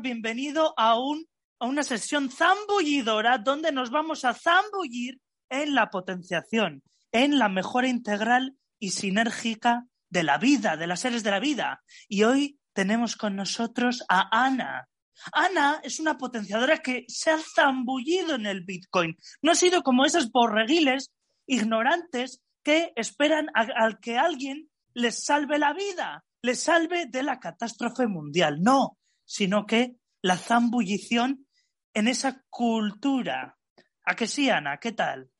Bienvenido 0.00 0.72
a, 0.76 1.00
un, 1.00 1.26
a 1.58 1.66
una 1.66 1.82
sesión 1.82 2.30
zambullidora 2.30 3.38
donde 3.38 3.72
nos 3.72 3.90
vamos 3.90 4.24
a 4.24 4.32
zambullir 4.32 5.20
en 5.50 5.74
la 5.74 5.90
potenciación, 5.90 6.84
en 7.10 7.40
la 7.40 7.48
mejora 7.48 7.88
integral 7.88 8.56
y 8.78 8.90
sinérgica 8.90 9.88
de 10.08 10.22
la 10.22 10.38
vida, 10.38 10.76
de 10.76 10.86
las 10.86 11.00
seres 11.00 11.24
de 11.24 11.32
la 11.32 11.40
vida. 11.40 11.82
Y 12.06 12.22
hoy 12.22 12.60
tenemos 12.72 13.16
con 13.16 13.34
nosotros 13.34 14.04
a 14.08 14.28
Ana. 14.46 14.86
Ana 15.32 15.80
es 15.82 15.98
una 15.98 16.18
potenciadora 16.18 16.78
que 16.78 17.04
se 17.08 17.32
ha 17.32 17.38
zambullido 17.38 18.36
en 18.36 18.46
el 18.46 18.62
Bitcoin. 18.62 19.16
No 19.42 19.50
ha 19.50 19.56
sido 19.56 19.82
como 19.82 20.04
esos 20.04 20.30
borreguiles 20.30 21.10
ignorantes 21.48 22.40
que 22.62 22.92
esperan 22.94 23.48
a, 23.54 23.90
que 24.00 24.18
alguien 24.18 24.70
les 24.92 25.24
salve 25.24 25.58
la 25.58 25.72
vida, 25.72 26.24
les 26.42 26.60
salve 26.62 27.06
de 27.06 27.24
la 27.24 27.40
catástrofe 27.40 28.06
mundial. 28.06 28.62
No, 28.62 28.98
sino 29.24 29.66
que 29.66 29.96
la 30.22 30.36
zambullición 30.36 31.46
en 31.92 32.08
esa 32.08 32.42
cultura. 32.50 33.56
¿A 34.04 34.16
qué 34.16 34.26
sí, 34.26 34.50
Ana? 34.50 34.78
¿Qué 34.78 34.92
tal? 34.92 35.30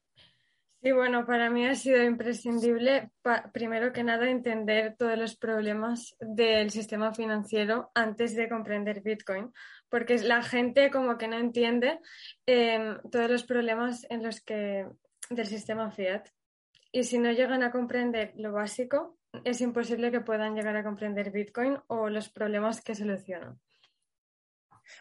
Sí, 0.85 0.93
bueno, 0.93 1.25
para 1.25 1.49
mí 1.49 1.65
ha 1.67 1.75
sido 1.75 2.03
imprescindible, 2.03 3.11
primero 3.55 3.91
que 3.95 4.05
nada, 4.05 4.29
entender 4.29 4.97
todos 4.99 5.17
los 5.17 5.35
problemas 5.35 6.15
del 6.21 6.71
sistema 6.71 7.15
financiero 7.15 7.91
antes 7.95 8.37
de 8.37 8.51
comprender 8.51 9.01
Bitcoin, 9.01 9.51
porque 9.89 10.19
la 10.19 10.43
gente 10.43 10.91
como 10.91 11.17
que 11.17 11.27
no 11.27 11.39
entiende 11.39 12.01
em, 12.45 12.99
todos 13.11 13.31
los 13.31 13.45
problemas 13.45 14.07
en 14.11 14.23
los 14.23 14.43
que 14.43 14.87
del 15.31 15.47
sistema 15.47 15.91
fiat. 15.91 16.29
Y 16.93 17.05
si 17.05 17.19
no 17.19 17.33
llegan 17.33 17.63
a 17.63 17.71
comprender 17.71 18.35
lo 18.37 18.53
básico, 18.53 19.19
es 19.43 19.63
imposible 19.63 20.11
que 20.11 20.21
puedan 20.21 20.55
llegar 20.55 20.77
a 20.77 20.85
comprender 20.85 21.31
Bitcoin 21.31 21.79
o 21.87 22.11
los 22.11 22.29
problemas 22.29 22.83
que 22.83 22.95
solucionan. 22.95 23.59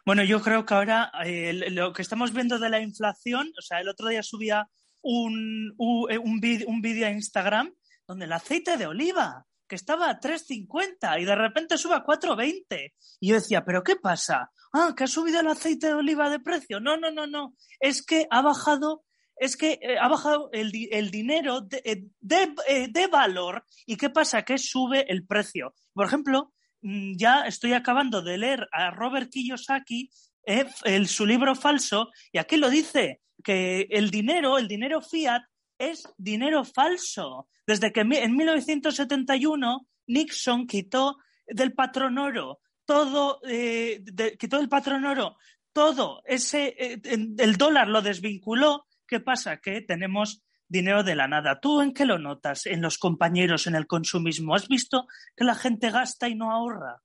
Bueno, 0.05 0.23
yo 0.23 0.41
creo 0.41 0.65
que 0.65 0.73
ahora 0.73 1.11
eh, 1.25 1.69
lo 1.71 1.93
que 1.93 2.01
estamos 2.01 2.33
viendo 2.33 2.59
de 2.59 2.69
la 2.69 2.81
inflación, 2.81 3.51
o 3.57 3.61
sea, 3.61 3.79
el 3.79 3.87
otro 3.87 4.09
día 4.09 4.23
subía 4.23 4.67
un, 5.01 5.75
eh, 6.09 6.17
un, 6.17 6.39
vídeo 6.81 7.07
a 7.07 7.11
Instagram 7.11 7.73
donde 8.07 8.25
el 8.25 8.33
aceite 8.33 8.77
de 8.77 8.87
oliva, 8.87 9.45
que 9.67 9.75
estaba 9.75 10.09
a 10.09 10.19
3.50 10.19 11.21
y 11.21 11.25
de 11.25 11.35
repente 11.35 11.77
sube 11.77 11.95
a 11.95 12.03
4.20. 12.03 12.93
Y 13.19 13.29
yo 13.29 13.35
decía, 13.35 13.63
¿pero 13.63 13.83
qué 13.83 13.95
pasa? 13.95 14.51
Ah, 14.73 14.93
que 14.95 15.05
ha 15.05 15.07
subido 15.07 15.39
el 15.39 15.47
aceite 15.47 15.87
de 15.87 15.93
oliva 15.93 16.29
de 16.29 16.39
precio. 16.39 16.79
No, 16.79 16.97
no, 16.97 17.11
no, 17.11 17.27
no. 17.27 17.55
Es 17.79 18.05
que 18.05 18.27
ha 18.29 18.41
bajado 18.41 19.03
es 19.35 19.57
que 19.57 19.79
eh, 19.81 19.97
ha 19.99 20.07
bajado 20.07 20.49
el, 20.53 20.71
dinero 20.71 21.61
de, 21.61 22.07
de, 22.21 23.07
valor 23.07 23.65
y 23.85 23.97
¿qué 23.97 24.09
pasa? 24.09 24.43
Que 24.43 24.57
sube 24.57 25.11
el 25.11 25.25
precio. 25.25 25.73
Por 25.93 26.05
ejemplo, 26.05 26.53
ya 26.83 27.45
estoy 27.45 27.73
acabando 27.73 28.21
de 28.21 28.37
leer 28.37 28.67
a 28.71 28.91
Robert 28.91 29.31
Kiyosaki 29.31 30.09
eh, 30.45 30.65
el, 30.83 31.07
su 31.07 31.25
libro 31.25 31.55
falso 31.55 32.11
y 32.31 32.37
aquí 32.37 32.57
lo 32.57 32.69
dice 32.69 33.21
que 33.43 33.87
el 33.89 34.11
dinero, 34.11 34.57
el 34.57 34.67
dinero 34.67 35.01
fiat 35.01 35.43
es 35.77 36.03
dinero 36.17 36.63
falso. 36.65 37.47
Desde 37.65 37.91
que 37.93 38.01
en 38.01 38.35
1971 38.35 39.87
Nixon 40.07 40.67
quitó 40.67 41.17
del 41.47 41.73
patrón 41.73 42.17
oro 42.17 42.59
todo, 42.85 43.39
eh, 43.47 44.03
quitó 44.37 44.57
del 44.57 44.69
patrón 44.69 45.05
oro 45.05 45.37
todo 45.71 46.21
ese, 46.25 46.75
eh, 46.77 47.01
el 47.03 47.57
dólar 47.57 47.87
lo 47.87 48.01
desvinculó. 48.01 48.85
¿Qué 49.07 49.19
pasa? 49.19 49.57
Que 49.57 49.81
tenemos 49.81 50.43
dinero 50.73 51.03
de 51.03 51.15
la 51.15 51.27
nada. 51.27 51.59
¿Tú 51.59 51.81
en 51.81 51.93
qué 51.93 52.03
lo 52.03 52.17
notas? 52.17 52.65
En 52.65 52.81
los 52.81 52.97
compañeros, 52.97 53.67
en 53.67 53.75
el 53.75 53.85
consumismo. 53.85 54.55
¿Has 54.55 54.67
visto 54.67 55.07
que 55.37 55.45
la 55.45 55.53
gente 55.53 55.91
gasta 55.91 56.27
y 56.27 56.35
no 56.35 56.51
ahorra? 56.51 57.01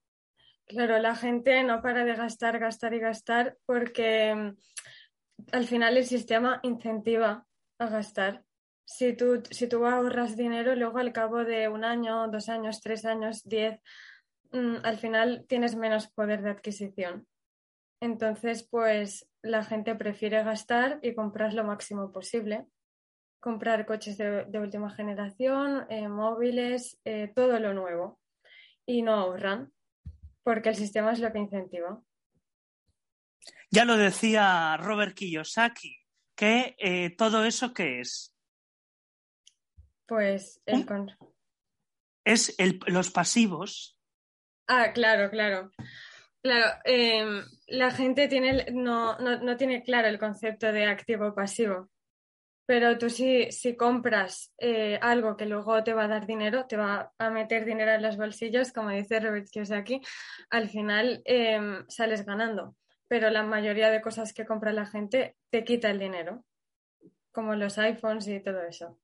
Claro, 0.66 0.98
la 0.98 1.14
gente 1.14 1.62
no 1.62 1.80
para 1.82 2.04
de 2.04 2.14
gastar, 2.14 2.58
gastar 2.58 2.94
y 2.94 2.98
gastar 2.98 3.58
porque 3.66 4.34
mm, 4.34 4.56
al 5.52 5.66
final 5.66 5.98
el 5.98 6.06
sistema 6.06 6.60
incentiva 6.62 7.46
a 7.78 7.86
gastar. 7.86 8.42
Si 8.86 9.12
tú, 9.12 9.42
si 9.50 9.68
tú 9.68 9.84
ahorras 9.84 10.34
dinero, 10.34 10.74
luego 10.74 10.98
al 10.98 11.12
cabo 11.12 11.44
de 11.44 11.68
un 11.68 11.84
año, 11.84 12.26
dos 12.28 12.48
años, 12.48 12.80
tres 12.80 13.04
años, 13.04 13.42
diez, 13.44 13.80
mm, 14.52 14.76
al 14.82 14.96
final 14.96 15.44
tienes 15.46 15.76
menos 15.76 16.08
poder 16.08 16.40
de 16.42 16.50
adquisición. 16.50 17.26
Entonces, 18.00 18.66
pues 18.66 19.28
la 19.42 19.62
gente 19.62 19.94
prefiere 19.94 20.42
gastar 20.42 21.00
y 21.02 21.14
comprar 21.14 21.52
lo 21.52 21.64
máximo 21.64 22.12
posible 22.12 22.66
comprar 23.41 23.87
coches 23.87 24.19
de, 24.19 24.59
última 24.59 24.91
generación, 24.91 25.87
eh, 25.88 26.09
móviles, 26.09 26.99
eh, 27.04 27.32
todo 27.34 27.59
lo 27.59 27.72
nuevo. 27.75 28.21
Y 28.87 29.03
no 29.03 29.15
ahorran, 29.15 29.72
porque 30.43 30.71
el 30.71 30.76
sistema 30.76 31.12
es 31.12 31.21
lo 31.21 31.32
que 31.32 31.38
incentiva. 31.38 32.00
Ya 33.71 33.84
lo 33.84 33.97
decía 33.97 34.76
Robert 34.78 35.15
Kiyosaki, 35.15 35.97
que 36.34 36.75
eh, 36.78 37.15
todo 37.16 37.44
eso 37.44 37.75
qué 37.75 38.00
es. 38.00 38.34
Pues 40.06 40.62
es 40.65 42.56
los 42.87 43.10
pasivos. 43.10 43.99
Ah, 44.66 44.93
claro, 44.93 45.31
claro. 45.31 45.70
Claro, 46.41 46.81
em, 46.84 47.44
la 47.66 47.91
gente 47.91 48.28
tiene, 48.28 48.66
no, 48.72 49.19
no 49.19 49.56
tiene 49.56 49.82
claro 49.82 50.09
el 50.09 50.19
concepto 50.19 50.72
de 50.72 50.87
activo 50.87 51.34
pasivo. 51.34 51.91
Pero 52.68 52.98
tú 52.98 53.08
si, 53.08 53.50
si 53.50 53.76
compras 53.76 54.52
eh, 54.58 54.98
algo 55.00 55.38
que 55.38 55.46
luego 55.46 55.82
te 55.82 55.94
va 55.94 56.04
a 56.04 56.08
dar 56.08 56.26
dinero, 56.26 56.66
te 56.66 56.76
va 56.76 57.14
a 57.16 57.30
meter 57.30 57.64
dinero 57.64 57.92
en 57.92 58.02
los 58.02 58.18
bolsillos, 58.18 58.72
como 58.72 58.90
dice 58.90 59.20
Robert 59.20 59.48
Kiyosaki, 59.50 60.02
al 60.50 60.68
final 60.68 61.22
em, 61.24 61.88
sales 61.88 62.26
ganando. 62.26 62.76
Pero 63.08 63.30
la 63.30 63.42
mayoría 63.42 63.88
de 63.88 64.02
cosas 64.02 64.34
que 64.34 64.44
compra 64.44 64.74
la 64.74 64.84
gente 64.84 65.38
te 65.48 65.64
quita 65.64 65.88
el 65.88 65.98
dinero, 65.98 66.44
como 67.32 67.54
los 67.54 67.78
iPhones 67.78 68.28
y 68.28 68.38
todo 68.40 68.60
eso. 68.60 68.98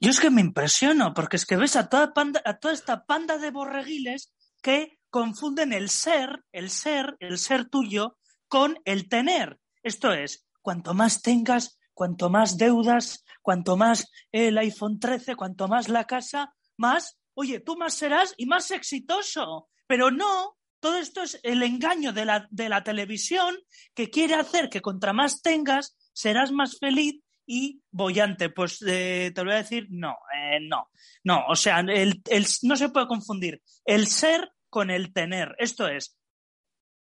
Yo 0.00 0.10
es 0.10 0.18
que 0.18 0.30
me 0.30 0.40
impresiono, 0.40 1.14
porque 1.14 1.36
es 1.36 1.46
que 1.46 1.56
ves 1.56 1.76
a 1.76 1.88
toda, 1.88 2.12
a 2.44 2.58
toda 2.58 2.74
esta 2.74 3.06
panda 3.06 3.38
de 3.38 3.52
borreguiles 3.52 4.34
que 4.60 4.98
confunden 5.08 5.72
el 5.72 5.88
ser, 5.88 6.42
el 6.50 6.70
ser, 6.70 7.16
el 7.20 7.38
ser 7.38 7.66
tuyo, 7.66 8.18
con 8.48 8.76
el 8.84 9.08
tener. 9.08 9.60
Esto 9.84 10.12
es, 10.12 10.48
cuanto 10.62 10.94
más 10.94 11.22
tengas, 11.22 11.78
cuanto 11.96 12.28
más 12.28 12.58
deudas, 12.58 13.24
cuanto 13.40 13.78
más 13.78 14.12
el 14.30 14.58
iPhone 14.58 15.00
13, 15.00 15.34
cuanto 15.34 15.66
más 15.66 15.88
la 15.88 16.04
casa, 16.04 16.54
más, 16.76 17.18
oye, 17.32 17.60
tú 17.60 17.74
más 17.78 17.94
serás 17.94 18.34
y 18.36 18.44
más 18.44 18.70
exitoso. 18.70 19.70
Pero 19.86 20.10
no, 20.10 20.58
todo 20.78 20.98
esto 20.98 21.22
es 21.22 21.40
el 21.42 21.62
engaño 21.62 22.12
de 22.12 22.26
la, 22.26 22.46
de 22.50 22.68
la 22.68 22.84
televisión 22.84 23.56
que 23.94 24.10
quiere 24.10 24.34
hacer 24.34 24.68
que 24.68 24.82
contra 24.82 25.14
más 25.14 25.40
tengas, 25.40 25.96
serás 26.12 26.52
más 26.52 26.78
feliz 26.78 27.22
y 27.46 27.80
bollante. 27.90 28.50
Pues 28.50 28.84
eh, 28.86 29.32
te 29.34 29.42
voy 29.42 29.54
a 29.54 29.62
decir, 29.62 29.86
no, 29.88 30.16
eh, 30.36 30.60
no, 30.60 30.90
no. 31.24 31.46
O 31.48 31.56
sea, 31.56 31.80
el, 31.80 32.22
no 32.62 32.76
se 32.76 32.90
puede 32.90 33.06
confundir 33.06 33.62
el 33.86 34.06
ser 34.06 34.52
con 34.68 34.90
el 34.90 35.14
tener. 35.14 35.56
Esto 35.58 35.88
es, 35.88 36.14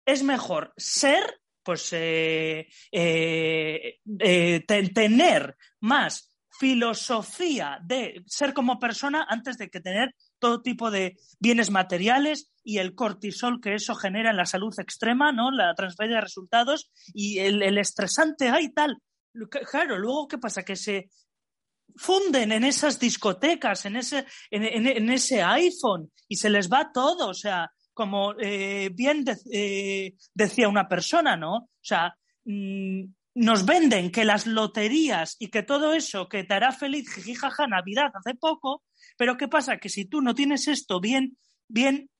es 0.06 0.22
mejor 0.22 0.72
ser 0.76 1.40
pues 1.64 1.92
eh, 1.92 2.68
eh, 2.92 4.00
eh, 4.18 4.64
tener 4.94 5.56
más 5.80 6.30
filosofía 6.50 7.80
de 7.82 8.22
ser 8.26 8.54
como 8.54 8.78
persona 8.78 9.26
antes 9.28 9.58
de 9.58 9.70
que 9.70 9.80
tener 9.80 10.14
todo 10.38 10.62
tipo 10.62 10.90
de 10.90 11.16
bienes 11.40 11.70
materiales 11.70 12.52
y 12.62 12.78
el 12.78 12.94
cortisol 12.94 13.60
que 13.60 13.74
eso 13.74 13.94
genera 13.96 14.30
en 14.30 14.36
la 14.36 14.46
salud 14.46 14.72
extrema, 14.78 15.32
¿no? 15.32 15.50
La 15.50 15.74
transferencia 15.74 16.18
de 16.18 16.24
resultados 16.24 16.90
y 17.12 17.40
el, 17.40 17.76
estresante, 17.78 18.50
ay, 18.50 18.72
tal. 18.72 18.98
Claro, 19.70 19.98
luego, 19.98 20.28
¿qué 20.28 20.38
pasa? 20.38 20.62
Que 20.62 20.76
se 20.76 21.10
funden 21.96 22.52
en 22.52 22.64
esas 22.64 23.00
discotecas, 23.00 23.84
en 23.86 23.96
ese, 23.96 24.24
en 24.50 25.10
ese 25.10 25.42
iPhone 25.42 26.12
y 26.28 26.36
se 26.36 26.50
les 26.50 26.70
va 26.70 26.92
todo. 26.92 27.28
O 27.28 27.34
sea, 27.34 27.70
como 27.94 28.34
eh, 28.38 28.90
bien 28.92 29.24
eh, 29.52 30.14
decía 30.34 30.68
una 30.68 30.88
persona, 30.88 31.36
¿no? 31.36 31.54
O 31.56 31.68
sea, 31.80 32.16
mm, 32.44 33.04
nos 33.36 33.64
venden 33.64 34.10
que 34.10 34.24
las 34.24 34.46
loterías 34.46 35.36
y 35.38 35.48
que 35.48 35.62
todo 35.62 35.94
eso 35.94 36.28
que 36.28 36.44
te 36.44 36.54
hará 36.54 36.72
feliz, 36.72 37.12
jijijaja, 37.12 37.66
Navidad 37.66 38.12
hace 38.14 38.34
poco, 38.34 38.82
pero 39.16 39.36
¿qué 39.36 39.48
pasa? 39.48 39.78
Que 39.78 39.88
si 39.88 40.04
tú 40.04 40.20
no 40.20 40.34
tienes 40.34 40.68
esto 40.68 41.00
bien, 41.00 41.36
bien 41.68 42.10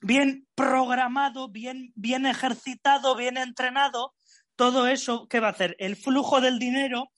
bien 0.00 0.46
programado, 0.54 1.48
bien, 1.48 1.92
bien 1.94 2.26
ejercitado, 2.26 3.16
bien 3.16 3.36
entrenado, 3.36 4.14
todo 4.56 4.86
eso, 4.86 5.26
¿qué 5.28 5.40
va 5.40 5.48
a 5.48 5.52
hacer? 5.52 5.76
El 5.78 5.96
flujo 5.96 6.40
del 6.40 6.58
dinero, 6.58 7.10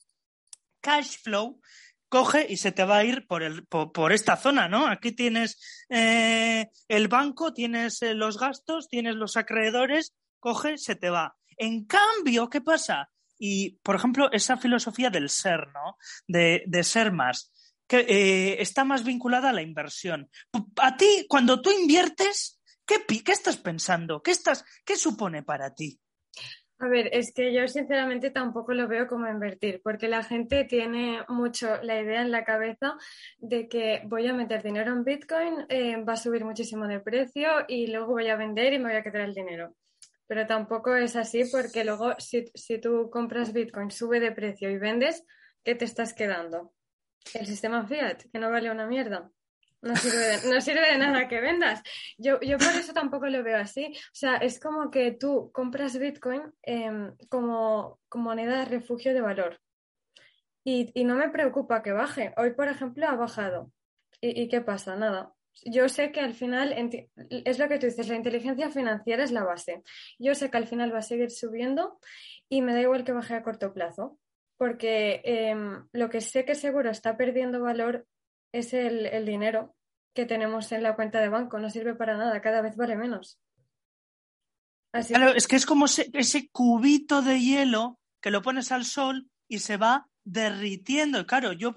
cash 0.81 1.17
flow, 1.21 1.59
coge 2.13 2.45
y 2.47 2.57
se 2.57 2.71
te 2.71 2.83
va 2.83 2.97
a 2.97 3.03
ir 3.03 3.25
por, 3.25 3.41
el, 3.41 3.65
por, 3.65 4.13
esta 4.13 4.37
zona, 4.37 4.67
¿no? 4.67 4.85
Aquí 4.85 5.13
tienes 5.13 5.59
eh, 5.89 6.69
el 6.87 7.07
banco, 7.07 7.53
tienes 7.53 8.03
eh, 8.03 8.13
los 8.13 8.37
gastos, 8.37 8.87
tienes 8.87 9.15
los 9.15 9.35
acreedores, 9.35 10.13
coge, 10.39 10.77
se 10.77 10.93
te 10.93 11.09
va. 11.09 11.35
En 11.57 11.85
cambio, 11.85 12.51
¿qué 12.51 12.61
pasa? 12.61 13.09
Y, 13.39 13.79
por 13.81 13.95
ejemplo, 13.95 14.31
esa 14.31 14.57
filosofía 14.57 15.09
del 15.09 15.27
ser, 15.27 15.69
¿no? 15.73 15.97
De, 16.27 16.83
ser 16.83 17.11
más, 17.11 17.51
que 17.87 18.05
eh, 18.07 18.61
está 18.61 18.83
más 18.83 19.03
vinculada 19.03 19.49
a 19.49 19.53
la 19.53 19.63
inversión. 19.63 20.29
A 20.83 20.95
ti, 20.95 21.25
cuando 21.27 21.63
tú 21.63 21.71
inviertes, 21.71 22.61
¿qué, 22.85 23.03
qué 23.07 23.31
estás 23.31 23.57
pensando? 23.57 24.21
¿Qué, 24.21 24.29
estás, 24.29 24.63
¿Qué 24.85 24.97
supone 24.97 25.41
para 25.41 25.73
ti? 25.73 25.99
A 26.79 26.87
ver, 26.87 27.09
es 27.13 27.33
que 27.33 27.53
yo 27.53 27.67
sinceramente 27.67 28.29
tampoco 28.31 28.73
lo 28.73 28.87
veo 28.87 29.07
como 29.07 29.27
invertir, 29.27 29.79
porque 29.83 30.07
la 30.07 30.23
gente 30.23 30.65
tiene 30.65 31.23
mucho 31.29 31.81
la 31.81 32.01
idea 32.01 32.21
en 32.21 32.31
la 32.31 32.43
cabeza 32.43 32.97
de 33.37 33.69
que 33.69 34.01
voy 34.05 34.27
a 34.27 34.33
meter 34.33 34.63
dinero 34.63 34.91
en 34.91 35.03
Bitcoin, 35.03 35.65
eh, 35.69 35.97
va 36.03 36.13
a 36.13 36.17
subir 36.17 36.43
muchísimo 36.43 36.87
de 36.87 36.99
precio 36.99 37.49
y 37.67 37.87
luego 37.87 38.13
voy 38.13 38.27
a 38.27 38.35
vender 38.35 38.73
y 38.73 38.79
me 38.79 38.89
voy 38.89 38.97
a 38.97 39.03
quedar 39.03 39.21
el 39.21 39.33
dinero. 39.33 39.75
Pero 40.27 40.45
tampoco 40.47 40.95
es 40.95 41.15
así 41.15 41.45
porque 41.45 41.85
luego 41.85 42.15
si, 42.17 42.45
si 42.53 42.79
tú 42.79 43.09
compras 43.09 43.53
Bitcoin, 43.53 43.91
sube 43.91 44.19
de 44.19 44.31
precio 44.31 44.69
y 44.69 44.77
vendes, 44.77 45.23
¿qué 45.63 45.75
te 45.75 45.85
estás 45.85 46.13
quedando? 46.13 46.73
El 47.33 47.45
sistema 47.45 47.85
fiat, 47.85 48.23
que 48.31 48.39
no 48.39 48.49
vale 48.49 48.71
una 48.71 48.87
mierda. 48.87 49.31
No 49.83 49.97
sirve, 49.97 50.81
de, 50.81 50.97
nada 50.97 51.27
que 51.27 51.41
vendas. 51.41 51.83
Yo, 52.17 52.39
yo 52.39 52.57
por 52.57 52.69
eso 52.69 52.93
tampoco 52.93 53.27
lo 53.27 53.43
veo 53.43 53.57
así. 53.57 53.87
O 53.87 54.15
sea, 54.15 54.37
es 54.37 54.59
como 54.59 54.89
que 54.89 55.11
tú 55.11 55.51
compras 55.51 55.99
Bitcoin 55.99 56.41
em, 56.61 57.13
como, 57.29 57.99
moneda 58.15 58.59
de 58.59 58.65
refugio 58.65 59.13
de 59.13 59.19
valor. 59.19 59.59
Y, 60.63 61.03
no 61.03 61.15
me 61.15 61.29
preocupa 61.29 61.83
que 61.83 61.91
baje. 61.91 62.33
Hoy, 62.37 62.53
por 62.53 62.69
ejemplo, 62.69 63.07
ha 63.07 63.15
bajado. 63.15 63.71
¿Y, 64.21 64.47
qué 64.47 64.61
pasa? 64.61 64.95
Nada. 64.95 65.33
Yo 65.65 65.89
sé 65.89 66.13
que 66.13 66.21
al 66.21 66.33
final, 66.33 66.73
es 67.29 67.59
lo 67.59 67.67
que 67.67 67.77
tú 67.77 67.85
dices, 67.85 68.07
la 68.07 68.15
inteligencia 68.15 68.69
financiera 68.69 69.23
es 69.23 69.31
la 69.31 69.43
base. 69.43 69.83
Yo 70.17 70.33
sé 70.33 70.49
que 70.49 70.57
al 70.57 70.67
final 70.67 70.93
va 70.93 70.99
a 70.99 71.01
seguir 71.01 71.29
subiendo 71.29 71.99
y 72.47 72.61
me 72.61 72.73
da 72.73 72.81
igual 72.81 73.03
que 73.03 73.11
baje 73.11 73.35
a 73.35 73.43
corto 73.43 73.73
plazo, 73.73 74.17
porque 74.57 75.21
em, 75.25 75.87
lo 75.91 76.09
que 76.09 76.21
sé 76.21 76.45
que 76.45 76.55
seguro 76.55 76.89
está 76.89 77.17
perdiendo 77.17 77.61
valor 77.61 78.07
es 78.53 78.73
el, 78.73 79.25
dinero 79.25 79.75
que 80.13 80.25
tenemos 80.25 80.71
en 80.71 80.83
la 80.83 80.95
cuenta 80.95 81.19
de 81.19 81.27
banco. 81.27 81.59
No 81.59 81.69
sirve 81.69 81.95
para 81.95 82.15
nada, 82.15 82.39
cada 82.41 82.61
vez 82.61 82.77
vale 82.77 82.95
menos. 82.95 83.39
claro, 84.91 85.33
es 85.33 85.47
que 85.47 85.57
es 85.57 85.65
como 85.65 85.85
ese, 85.85 86.49
cubito 86.51 87.21
de 87.21 87.41
hielo 87.41 87.99
que 88.21 88.31
lo 88.31 88.41
pones 88.41 88.71
al 88.71 88.85
sol 88.85 89.27
y 89.49 89.59
se 89.59 89.77
va 89.77 90.07
derritiendo. 90.23 91.25
Claro, 91.25 91.51
yo 91.51 91.73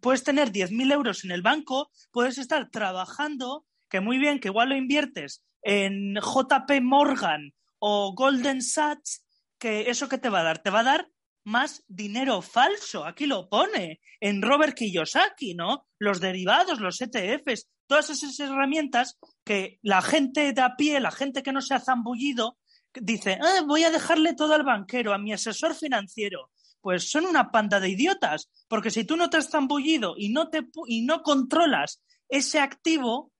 puedes 0.00 0.22
tener 0.22 0.52
10.000 0.52 0.92
euros 0.92 1.24
en 1.24 1.32
el 1.32 1.42
banco, 1.42 1.90
puedes 2.12 2.38
estar 2.38 2.70
trabajando, 2.70 3.64
que 3.88 4.00
muy 4.00 4.18
bien, 4.18 4.38
que 4.38 4.48
igual 4.48 4.68
lo 4.68 4.76
inviertes 4.76 5.42
en 5.62 6.14
JP 6.14 6.82
Morgan 6.82 7.54
o 7.78 8.14
Golden 8.14 8.62
Sachs, 8.62 9.24
que 9.58 9.90
eso 9.90 10.08
que 10.08 10.18
te 10.18 10.28
va 10.28 10.40
a 10.40 10.44
dar, 10.44 10.58
te 10.58 10.70
va 10.70 10.80
a 10.80 10.84
dar 10.84 11.08
más 11.48 11.82
dinero 11.88 12.42
falso. 12.42 13.04
Aquí 13.06 13.26
lo 13.26 13.48
pone 13.48 14.00
en 14.20 14.42
Robert 14.42 14.76
Kiyosaki, 14.76 15.54
¿no? 15.54 15.86
Los 15.98 16.20
derivados, 16.20 16.78
los 16.78 17.00
ETFs, 17.00 17.68
todas 17.86 18.10
esas 18.10 18.38
herramientas 18.38 19.18
que 19.44 19.78
la 19.82 20.02
gente 20.02 20.52
de 20.52 20.60
a 20.60 20.76
pie, 20.76 21.00
la 21.00 21.10
gente 21.10 21.42
que 21.42 21.52
no 21.52 21.62
se 21.62 21.74
ha 21.74 21.80
zambullido, 21.80 22.58
dice, 22.94 23.38
ah, 23.40 23.62
voy 23.66 23.84
a 23.84 23.90
dejarle 23.90 24.34
todo 24.34 24.54
al 24.54 24.62
banquero, 24.62 25.14
a 25.14 25.18
mi 25.18 25.32
asesor 25.32 25.74
financiero. 25.74 26.50
Pues 26.80 27.10
son 27.10 27.24
una 27.24 27.50
panda 27.50 27.80
de 27.80 27.88
idiotas, 27.88 28.50
porque 28.68 28.90
si 28.90 29.04
tú 29.04 29.16
no 29.16 29.30
te 29.30 29.38
has 29.38 29.50
zambullido 29.50 30.14
y 30.16 30.28
no, 30.28 30.48
te, 30.48 30.68
y 30.86 31.02
no 31.02 31.22
controlas 31.22 32.02
ese 32.28 32.60
activo, 32.60 33.32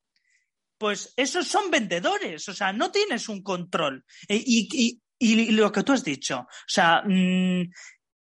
pues 0.79 1.13
esos 1.17 1.47
son 1.47 1.71
vendedores, 1.71 2.49
o 2.49 2.55
sea, 2.55 2.73
no 2.73 2.91
tienes 2.91 3.29
un 3.29 3.43
control. 3.43 4.05
E, 4.29 4.43
y, 4.45 5.01
y, 5.19 5.51
lo 5.51 5.71
que 5.73 5.83
tú 5.83 5.93
has 5.93 6.05
dicho, 6.05 6.39
o 6.39 6.69
sea, 6.69 7.03
mm, 7.05 7.71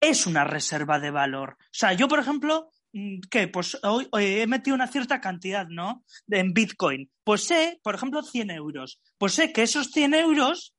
es 0.10 0.28
una 0.28 0.44
reserva 0.44 1.00
de 1.00 1.12
valor. 1.12 1.58
O 1.60 1.66
sea, 1.72 1.94
yo, 1.94 2.08
por 2.08 2.20
ejemplo, 2.20 2.70
mm, 2.94 3.20
¿qué? 3.30 3.48
Pues 3.48 3.78
hoy, 3.84 4.08
he 4.14 4.48
metido 4.48 4.76
una 4.76 4.88
cierta 4.88 5.22
cantidad, 5.22 5.68
¿no? 5.68 6.04
En 6.28 6.54
Bitcoin. 6.54 7.12
Pues 7.24 7.44
sé, 7.46 7.80
por 7.84 7.96
ejemplo, 7.96 8.24
100 8.24 8.52
euros. 8.52 9.00
Pues 9.18 9.34
sé 9.34 9.52
que 9.52 9.64
esos 9.64 9.92
100 9.92 10.14
euros, 10.14 10.76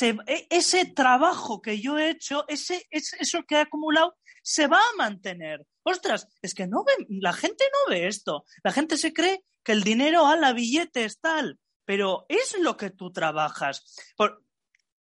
e, 0.00 0.46
ese 0.50 0.86
trabajo 0.86 1.60
que 1.60 1.80
yo 1.80 1.98
he 1.98 2.10
hecho, 2.10 2.44
ese, 2.48 2.86
eso 2.90 3.42
que 3.46 3.56
he 3.56 3.60
acumulado, 3.60 4.16
se 4.42 4.66
va 4.66 4.78
a 4.78 4.96
mantener. 4.96 5.66
Ostras, 5.82 6.28
es 6.42 6.54
que 6.54 6.66
no 6.66 6.84
ve, 6.84 6.92
la 7.08 7.32
gente 7.32 7.64
no 7.72 7.92
ve 7.92 8.06
esto. 8.06 8.44
La 8.62 8.72
gente 8.72 8.96
se 8.96 9.12
cree 9.12 9.44
que 9.62 9.72
el 9.72 9.82
dinero 9.82 10.26
a 10.26 10.36
la 10.36 10.52
billete 10.52 11.04
es 11.04 11.18
tal, 11.18 11.58
pero 11.84 12.26
es 12.28 12.56
lo 12.58 12.76
que 12.76 12.90
tú 12.90 13.10
trabajas. 13.10 13.82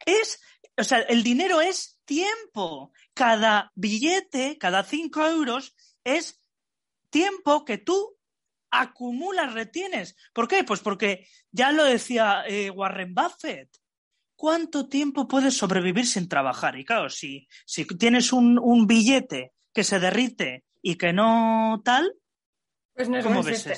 es, 0.05 0.41
o 0.77 0.83
sea, 0.83 0.99
el 0.99 1.23
dinero 1.23 1.61
es 1.61 1.99
tiempo. 2.05 2.91
Cada 3.13 3.71
billete, 3.75 4.57
cada 4.57 4.83
cinco 4.83 5.25
euros, 5.25 5.75
es 6.03 6.41
tiempo 7.09 7.63
que 7.65 7.77
tú 7.77 8.17
acumulas, 8.71 9.53
retienes. 9.53 10.15
¿Por 10.33 10.47
qué? 10.47 10.63
Pues 10.63 10.79
porque 10.79 11.27
ya 11.51 11.71
lo 11.71 11.83
decía 11.83 12.43
eh, 12.47 12.69
Warren 12.69 13.13
Buffett. 13.13 13.69
¿Cuánto 14.35 14.89
tiempo 14.89 15.27
puedes 15.27 15.55
sobrevivir 15.55 16.07
sin 16.07 16.27
trabajar? 16.27 16.77
Y 16.77 16.83
claro, 16.83 17.09
si, 17.09 17.47
si 17.65 17.85
tienes 17.85 18.33
un, 18.33 18.59
un 18.59 18.87
billete 18.87 19.53
que 19.73 19.83
se 19.83 19.99
derrite 19.99 20.65
y 20.81 20.95
que 20.95 21.13
no 21.13 21.81
tal, 21.85 22.13
pues 22.95 23.09
no 23.09 23.17
es, 23.17 23.25
buen 23.25 23.35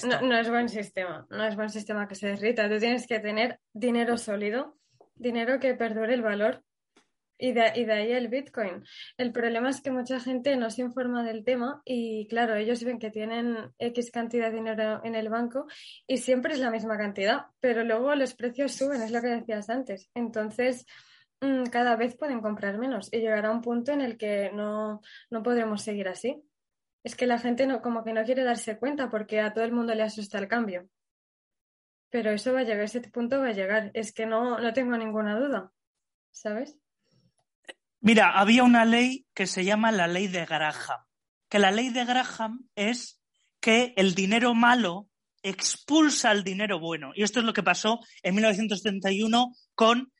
no, 0.10 0.22
no 0.28 0.38
es 0.38 0.50
buen 0.50 0.68
sistema, 0.68 1.26
no 1.30 1.46
es 1.46 1.56
buen 1.56 1.70
sistema 1.70 2.08
que 2.08 2.16
se 2.16 2.28
derrita. 2.28 2.70
Tú 2.70 2.80
tienes 2.80 3.08
que 3.08 3.20
tener 3.20 3.60
dinero 3.72 4.18
sólido, 4.18 4.78
dinero 5.16 5.60
que 5.60 5.74
perdure 5.74 6.14
el 6.14 6.22
valor 6.22 6.64
y 7.38 7.54
de, 7.54 7.62
ahí 7.62 8.12
el 8.12 8.28
Bitcoin. 8.30 8.84
El 9.18 9.32
problema 9.32 9.70
es 9.70 9.82
que 9.82 9.92
mucha 9.92 10.20
gente 10.20 10.56
no 10.56 10.70
se 10.70 10.82
informa 10.82 11.24
del 11.24 11.44
tema 11.44 11.82
y 11.86 12.28
claro, 12.28 12.56
ellos 12.56 12.84
ven 12.84 13.00
que 13.00 13.12
tienen 13.12 13.74
X 13.78 14.12
cantidad 14.12 14.50
de 14.50 14.58
dinero 14.58 15.02
en 15.04 15.16
el 15.16 15.30
banco 15.30 15.68
y 16.08 16.18
siempre 16.18 16.54
es 16.54 16.60
la 16.60 16.72
misma 16.72 16.98
cantidad, 16.98 17.48
pero 17.60 17.84
luego 17.84 18.16
los 18.16 18.34
precios 18.36 18.74
suben, 18.74 19.02
es 19.02 19.12
lo 19.12 19.22
que 19.22 19.28
decías 19.28 19.70
antes. 19.70 20.10
Entonces, 20.14 20.86
mm, 21.42 21.66
cada 21.66 21.96
vez 21.96 22.16
pueden 22.16 22.42
comprar 22.42 22.78
menos 22.78 23.10
y 23.12 23.20
llegará 23.20 23.52
un 23.52 23.62
punto 23.62 23.92
en 23.92 24.02
el 24.02 24.18
que 24.18 24.52
no, 24.54 25.02
no 25.30 25.44
podremos 25.44 25.82
seguir 25.82 26.08
así. 26.08 26.42
Es 27.04 27.16
que 27.16 27.28
la 27.28 27.38
gente 27.38 27.68
no, 27.68 27.82
como 27.82 28.04
que 28.04 28.14
no 28.14 28.24
quiere 28.24 28.44
darse 28.44 28.80
cuenta 28.80 29.10
porque 29.10 29.40
a 29.40 29.54
todo 29.54 29.64
el 29.64 29.72
mundo 29.72 29.94
le 29.94 30.04
asusta 30.04 30.40
el 30.40 30.48
cambio. 30.48 30.90
Pero 32.10 32.32
eso 32.32 32.54
va 32.54 32.62
a 32.62 32.64
llegar, 32.64 32.86
ese 32.86 33.02
punto 33.02 33.40
va 33.40 33.50
a 33.50 33.52
llegar. 33.52 33.92
Es 33.94 34.14
que 34.14 34.26
no, 34.26 34.60
no 34.60 34.74
tengo 34.74 34.98
ninguna 34.98 35.38
duda. 35.38 35.72
¿Sabes? 36.32 36.80
Mira, 38.06 38.30
había 38.30 38.62
una 38.62 38.86
ley 38.86 39.26
que 39.34 39.48
se 39.48 39.66
llama 39.66 39.92
la 39.92 40.06
ley 40.06 40.28
de 40.28 40.46
Graham, 40.46 41.00
que 41.50 41.58
la 41.58 41.72
ley 41.72 41.90
de 41.90 42.06
Graham 42.06 42.70
es 42.76 43.20
que 43.60 43.96
el 43.98 44.14
dinero 44.14 44.54
malo 44.54 45.10
expulsa 45.42 46.32
el 46.32 46.44
dinero 46.44 46.80
bueno. 46.80 47.14
Y 47.16 47.24
esto 47.24 47.40
es 47.40 47.48
lo 47.48 47.54
que 47.54 47.64
pasó 47.64 48.02
en 48.22 48.36
1931 48.36 49.56
con 49.74 50.14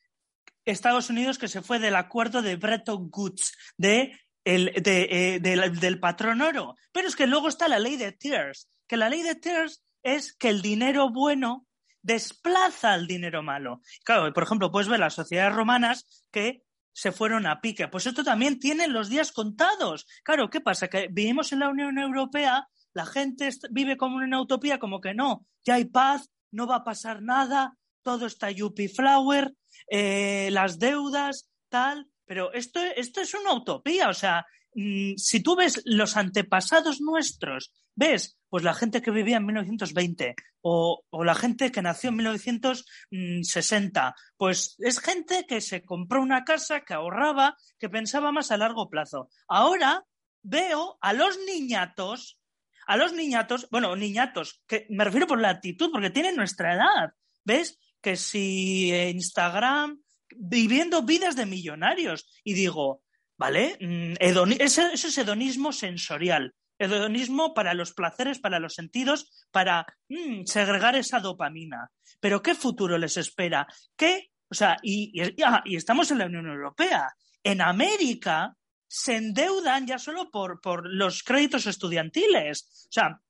Estados 0.64 1.10
Unidos, 1.10 1.38
que 1.38 1.46
se 1.46 1.62
fue 1.62 1.78
del 1.78 1.94
acuerdo 1.94 2.42
de 2.42 2.56
Bretton 2.56 3.08
Woods, 3.16 3.56
de 3.76 4.18
eh, 4.44 5.38
del, 5.40 6.00
patrón 6.00 6.42
oro. 6.42 6.74
Pero 6.90 7.06
es 7.06 7.14
que 7.14 7.28
luego 7.28 7.46
está 7.46 7.68
la 7.68 7.78
ley 7.78 7.96
de 7.96 8.10
Tears, 8.10 8.68
que 8.88 8.96
la 8.96 9.08
ley 9.08 9.22
de 9.22 9.36
Tears 9.36 9.84
es 10.02 10.34
que 10.34 10.48
el 10.48 10.60
dinero 10.60 11.10
bueno 11.12 11.68
desplaza 12.02 12.94
al 12.94 13.06
dinero 13.06 13.44
malo. 13.44 13.80
Claro, 14.04 14.32
por 14.32 14.42
ejemplo, 14.42 14.72
puedes 14.72 14.88
ver 14.88 14.98
las 14.98 15.14
sociedades 15.14 15.54
romanas 15.54 16.26
que 16.32 16.65
se 16.96 17.12
fueron 17.12 17.46
a 17.46 17.60
pique. 17.60 17.88
Pues 17.88 18.06
esto 18.06 18.24
también 18.24 18.58
tiene 18.58 18.88
los 18.88 19.10
días 19.10 19.30
contados. 19.30 20.06
Claro, 20.24 20.48
¿qué 20.48 20.62
pasa? 20.62 20.88
Que 20.88 21.08
vivimos 21.08 21.52
en 21.52 21.58
la 21.58 21.68
Unión 21.68 21.98
Europea, 21.98 22.66
la 22.94 23.04
gente 23.04 23.50
vive 23.70 23.98
como 23.98 24.16
una 24.16 24.40
utopía, 24.40 24.78
como 24.78 25.02
que 25.02 25.12
no, 25.12 25.44
ya 25.62 25.74
hay 25.74 25.84
paz, 25.84 26.30
no 26.50 26.66
va 26.66 26.76
a 26.76 26.84
pasar 26.84 27.20
nada, 27.20 27.76
todo 28.00 28.24
está 28.24 28.50
yuppie 28.50 28.88
flower, 28.88 29.52
eh, 29.90 30.48
las 30.52 30.78
deudas, 30.78 31.50
tal. 31.68 32.08
Pero 32.26 32.52
esto, 32.52 32.80
esto 32.80 33.20
es 33.20 33.34
una 33.34 33.54
utopía, 33.54 34.08
o 34.08 34.14
sea, 34.14 34.44
mm, 34.74 35.14
si 35.16 35.42
tú 35.42 35.56
ves 35.56 35.80
los 35.84 36.16
antepasados 36.16 37.00
nuestros, 37.00 37.72
ves 37.94 38.38
pues 38.48 38.62
la 38.62 38.74
gente 38.74 39.02
que 39.02 39.10
vivía 39.10 39.38
en 39.38 39.46
1920 39.46 40.34
o, 40.60 41.02
la 41.24 41.34
gente 41.34 41.70
que 41.72 41.82
nació 41.82 42.10
en 42.10 42.16
1960, 42.16 44.14
pues 44.36 44.76
es 44.78 45.00
gente 45.00 45.46
que 45.46 45.60
se 45.60 45.84
compró 45.84 46.20
una 46.22 46.44
casa, 46.44 46.82
que 46.82 46.94
ahorraba, 46.94 47.56
que 47.78 47.88
pensaba 47.88 48.32
más 48.32 48.50
a 48.50 48.56
largo 48.56 48.88
plazo. 48.88 49.28
Ahora 49.48 50.04
veo 50.42 50.98
a 51.00 51.12
los 51.12 51.38
niñatos, 51.46 52.40
a 52.86 52.96
los 52.96 53.12
niñatos, 53.12 53.68
bueno, 53.70 53.94
niñatos, 53.96 54.62
que 54.66 54.86
me 54.90 55.04
refiero 55.04 55.26
por 55.26 55.40
la 55.40 55.50
actitud, 55.50 55.90
porque 55.92 56.10
tienen 56.10 56.36
nuestra 56.36 56.74
edad, 56.74 57.12
¿ves? 57.44 57.78
que 58.06 58.14
si 58.14 58.92
Instagram, 58.92 60.00
viviendo 60.38 61.02
vidas 61.02 61.36
de 61.36 61.46
millonarios. 61.46 62.26
Y 62.44 62.54
digo, 62.54 63.02
¿vale? 63.36 63.76
Mm, 63.80 64.14
eso 64.20 64.86
es 64.92 65.18
hedonismo 65.18 65.72
sensorial. 65.72 66.54
Hedonismo 66.78 67.54
para 67.54 67.72
los 67.74 67.94
placeres, 67.94 68.38
para 68.38 68.58
los 68.58 68.74
sentidos, 68.74 69.46
para 69.50 69.86
mm, 70.08 70.44
segregar 70.44 70.94
esa 70.96 71.20
dopamina. 71.20 71.90
Pero 72.20 72.42
¿qué 72.42 72.54
futuro 72.54 72.98
les 72.98 73.16
espera? 73.16 73.66
¿Qué? 73.96 74.30
O 74.48 74.54
sea, 74.54 74.76
y, 74.82 75.12
y, 75.14 75.76
estamos 75.76 76.10
en 76.10 76.18
la 76.18 76.26
Unión 76.26 76.46
Europea. 76.46 77.08
En 77.42 77.60
América 77.60 78.54
se 78.86 79.16
endeudan 79.16 79.86
ya 79.86 79.98
solo 79.98 80.30
por, 80.30 80.60
por 80.60 80.88
los 80.88 81.22
créditos 81.22 81.66
estudiantiles. 81.66 82.86
O 82.88 82.92
sea, 82.92 83.20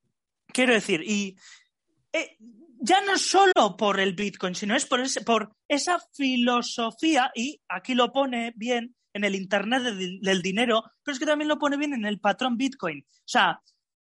quiero 0.48 0.74
decir, 0.74 1.02
y 1.02 1.36
eh, 2.12 2.36
ya 2.80 3.00
no 3.02 3.18
solo 3.18 3.76
por 3.76 4.00
el 4.00 4.14
Bitcoin, 4.14 4.54
sino 4.54 4.76
es 4.76 4.86
por, 4.86 5.00
ese, 5.00 5.20
por 5.22 5.54
esa 5.68 5.98
filosofía, 6.12 7.30
y 7.34 7.60
aquí 7.68 7.94
lo 7.94 8.12
pone 8.12 8.52
bien 8.56 8.94
en 9.12 9.24
el 9.24 9.34
Internet 9.34 9.82
del, 9.82 10.42
dinero, 10.42 10.84
pero 11.02 11.14
es 11.14 11.18
que 11.18 11.26
también 11.26 11.48
lo 11.48 11.58
pone 11.58 11.76
bien 11.76 11.94
en 11.94 12.04
el 12.04 12.20
patrón 12.20 12.56
Bitcoin. 12.56 13.00
O 13.00 13.28
sea, 13.28 13.60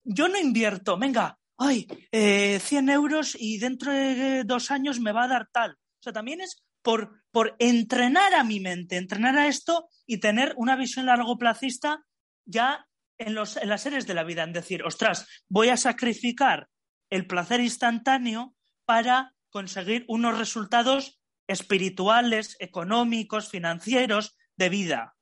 yo 0.03 0.27
no 0.27 0.38
invierto, 0.38 0.97
venga, 0.97 1.39
ay, 1.57 1.88
100 2.11 2.11
eh, 2.11 2.93
euros 2.93 3.35
y 3.39 3.57
dentro 3.57 3.91
de 3.91 4.43
dos 4.43 4.69
años 4.69 4.99
me 4.99 5.11
va 5.11 5.23
a 5.23 5.27
dar 5.27 5.49
tal. 5.51 5.71
O 5.71 6.01
sea, 6.01 6.13
también 6.13 6.41
es 6.41 6.63
por, 6.83 7.23
por 7.31 7.55
entrenar 7.59 8.35
a 8.35 8.43
mi 8.43 8.59
mente, 8.59 8.97
entrenar 8.97 9.38
a 9.38 9.47
esto 9.47 9.89
y 10.05 10.19
tener 10.19 10.53
una 10.57 10.75
visión 10.75 11.07
largo 11.07 11.38
placista 11.38 12.05
ya 12.45 12.85
en, 13.17 13.33
los, 13.33 13.57
en 13.57 13.67
las 13.67 13.81
series 13.81 14.07
de 14.07 14.13
la 14.13 14.23
vida, 14.23 14.43
en 14.43 14.53
decir, 14.53 14.83
ostras, 14.83 15.27
voy 15.49 15.69
a 15.69 15.77
sacrificar 15.77 16.69
el 17.09 17.25
placer 17.25 17.59
instantáneo 17.59 18.55
para 18.89 19.36
conseguir 19.51 20.03
unos 20.08 20.39
resultados 20.39 21.22
espirituales, 21.46 22.58
económicos, 22.60 23.48
financieros, 23.48 24.36
de 24.58 24.69
vida. 24.69 25.15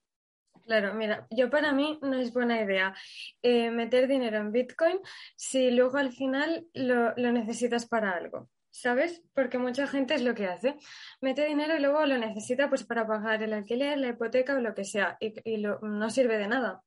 Claro, 0.66 0.94
mira, 0.94 1.28
yo 1.32 1.50
para 1.50 1.74
mí 1.74 2.00
no 2.02 2.18
es 2.18 2.32
buena 2.32 2.62
idea 2.62 2.96
eh, 3.42 3.70
meter 3.70 4.08
dinero 4.08 4.38
en 4.38 4.54
Bitcoin 4.54 5.00
si 5.36 5.70
luego 5.72 5.98
al 5.98 6.14
final 6.14 6.66
lo, 6.74 7.14
necesitas 7.18 7.86
para 7.86 8.12
algo. 8.12 8.50
¿Sabes? 8.70 9.22
Porque 9.34 9.58
mucha 9.58 9.86
gente 9.86 10.14
es 10.14 10.22
lo 10.22 10.34
que 10.34 10.48
hace. 10.48 10.78
Mete 11.20 11.44
dinero 11.46 11.76
y 11.76 11.82
luego 11.82 12.06
lo 12.06 12.18
necesita 12.18 12.70
pues 12.70 12.86
para 12.86 13.06
pagar 13.06 13.44
el 13.44 13.52
alquiler, 13.52 13.98
la 13.98 14.08
hipoteca 14.08 14.56
o 14.56 14.62
lo 14.62 14.76
que 14.76 14.86
sea. 14.86 15.18
Y, 15.20 15.58
no 15.58 16.10
sirve 16.10 16.38
de 16.38 16.48
nada. 16.48 16.84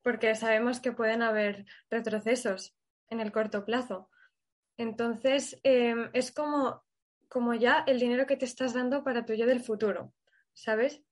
Porque 0.00 0.34
sabemos 0.34 0.80
que 0.80 0.92
pueden 0.92 1.20
haber 1.20 1.66
retrocesos 1.90 2.74
en 3.10 3.20
el 3.20 3.32
corto 3.32 3.66
plazo. 3.66 4.08
Entonces, 4.76 5.58
em, 5.62 6.10
es 6.12 6.32
como, 6.32 6.82
como 7.28 7.54
ya 7.54 7.84
el 7.86 8.00
dinero 8.00 8.26
que 8.26 8.36
te 8.36 8.44
estás 8.44 8.74
dando 8.74 9.04
para 9.04 9.24
tu 9.24 9.34
yo 9.34 9.46
del 9.46 9.60
futuro. 9.60 10.12
¿Sabes? 10.54 11.02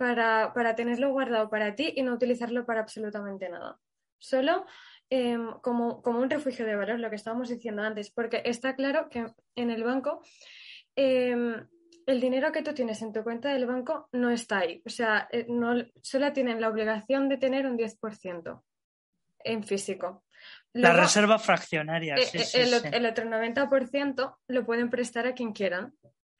para, 0.00 0.54
para 0.54 0.74
tenerlo 0.74 1.12
guardado 1.12 1.50
para 1.50 1.74
ti 1.74 1.92
y 1.94 2.02
no 2.02 2.14
utilizarlo 2.14 2.64
para 2.64 2.80
absolutamente 2.80 3.50
nada. 3.50 3.78
Solo 4.18 4.64
em, 5.10 5.60
como, 5.60 6.00
como, 6.00 6.20
un 6.20 6.30
refugio 6.30 6.64
de 6.64 6.74
valor, 6.74 6.98
lo 6.98 7.10
que 7.10 7.16
estábamos 7.16 7.50
diciendo 7.50 7.82
antes, 7.82 8.10
porque 8.10 8.40
está 8.46 8.74
claro 8.74 9.10
que 9.10 9.26
en 9.56 9.70
el 9.70 9.84
banco 9.84 10.22
em, 10.96 11.68
el 12.06 12.18
dinero 12.18 12.50
que 12.50 12.62
tú 12.62 12.72
tienes 12.72 13.02
en 13.02 13.12
tu 13.12 13.22
cuenta 13.22 13.52
del 13.52 13.66
banco 13.66 14.08
no 14.12 14.30
está 14.30 14.60
ahí. 14.60 14.82
O 14.86 14.88
sea, 14.88 15.28
eh, 15.32 15.44
no, 15.50 15.74
solo 16.00 16.32
tienen 16.32 16.62
la 16.62 16.70
obligación 16.70 17.28
de 17.28 17.36
tener 17.36 17.66
un 17.66 17.76
10% 17.76 18.62
en 19.44 19.64
físico. 19.64 20.24
La 20.72 20.92
reserva 20.92 21.38
fraccionaria. 21.38 22.16
Eh, 22.16 22.28
eh, 22.32 22.46
el, 22.54 22.94
el, 22.94 23.06
otro 23.06 23.24
90% 23.24 24.36
lo 24.48 24.66
pueden 24.66 24.90
prestar 24.90 25.26
a 25.26 25.34
quien 25.34 25.52
quieran. 25.52 25.94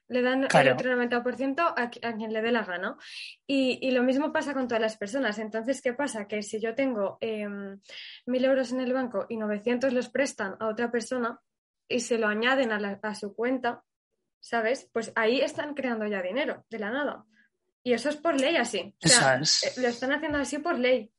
Le 0.08 0.22
dan 0.22 0.48
el 0.52 0.72
otro 0.72 0.96
90% 0.96 1.60
a, 1.60 1.82
a, 1.82 1.90
quien 1.90 2.32
le 2.32 2.42
dé 2.42 2.50
la 2.50 2.64
gana. 2.64 2.96
Y, 3.46 3.90
lo 3.92 4.02
mismo 4.02 4.32
pasa 4.32 4.54
con 4.54 4.66
todas 4.66 4.80
las 4.80 4.96
personas. 4.96 5.38
Entonces, 5.38 5.80
¿qué 5.80 5.92
pasa? 5.92 6.26
Que 6.26 6.42
si 6.42 6.60
yo 6.60 6.74
tengo 6.74 7.16
em, 7.20 7.80
mil 8.26 8.44
euros 8.44 8.72
en 8.72 8.80
el 8.80 8.92
banco 8.92 9.26
y 9.28 9.36
900 9.36 9.92
los 9.92 10.08
prestan 10.08 10.56
a 10.58 10.66
otra 10.66 10.90
persona 10.90 11.38
y 11.88 12.00
se 12.00 12.18
lo 12.18 12.26
añaden 12.26 12.72
a, 12.72 13.14
su 13.14 13.34
cuenta, 13.34 13.84
¿sabes? 14.40 14.88
Pues 14.92 15.12
ahí 15.14 15.40
están 15.40 15.74
creando 15.74 16.06
ya 16.06 16.22
dinero, 16.22 16.64
de 16.70 16.78
la 16.80 16.90
nada. 16.90 17.24
Y 17.84 17.92
eso 17.92 18.08
es 18.08 18.16
por 18.16 18.38
ley 18.38 18.56
así. 18.56 18.94
O 19.04 19.08
sea, 19.08 19.36
eh, 19.36 19.80
Lo 19.80 19.88
están 19.88 20.12
haciendo 20.12 20.38
así 20.38 20.58
por 20.58 20.76
ley. 20.76 21.10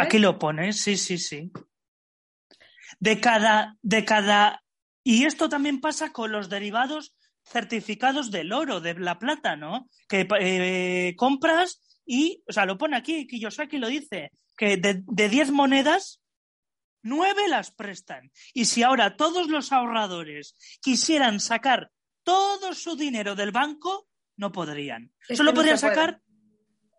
Aquí 0.00 0.18
lo 0.18 0.36
pones, 0.36 0.80
sí, 0.80 0.96
sí, 0.96 1.16
sí. 1.16 1.52
De 2.98 3.20
cada, 3.20 3.76
de 3.82 4.04
cada. 4.04 4.62
Y 5.02 5.24
esto 5.24 5.48
también 5.48 5.80
pasa 5.80 6.12
con 6.12 6.32
los 6.32 6.48
derivados 6.48 7.14
certificados 7.44 8.30
del 8.30 8.52
oro, 8.52 8.80
de 8.80 8.94
la 8.94 9.18
plata, 9.18 9.56
¿no? 9.56 9.88
Que 10.08 10.26
eh, 10.40 11.14
compras 11.16 11.80
y, 12.04 12.42
o 12.48 12.52
sea, 12.52 12.66
lo 12.66 12.76
pone 12.76 12.96
aquí, 12.96 13.26
Kiyosaki 13.26 13.78
lo 13.78 13.88
dice, 13.88 14.32
que 14.56 14.76
de 14.76 15.28
10 15.28 15.52
monedas, 15.52 16.20
9 17.02 17.48
las 17.48 17.70
prestan. 17.70 18.32
Y 18.52 18.64
si 18.64 18.82
ahora 18.82 19.16
todos 19.16 19.48
los 19.48 19.72
ahorradores 19.72 20.56
quisieran 20.80 21.40
sacar 21.40 21.90
todo 22.24 22.74
su 22.74 22.96
dinero 22.96 23.36
del 23.36 23.52
banco, 23.52 24.08
no 24.36 24.52
podrían. 24.52 25.12
Solo 25.28 25.54
podrían 25.54 25.78
sacar. 25.78 26.20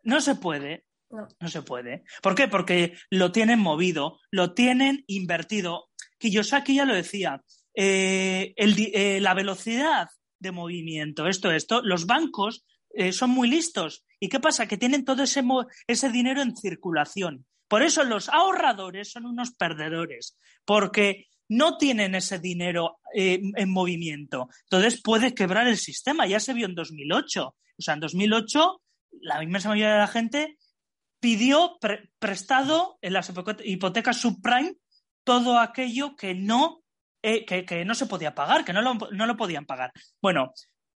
No 0.03 0.21
se 0.21 0.35
puede. 0.35 0.85
No. 1.09 1.27
se 1.47 1.61
puede. 1.61 2.03
¿Por 2.21 2.35
qué? 2.35 2.47
Porque 2.47 2.97
lo 3.09 3.31
tienen 3.31 3.59
movido, 3.59 4.19
lo 4.31 4.53
tienen 4.53 5.03
invertido. 5.07 5.89
Kiyosaki 6.17 6.75
ya 6.75 6.85
lo 6.85 6.93
decía. 6.93 7.43
Eh, 7.73 8.53
eh, 8.57 9.19
la 9.21 9.33
velocidad 9.33 10.09
de 10.39 10.51
movimiento, 10.51 11.27
esto, 11.27 11.51
esto, 11.51 11.81
los 11.81 12.05
bancos 12.05 12.65
eh, 12.93 13.13
son 13.13 13.29
muy 13.29 13.49
listos. 13.49 14.03
¿Y 14.19 14.29
qué 14.29 14.39
pasa? 14.39 14.67
Que 14.67 14.77
tienen 14.77 15.05
todo 15.05 15.23
ese, 15.23 15.43
ese 15.87 16.09
dinero 16.09 16.41
en 16.41 16.55
circulación. 16.55 17.45
Por 17.67 17.83
eso 17.83 18.03
los 18.03 18.29
ahorradores 18.29 19.11
son 19.11 19.25
unos 19.25 19.51
perdedores, 19.51 20.37
porque 20.65 21.27
no 21.49 21.77
tienen 21.77 22.15
ese 22.15 22.39
dinero 22.39 22.99
en 23.13 23.69
movimiento. 23.69 24.49
Entonces 24.63 25.01
puede 25.01 25.33
quebrar 25.33 25.67
el 25.67 25.77
sistema. 25.77 26.27
Ya 26.27 26.41
se 26.41 26.53
vio 26.53 26.65
en 26.65 26.75
2008. 26.75 27.47
O 27.47 27.81
sea, 27.81 27.93
en 27.93 27.99
2008 28.01 28.81
la 29.21 29.43
inmensa 29.43 29.69
mayoría 29.69 29.93
de 29.93 29.99
la 29.99 30.07
gente 30.07 30.57
pidió 31.19 31.77
prestado 32.19 32.97
en 33.01 33.13
las 33.13 33.31
hipotecas 33.63 34.17
subprime 34.17 34.77
todo 35.23 35.59
aquello 35.59 36.15
que 36.15 36.35
no 36.35 36.83
eh, 37.23 37.45
que, 37.45 37.83
no 37.83 37.95
se 37.95 38.05
podía 38.05 38.35
pagar, 38.35 38.63
que 38.63 38.73
no 38.73 38.81
lo, 38.81 38.93
no 38.93 39.25
lo, 39.25 39.35
podían 39.35 39.65
pagar. 39.65 39.91
Bueno, 40.21 40.53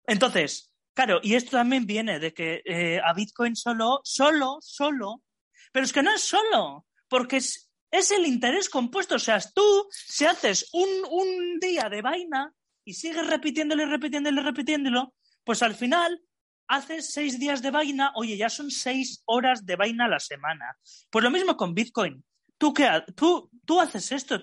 entonces, 0.05 0.73
claro, 0.93 1.19
y 1.21 1.35
esto 1.35 1.51
también 1.51 1.85
viene 1.85 2.19
de 2.19 2.33
que 2.33 2.61
eh, 2.65 2.99
a 3.01 3.13
Bitcoin 3.13 3.55
solo, 3.55 4.01
solo, 4.03 4.57
solo, 4.61 5.23
pero 5.71 5.85
es 5.85 5.93
que 5.93 6.03
no 6.03 6.13
es 6.13 6.21
solo, 6.21 6.85
porque 7.07 7.37
es, 7.37 7.69
es 7.91 8.11
el 8.11 8.25
interés 8.25 8.67
compuesto. 8.67 9.15
O 9.15 9.19
sea, 9.19 9.39
tú, 9.53 9.87
si 9.91 10.25
haces 10.25 10.69
un, 10.73 10.89
un 11.09 11.59
día 11.59 11.87
de 11.89 12.01
vaina 12.01 12.51
y 12.83 12.93
sigues 12.93 13.25
repitiéndolo 13.25 13.83
y 13.83 13.85
repitiéndolo 13.85 14.41
y 14.41 14.43
repitiéndolo, 14.43 15.13
pues 15.43 15.61
al 15.61 15.75
final 15.75 16.21
haces 16.67 17.11
seis 17.11 17.39
días 17.39 17.61
de 17.61 17.71
vaina, 17.71 18.11
oye, 18.15 18.37
ya 18.37 18.49
son 18.49 18.71
seis 18.71 19.23
horas 19.25 19.65
de 19.65 19.75
vaina 19.75 20.05
a 20.05 20.09
la 20.09 20.19
semana. 20.19 20.77
Pues 21.09 21.23
lo 21.23 21.31
mismo 21.31 21.55
con 21.55 21.73
Bitcoin. 21.73 22.23
Tú, 22.57 22.73
qué, 22.73 22.89
tú, 23.15 23.49
tú 23.65 23.79
haces 23.79 24.11
esto, 24.11 24.41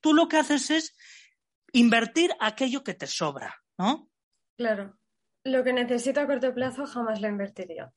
tú 0.00 0.14
lo 0.14 0.28
que 0.28 0.38
haces 0.38 0.70
es 0.70 0.96
invertir 1.72 2.30
aquello 2.40 2.82
que 2.82 2.94
te 2.94 3.06
sobra, 3.06 3.54
¿no? 3.78 4.08
Claro. 4.56 4.96
Lo 5.44 5.64
que 5.64 5.72
necesito 5.72 6.20
a 6.20 6.26
corto 6.26 6.54
plazo 6.54 6.86
jamás 6.86 7.20
lo 7.20 7.28
invertiría. 7.28 7.92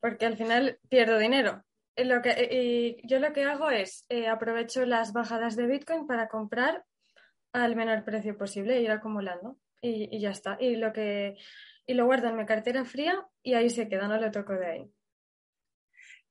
Porque 0.00 0.26
al 0.26 0.36
final 0.36 0.78
pierdo 0.88 1.18
dinero. 1.18 1.64
Lo 1.96 2.20
que, 2.20 2.98
y 3.02 3.06
yo 3.06 3.18
lo 3.18 3.32
que 3.32 3.44
hago 3.44 3.70
es 3.70 4.04
eh, 4.08 4.28
aprovecho 4.28 4.84
las 4.84 5.12
bajadas 5.12 5.56
de 5.56 5.66
Bitcoin 5.66 6.06
para 6.06 6.28
comprar 6.28 6.84
al 7.52 7.74
menor 7.74 8.04
precio 8.04 8.36
posible 8.36 8.76
e 8.76 8.82
ir 8.82 8.90
acumulando. 8.90 9.56
Y, 9.80 10.18
ya 10.18 10.30
está. 10.30 10.56
Y 10.60 10.76
lo 10.76 10.92
que 10.92 11.36
y 11.86 11.94
lo 11.94 12.06
guardo 12.06 12.28
en 12.28 12.36
mi 12.36 12.46
cartera 12.46 12.84
fría 12.84 13.26
y 13.42 13.54
ahí 13.54 13.70
se 13.70 13.88
queda, 13.88 14.08
no 14.08 14.18
lo 14.18 14.30
toco 14.30 14.52
de 14.54 14.66
ahí. 14.66 14.90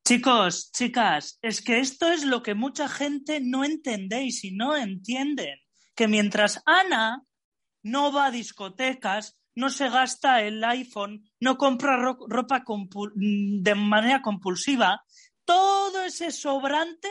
Chicos, 0.08 0.72
chicas, 0.72 1.40
es 1.42 1.64
que 1.64 1.80
esto 1.80 2.12
es 2.12 2.26
lo 2.26 2.44
que 2.44 2.54
mucha 2.54 2.88
gente 2.88 3.40
no 3.42 3.64
entendéis 3.64 4.44
y 4.44 4.52
no 4.52 4.76
entienden 4.76 5.58
que 5.96 6.08
mientras 6.08 6.62
Ana 6.66 7.24
no 7.82 8.12
va 8.12 8.28
a 8.28 8.32
discotecas, 8.32 9.40
no 9.56 9.70
se 9.70 9.90
gasta 9.90 10.42
el 10.42 10.64
iPhone, 10.64 11.24
no 11.40 11.58
compra 11.58 11.98
ropa 11.98 12.64
de 13.16 13.76
manera 13.76 14.22
compulsiva, 14.22 15.04
todo 15.46 16.04
ese 16.04 16.32
sobrante, 16.32 17.10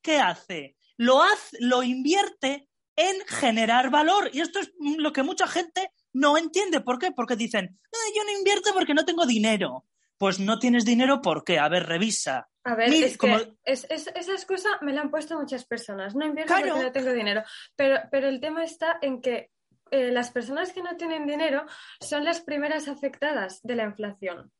¿qué 0.00 0.18
hace? 0.18 0.76
Lo, 0.96 1.22
hace, 1.22 1.56
lo 1.60 1.82
invierte 1.82 2.68
en 2.96 3.16
generar 3.26 3.90
valor. 3.90 4.30
Y 4.32 4.40
esto 4.40 4.60
es 4.60 4.72
lo 4.78 5.12
que 5.12 5.22
mucha 5.22 5.46
gente 5.46 5.90
no 6.12 6.36
entiende. 6.36 6.80
¿Por 6.80 6.98
qué? 6.98 7.12
Porque 7.12 7.36
dicen, 7.36 7.78
yo 8.14 8.24
no 8.24 8.38
invierto 8.38 8.70
porque 8.74 8.94
no 8.94 9.04
tengo 9.04 9.26
dinero. 9.26 9.86
Pues 10.18 10.38
no 10.38 10.58
tienes 10.58 10.84
dinero, 10.84 11.22
¿por 11.22 11.44
qué? 11.44 11.58
A 11.58 11.68
ver, 11.68 11.86
revisa. 11.86 12.50
A 12.62 12.74
ver, 12.74 12.92
es 12.92 13.16
que 13.16 13.48
esa 13.64 14.32
excusa 14.32 14.68
me 14.82 14.92
la 14.92 15.00
han 15.00 15.10
puesto 15.10 15.38
muchas 15.38 15.64
personas. 15.64 16.14
No 16.14 16.26
invierto 16.26 16.52
porque 16.54 16.82
no 16.82 16.92
tengo 16.92 17.12
dinero. 17.12 17.42
Pero, 17.74 18.00
pero 18.10 18.28
el 18.28 18.38
tema 18.38 18.62
está 18.62 18.98
en 19.00 19.22
que 19.22 19.50
eh, 19.90 20.12
las 20.12 20.30
personas 20.30 20.72
que 20.72 20.82
no 20.82 20.96
tienen 20.96 21.26
dinero 21.26 21.64
son 22.00 22.24
las 22.24 22.40
primeras 22.40 22.86
afectadas 22.88 23.60
de 23.62 23.76
la 23.76 23.84
inflación. 23.84 24.52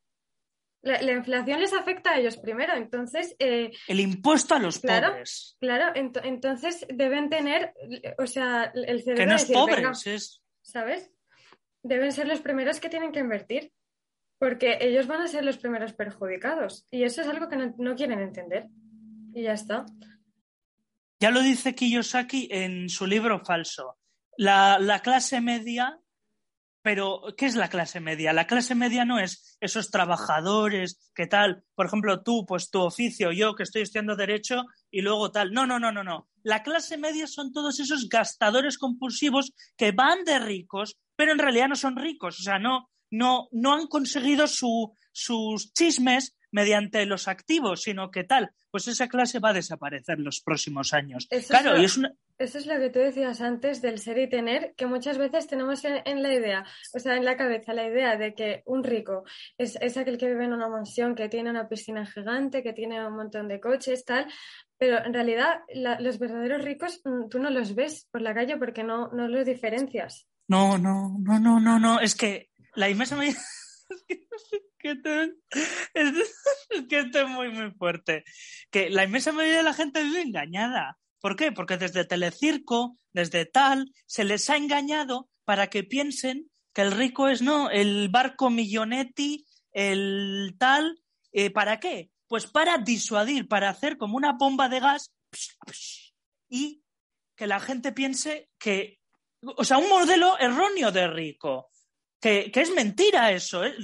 La, 0.83 1.13
inflación 1.13 1.61
les 1.61 1.75
afecta 1.75 2.13
a 2.13 2.19
ellos 2.19 2.39
primero, 2.39 2.75
entonces... 2.75 3.37
Eh, 3.39 3.71
el 3.87 4.01
impuesto 4.01 4.55
a 4.55 4.59
los 4.59 4.79
claro, 4.79 5.09
pobres. 5.09 5.59
Claro, 5.61 5.93
entonces 5.95 6.87
deben 6.89 7.29
tener, 7.29 7.75
o 8.17 8.27
sea, 8.27 8.73
el 8.75 9.03
cerebro... 9.03 9.17
Que 9.17 9.27
no 9.27 9.37
es 9.37 9.45
pobres, 9.45 10.07
es... 10.07 10.43
¿Sabes? 10.63 11.13
Deben 11.83 12.13
ser 12.13 12.29
los 12.29 12.41
primeros 12.41 12.81
que 12.81 12.89
tienen 12.89 13.13
que 13.13 13.21
invertir, 13.21 13.73
porque 14.39 14.79
ellos 14.81 15.07
van 15.07 15.23
a 15.23 15.29
ser 15.29 15.45
los 15.45 15.59
primeros 15.59 15.93
perjudicados. 15.93 16.87
Y 16.91 17.05
eso 17.05 17.23
es 17.23 17.29
algo 17.29 17.49
que 17.49 17.57
no, 17.57 17.95
quieren 17.95 18.21
entender. 18.21 18.69
Y 19.35 19.43
ya 19.43 19.53
está. 19.53 19.87
Ya 21.21 21.31
lo 21.31 21.43
dice 21.43 21.75
Kiyosaki 21.75 22.49
en 22.51 22.89
su 22.89 23.07
libro 23.07 23.45
Falso. 23.45 23.99
La, 24.37 24.79
la, 24.79 25.01
clase 25.01 25.41
media 25.41 26.01
pero, 26.83 27.23
¿qué 27.37 27.45
es 27.45 27.57
la 27.57 27.69
clase 27.69 28.01
media? 28.01 28.33
La 28.33 28.47
clase 28.47 28.75
media 28.75 29.05
no 29.05 29.19
es 29.19 29.59
esos 29.61 29.91
trabajadores, 29.91 31.11
¿qué 31.15 31.27
tal? 31.27 31.63
Por 31.75 31.87
ejemplo, 31.87 32.23
tú, 32.23 32.47
pues 32.47 32.71
tu 32.71 32.81
oficio, 32.81 33.33
yo 33.33 33.55
que 33.55 33.65
estoy 33.65 33.83
estudiando 33.83 34.17
derecho 34.17 34.65
y 34.91 35.03
luego 35.03 35.31
tal. 35.31 35.53
No, 35.53 35.67
no, 35.67 35.79
no, 35.79 35.93
no, 35.93 36.03
no. 36.03 36.29
La 36.43 36.63
clase 36.63 36.97
media 36.97 37.27
son 37.27 37.53
todos 37.53 37.81
esos 37.81 38.09
gastadores 38.09 38.79
compulsivos 38.79 39.53
que 39.77 39.93
van 39.93 40.25
de 40.25 40.39
ricos, 40.39 40.99
pero 41.21 41.33
en 41.33 41.39
realidad 41.39 41.69
no 41.69 41.77
son 41.77 41.97
ricos. 41.97 42.41
O 42.41 42.43
sea, 42.43 42.59
no, 42.59 42.89
no, 43.11 43.51
no 43.53 43.75
han 43.75 43.89
conseguido 43.89 44.47
su, 44.47 44.97
sus 45.13 45.71
chismes 45.75 46.35
mediante 46.51 47.05
los 47.05 47.29
activos, 47.29 47.83
sino 47.83 48.11
que 48.11 48.25
tal, 48.25 48.53
pues 48.71 48.89
esa 48.89 49.07
clase 49.07 49.39
va 49.39 49.51
a 49.51 49.53
desaparecer 49.53 50.17
en 50.17 50.25
los 50.25 50.41
próximos 50.41 50.95
años. 50.95 51.29
claro, 51.47 51.79
y 51.79 51.85
es 51.85 51.99
una... 51.99 52.15
Eso 52.39 52.57
es 52.57 52.65
lo 52.65 52.79
que 52.79 52.89
tú 52.89 53.01
decías 53.01 53.43
antes 53.43 53.83
del 53.83 53.99
ser 53.99 54.17
y 54.17 54.31
tener, 54.31 54.73
que 54.79 54.87
muchas 54.87 55.19
veces 55.19 55.47
tenemos 55.47 55.85
en, 55.85 56.23
la 56.23 56.33
idea, 56.33 56.65
o 56.95 56.99
sea, 56.99 57.19
en 57.19 57.27
la 57.27 57.37
cabeza, 57.37 57.75
la 57.75 57.87
idea 57.87 58.17
de 58.17 58.33
que 58.33 58.63
un 58.65 58.83
rico 58.83 59.25
es, 59.59 59.77
aquel 59.99 60.17
que 60.17 60.29
vive 60.29 60.47
en 60.47 60.55
una 60.55 60.69
mansión, 60.69 61.15
que 61.15 61.29
tiene 61.29 61.51
una 61.51 61.69
piscina 61.69 62.07
gigante, 62.07 62.63
que 62.63 62.73
tiene 62.73 63.07
un 63.07 63.15
montón 63.15 63.47
de 63.47 63.61
coches, 63.61 64.07
tal, 64.07 64.27
pero 64.79 65.05
en 65.05 65.13
realidad 65.13 65.61
los 65.99 66.19
verdaderos 66.19 66.65
ricos 66.65 67.03
mm, 67.05 67.29
tú 67.29 67.41
no 67.41 67.51
los 67.51 67.75
ves 67.75 68.09
por 68.11 68.23
la 68.23 68.33
calle 68.33 68.57
porque 68.57 68.85
no, 68.85 69.09
no 69.13 69.29
los 69.29 69.45
diferencias. 69.45 70.27
No, 70.51 70.79
no, 70.79 71.17
no, 71.21 71.39
no, 71.39 71.61
no, 71.61 71.79
no, 71.79 72.01
es 72.01 72.17
que 72.17 72.51
la 72.75 72.91
inmensa 72.91 73.15
mayoría... 73.15 73.39
que 74.81 74.91
es 75.95 76.89
que 76.89 76.99
es 76.99 77.29
muy, 77.29 77.51
muy 77.51 77.71
fuerte. 77.71 78.25
Que 78.69 78.91
la 78.91 79.05
inmensa 79.05 79.31
mayoría 79.31 79.59
de 79.59 79.63
la 79.63 79.75
gente 79.75 80.03
vive 80.03 80.23
engañada. 80.23 80.99
¿Por 81.21 81.37
qué? 81.37 81.53
Porque 81.53 81.77
desde 81.77 82.05
Telecirco, 82.05 82.99
desde 83.13 83.47
tal, 83.47 83.93
se 84.07 84.25
les 84.25 84.51
ha 84.51 84.57
engañado 84.57 85.31
para 85.45 85.69
que 85.69 85.85
piensen 85.85 86.51
que 86.73 86.83
el 86.83 86.91
rico 86.91 87.29
es, 87.29 87.43
no, 87.43 87.71
el 87.71 88.09
barco 88.09 88.51
Millonetti, 88.51 89.47
el 89.71 90.57
tal. 90.59 91.01
Eh, 91.31 91.51
¿Para 91.51 91.79
qué? 91.79 92.11
Pues 92.27 92.49
para 92.49 92.79
disuadir, 92.79 93.47
para 93.47 93.69
hacer 93.69 93.99
como 93.99 94.17
una 94.17 94.33
bomba 94.33 94.69
de 94.69 94.81
gas 94.81 95.13
y 96.49 96.83
que 97.37 97.47
la 97.47 97.61
gente 97.61 97.93
piense 97.93 98.51
que, 98.59 99.00
o 99.43 99.65
sea, 99.65 99.79
un 99.79 99.89
modelo 99.89 100.39
erróneo 100.39 100.91
de 100.93 101.09
rico 101.09 101.71
que, 102.21 102.53
es 102.55 102.75
mentira 102.75 103.33
eso, 103.33 103.65
¿eh? 103.65 103.75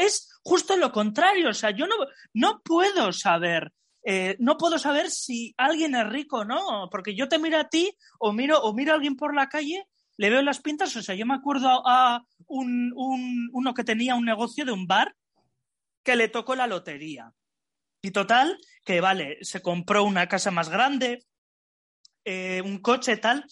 es, 0.00 0.30
justo 0.42 0.76
lo 0.76 0.90
contrario, 0.90 1.50
o 1.50 1.54
sea, 1.54 1.70
yo 1.70 1.86
no, 1.86 1.94
no 2.32 2.60
puedo 2.62 3.12
saber, 3.12 3.72
eh, 4.02 4.36
no 4.38 4.56
puedo 4.56 4.78
saber 4.78 5.10
si 5.10 5.54
alguien 5.58 5.94
es 5.94 6.08
rico 6.08 6.38
o 6.38 6.44
no, 6.44 6.88
porque 6.90 7.14
yo 7.14 7.28
te 7.28 7.38
miro 7.38 7.58
a 7.58 7.68
ti 7.68 7.94
o 8.18 8.32
miro, 8.32 8.60
o 8.62 8.72
miro 8.72 8.92
a 8.92 8.94
alguien 8.94 9.16
por 9.16 9.34
la 9.34 9.48
calle, 9.48 9.86
le 10.16 10.30
veo 10.30 10.40
las 10.40 10.60
pintas, 10.60 10.96
o 10.96 11.02
sea, 11.02 11.14
yo 11.14 11.26
me 11.26 11.34
acuerdo 11.34 11.68
a 11.86 12.24
un, 12.46 12.92
uno 13.52 13.74
que 13.74 13.84
tenía 13.84 14.14
un 14.14 14.24
negocio 14.24 14.64
de 14.64 14.72
un 14.72 14.86
bar 14.86 15.14
que 16.02 16.16
le 16.16 16.28
tocó 16.28 16.54
la 16.54 16.66
lotería. 16.66 17.32
Y 18.00 18.12
total, 18.12 18.58
que 18.84 19.00
vale, 19.00 19.38
se 19.42 19.60
compró 19.60 20.04
una 20.04 20.28
casa 20.28 20.50
más 20.50 20.70
grande, 20.70 21.26
eh, 22.24 22.62
un 22.64 22.78
coche 22.78 23.16
tal, 23.16 23.44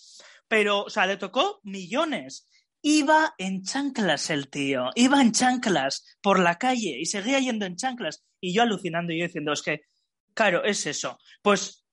pero, 0.49 0.85
o 0.85 0.91
sea, 0.91 1.07
le 1.07 1.17
tocó 1.17 1.61
millones. 1.63 2.49
Iba 2.83 3.35
en 3.39 3.63
chanclas 3.63 4.29
el 4.29 4.51
tío, 4.51 4.91
iba 4.95 5.21
en 5.21 5.33
chanclas 5.33 6.05
por 6.21 6.39
la 6.39 6.59
calle 6.59 6.99
y 7.01 7.07
seguía 7.07 7.39
yendo 7.41 7.65
en 7.65 7.77
chanclas. 7.77 8.25
Y 8.41 8.55
yo 8.55 8.63
alucinando 8.63 9.13
y 9.13 9.21
yo 9.21 9.27
diciendo, 9.27 9.53
es 9.53 9.63
que, 9.63 9.81
claro, 10.35 10.65
es 10.65 10.85
eso. 10.87 11.19
Pues 11.41 11.87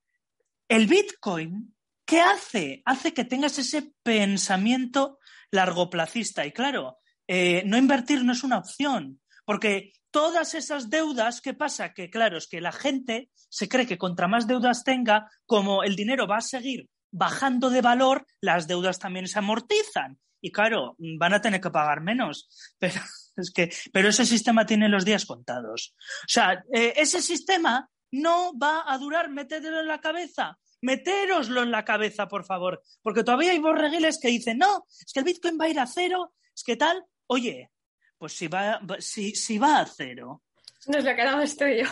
el 0.68 0.86
Bitcoin, 0.86 1.74
¿qué 2.04 2.20
hace? 2.20 2.82
Hace 2.84 3.14
que 3.14 3.24
tengas 3.24 3.58
ese 3.58 3.94
pensamiento 4.02 5.18
largoplacista. 5.50 6.44
Y 6.44 6.52
claro, 6.52 6.98
eh, 7.26 7.62
no 7.64 7.78
invertir 7.78 8.22
no 8.24 8.32
es 8.32 8.44
una 8.44 8.58
opción, 8.58 9.20
porque 9.46 9.92
todas 10.10 10.54
esas 10.54 10.90
deudas, 10.90 11.40
¿qué 11.40 11.54
pasa? 11.54 11.94
Que 11.94 12.10
claro, 12.10 12.36
es 12.36 12.46
que 12.46 12.60
la 12.60 12.72
gente 12.72 13.30
se 13.48 13.68
cree 13.68 13.86
que 13.86 13.98
contra 13.98 14.28
más 14.28 14.46
deudas 14.46 14.84
tenga, 14.84 15.30
como 15.46 15.82
el 15.82 15.96
dinero 15.96 16.26
va 16.26 16.38
a 16.38 16.42
seguir 16.42 16.88
bajando 17.12 17.70
de 17.70 17.80
valor, 17.80 18.26
las 18.40 18.66
deudas 18.66 18.98
también 18.98 19.28
se 19.28 19.38
amortizan 19.38 20.18
y 20.44 20.50
claro, 20.50 20.96
van 20.98 21.34
a 21.34 21.40
tener 21.40 21.60
que 21.60 21.70
pagar 21.70 22.00
menos. 22.02 22.48
Pero, 22.78 23.00
es 23.36 23.50
que, 23.50 23.72
pero 23.92 24.08
ese 24.10 24.26
sistema 24.26 24.66
tiene 24.66 24.90
los 24.90 25.06
días 25.06 25.24
contados. 25.24 25.94
O 26.24 26.28
sea, 26.28 26.64
eh, 26.70 26.92
ese 26.96 27.22
sistema 27.22 27.88
no 28.10 28.52
va 28.58 28.84
a 28.86 28.98
durar, 28.98 29.30
métetelo 29.30 29.80
en 29.80 29.86
la 29.86 30.00
cabeza. 30.00 30.58
Metéroslo 30.82 31.62
en 31.62 31.70
la 31.70 31.84
cabeza, 31.84 32.28
por 32.28 32.44
favor. 32.44 32.82
Porque 33.00 33.24
todavía 33.24 33.52
hay 33.52 33.58
borreguiles 33.58 34.18
que 34.20 34.28
dicen, 34.28 34.58
no, 34.58 34.84
es 34.90 35.12
que 35.14 35.20
el 35.20 35.24
Bitcoin 35.24 35.58
va 35.58 35.66
a 35.66 35.68
ir 35.68 35.80
a 35.80 35.86
cero, 35.86 36.34
es 36.54 36.62
que 36.62 36.76
tal. 36.76 37.02
Oye, 37.28 37.70
pues 38.18 38.34
si 38.34 38.48
va, 38.48 38.80
si, 38.98 39.34
si 39.34 39.58
va 39.58 39.80
a 39.80 39.86
cero. 39.86 40.42
Nos 40.88 41.04
lo 41.04 41.14
quedamos 41.14 41.56
tú 41.56 41.64
yo. 41.66 41.86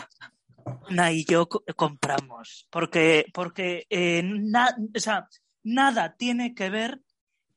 Na 0.89 1.11
y 1.11 1.25
yo 1.25 1.47
compramos. 1.47 2.67
Porque, 2.69 3.25
porque 3.33 3.85
eh, 3.89 4.23
o 4.95 4.99
sea, 4.99 5.27
nada 5.63 6.15
tiene 6.17 6.53
que 6.53 6.69
ver 6.69 7.01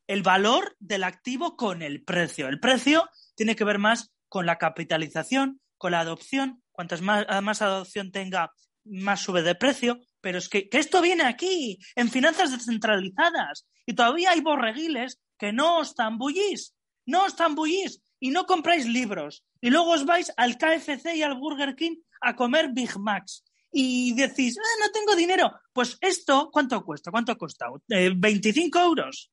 el 0.06 0.22
valor 0.22 0.76
del 0.78 1.04
activo 1.04 1.56
con 1.56 1.82
el 1.82 2.02
precio. 2.04 2.48
El 2.48 2.60
precio 2.60 3.08
tiene 3.34 3.56
que 3.56 3.64
ver 3.64 3.78
más 3.78 4.12
con 4.28 4.46
la 4.46 4.58
capitalización, 4.58 5.60
con 5.78 5.92
la 5.92 6.00
adopción. 6.00 6.62
Cuantas 6.72 7.00
más, 7.00 7.26
más 7.42 7.62
adopción 7.62 8.10
tenga, 8.10 8.52
más 8.84 9.20
sube 9.20 9.42
de 9.42 9.54
precio. 9.54 10.00
Pero 10.20 10.38
es 10.38 10.48
que, 10.48 10.68
esto 10.72 11.02
viene 11.02 11.24
aquí, 11.24 11.78
en 11.94 12.10
finanzas 12.10 12.50
descentralizadas. 12.50 13.66
Y 13.86 13.94
todavía 13.94 14.30
hay 14.30 14.40
borreguiles 14.40 15.20
que 15.38 15.52
no 15.52 15.78
os 15.78 15.94
tambullís, 15.94 16.74
no 17.06 17.24
os 17.24 17.36
tambullís 17.36 18.00
y 18.18 18.30
no 18.30 18.46
compráis 18.46 18.86
libros. 18.86 19.44
Y 19.60 19.70
luego 19.70 19.90
os 19.90 20.06
vais 20.06 20.32
al 20.36 20.56
KFC 20.56 21.16
y 21.16 21.22
al 21.22 21.36
Burger 21.36 21.74
King 21.76 21.96
a 22.20 22.34
comer 22.34 22.70
Big 22.72 22.98
Macs. 22.98 23.44
Y 23.70 24.14
decís, 24.14 24.56
ah, 24.58 24.84
no 24.86 24.92
tengo 24.92 25.16
dinero. 25.16 25.50
Pues 25.72 25.98
esto, 26.00 26.48
¿cuánto 26.52 26.84
cuesta? 26.84 27.10
¿Cuánto 27.10 27.32
ha 27.32 27.36
costado? 27.36 27.82
¿25 27.88 28.56
eh, 28.56 28.82
euros? 28.82 29.32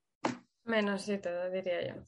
Menos 0.63 1.03
sí, 1.03 1.17
todo, 1.19 1.49
diría 1.51 1.87
yo. 1.87 2.07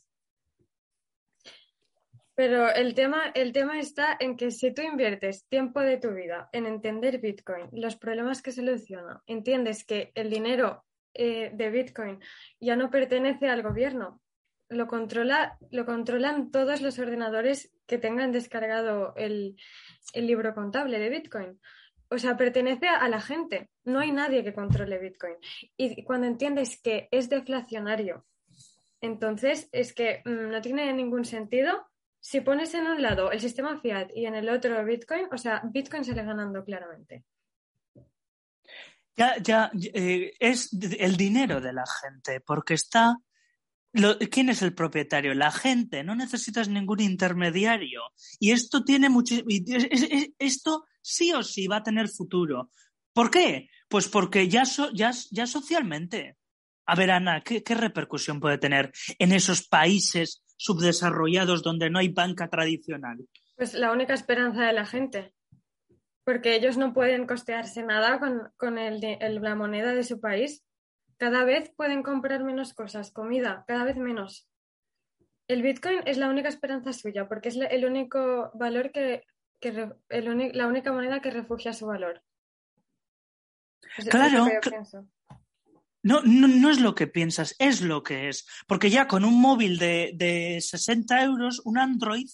Pero 2.36 2.74
el 2.74 2.96
tema, 2.96 3.32
el 3.36 3.54
tema 3.54 3.80
está 3.80 4.18
en 4.20 4.36
que 4.36 4.50
si 4.50 4.74
tú 4.74 4.82
inviertes 4.82 5.46
tiempo 5.48 5.82
de 5.82 5.98
tu 5.98 6.12
vida 6.12 6.50
en 6.52 6.66
entender 6.66 7.20
Bitcoin, 7.20 7.70
los 7.72 7.96
problemas 7.96 8.42
que 8.42 8.52
soluciona, 8.52 9.22
entiendes 9.28 9.86
que 9.86 10.12
el 10.16 10.32
dinero 10.32 10.84
eh, 11.14 11.52
de 11.54 11.70
Bitcoin 11.70 12.20
ya 12.60 12.76
no 12.76 12.90
pertenece 12.90 13.48
al 13.50 13.62
gobierno, 13.62 14.20
lo, 14.74 14.88
controla, 14.88 15.58
lo 15.72 15.86
controlan 15.86 16.52
todos 16.52 16.82
los 16.82 17.00
ordenadores 17.00 17.72
que 17.88 17.98
tengan 17.98 18.32
descargado 18.32 19.14
el, 19.16 19.56
el 20.14 20.28
libro 20.28 20.54
contable 20.54 21.00
de 21.00 21.10
Bitcoin. 21.10 21.60
O 22.10 22.18
sea, 22.18 22.38
pertenece 22.38 22.88
a 22.88 23.08
la 23.10 23.22
gente. 23.22 23.70
No 23.86 24.00
hay 24.00 24.12
nadie 24.12 24.44
que 24.44 24.54
controle 24.54 25.00
Bitcoin. 25.00 25.36
Y 25.78 26.04
cuando 26.04 26.28
entiendes 26.28 26.80
que 26.82 27.08
es 27.12 27.30
deflacionario 27.30 28.26
entonces, 29.04 29.68
es 29.74 29.94
que 29.94 30.22
mm, 30.24 30.50
no 30.50 30.62
tiene 30.62 30.94
ningún 30.94 31.26
sentido. 31.26 31.90
Si 32.22 32.40
pones 32.40 32.74
en 32.74 32.88
un 32.88 33.02
lado 33.02 33.34
el 33.34 33.42
sistema 33.42 33.78
fiat 33.78 34.12
y 34.16 34.26
en 34.26 34.34
el 34.34 34.48
otro 34.48 34.84
Bitcoin, 34.86 35.28
o 35.30 35.38
sea, 35.38 35.62
Bitcoin 35.66 36.06
sale 36.06 36.24
ganando 36.24 36.64
claramente. 36.64 37.26
Ya, 39.18 39.36
ya, 39.40 39.70
eh, 39.94 40.34
es 40.40 40.72
el 40.72 41.18
dinero 41.18 41.60
de 41.60 41.74
la 41.74 41.84
gente, 41.86 42.40
porque 42.40 42.76
está. 42.76 43.18
¿Quién 44.32 44.50
es 44.50 44.62
el 44.62 44.74
propietario? 44.74 45.34
La 45.34 45.52
gente, 45.52 46.04
no 46.04 46.16
necesitas 46.16 46.68
ningún 46.68 47.00
intermediario. 47.00 48.02
Y 48.40 48.52
esto 48.52 48.84
tiene 48.84 49.10
mucho. 49.10 49.36
Esto 50.40 50.86
sí 51.02 51.32
o 51.34 51.44
sí 51.44 51.68
va 51.68 51.78
a 51.78 51.84
tener 51.84 52.08
futuro. 52.10 52.72
¿Por 53.14 53.30
qué? 53.30 53.70
Pues 53.88 54.08
porque 54.08 54.48
ya, 54.50 54.64
ya, 54.94 55.12
ya 55.32 55.46
socialmente 55.46 56.38
a 56.86 56.96
ver, 56.96 57.12
Ana, 57.12 57.42
¿qué, 57.42 57.76
repercusión 57.76 58.40
puede 58.40 58.58
tener 58.58 58.92
en 59.18 59.32
esos 59.32 59.68
países 59.68 60.44
subdesarrollados 60.58 61.64
donde 61.64 61.90
no 61.90 62.00
hay 62.00 62.10
banca 62.10 62.50
tradicional? 62.50 63.18
Pues 63.56 63.74
la 63.74 63.92
única 63.92 64.14
esperanza 64.14 64.66
de 64.66 64.74
la 64.74 64.86
gente, 64.86 65.34
porque 66.26 66.56
ellos 66.56 66.78
no 66.78 66.94
pueden 66.94 67.26
costearse 67.26 67.84
nada 67.84 68.20
con, 68.20 68.52
la 69.20 69.56
moneda 69.56 69.94
de 69.94 70.04
su 70.04 70.20
país. 70.20 70.64
Cada 71.24 71.46
vez 71.46 71.72
pueden 71.78 72.04
comprar 72.04 72.44
menos 72.44 72.74
cosas, 72.74 73.12
comida, 73.12 73.64
cada 73.66 73.86
vez 73.86 73.96
menos. 73.96 74.50
El 75.48 75.62
Bitcoin 75.62 76.02
es 76.06 76.18
la 76.18 76.28
única 76.28 76.50
esperanza 76.50 76.92
suya, 76.92 77.30
porque 77.30 77.48
es 77.48 77.56
el 77.56 77.86
único 77.86 78.52
valor 78.56 78.92
que, 78.92 79.24
la 80.10 80.68
única 80.68 80.92
moneda 80.92 81.22
que 81.22 81.32
refugia 81.32 81.72
su 81.72 81.86
valor. 81.86 82.22
claro. 84.10 84.50
no, 86.02 86.22
no, 86.24 86.70
es 86.70 86.82
lo 86.82 86.94
que 86.94 87.08
piensas, 87.08 87.56
es 87.58 87.80
lo 87.80 88.04
que 88.04 88.28
es. 88.28 88.46
Porque 88.68 88.90
ya 88.90 89.08
con 89.08 89.24
un 89.24 89.40
móvil 89.40 89.80
de, 89.80 90.12
de 90.16 90.60
60 90.60 91.24
euros, 91.24 91.62
un 91.64 91.78
Android, 91.78 92.28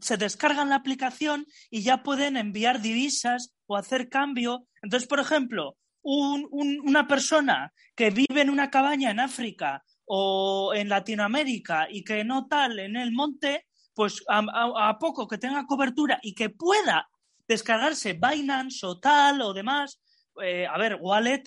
se 0.00 0.16
descargan 0.16 0.70
la 0.70 0.74
aplicación 0.74 1.46
y 1.70 1.82
ya 1.82 2.02
pueden 2.02 2.36
enviar 2.36 2.82
divisas 2.82 3.54
o 3.66 3.76
hacer 3.76 4.08
cambio. 4.08 4.66
Entonces, 4.82 5.08
por 5.08 5.20
ejemplo, 5.20 5.76
una 6.06 7.08
persona 7.08 7.72
que 7.94 8.10
vive 8.10 8.42
en 8.42 8.50
una 8.50 8.70
cabaña 8.70 9.10
en 9.10 9.20
África 9.20 9.82
o 10.04 10.72
en 10.74 10.88
Latinoamérica 10.88 11.88
y 11.90 12.04
que 12.04 12.22
no 12.24 12.46
tal 12.46 12.78
en 12.78 12.96
el 12.96 13.12
monte, 13.12 13.66
pues 13.94 14.22
a, 14.28 14.98
poco 15.00 15.26
que 15.26 15.38
tenga 15.38 15.66
cobertura 15.66 16.18
y 16.22 16.34
que 16.34 16.50
pueda 16.50 17.08
descargarse 17.48 18.12
Binance 18.12 18.86
o 18.86 19.00
tal 19.00 19.40
o 19.42 19.52
demás, 19.52 20.00
eh, 20.42 20.66
a 20.66 20.78
ver, 20.78 20.98
wallet, 21.00 21.42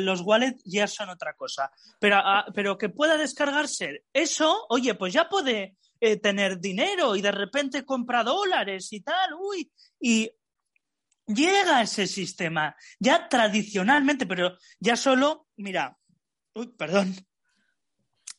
los 0.00 0.20
wallets 0.22 0.62
ya 0.64 0.86
son 0.86 1.10
otra 1.10 1.34
cosa, 1.34 1.70
pero, 1.98 2.22
pero 2.54 2.78
que 2.78 2.88
pueda 2.88 3.16
descargarse 3.16 4.04
eso, 4.12 4.66
oye, 4.68 4.94
pues 4.94 5.12
ya 5.12 5.28
puede 5.28 5.76
eh, 6.00 6.16
tener 6.16 6.60
dinero 6.60 7.14
y 7.14 7.20
de 7.20 7.32
repente 7.32 7.84
compra 7.84 8.24
dólares 8.24 8.92
y 8.92 9.00
tal, 9.02 9.34
uy, 9.38 9.70
y 10.00 10.30
llega 11.26 11.82
ese 11.82 12.06
sistema, 12.06 12.76
ya 12.98 13.28
tradicionalmente, 13.28 14.26
pero 14.26 14.56
ya 14.78 14.96
solo, 14.96 15.48
mira, 15.56 15.96
uy, 16.54 16.68
perdón, 16.76 17.14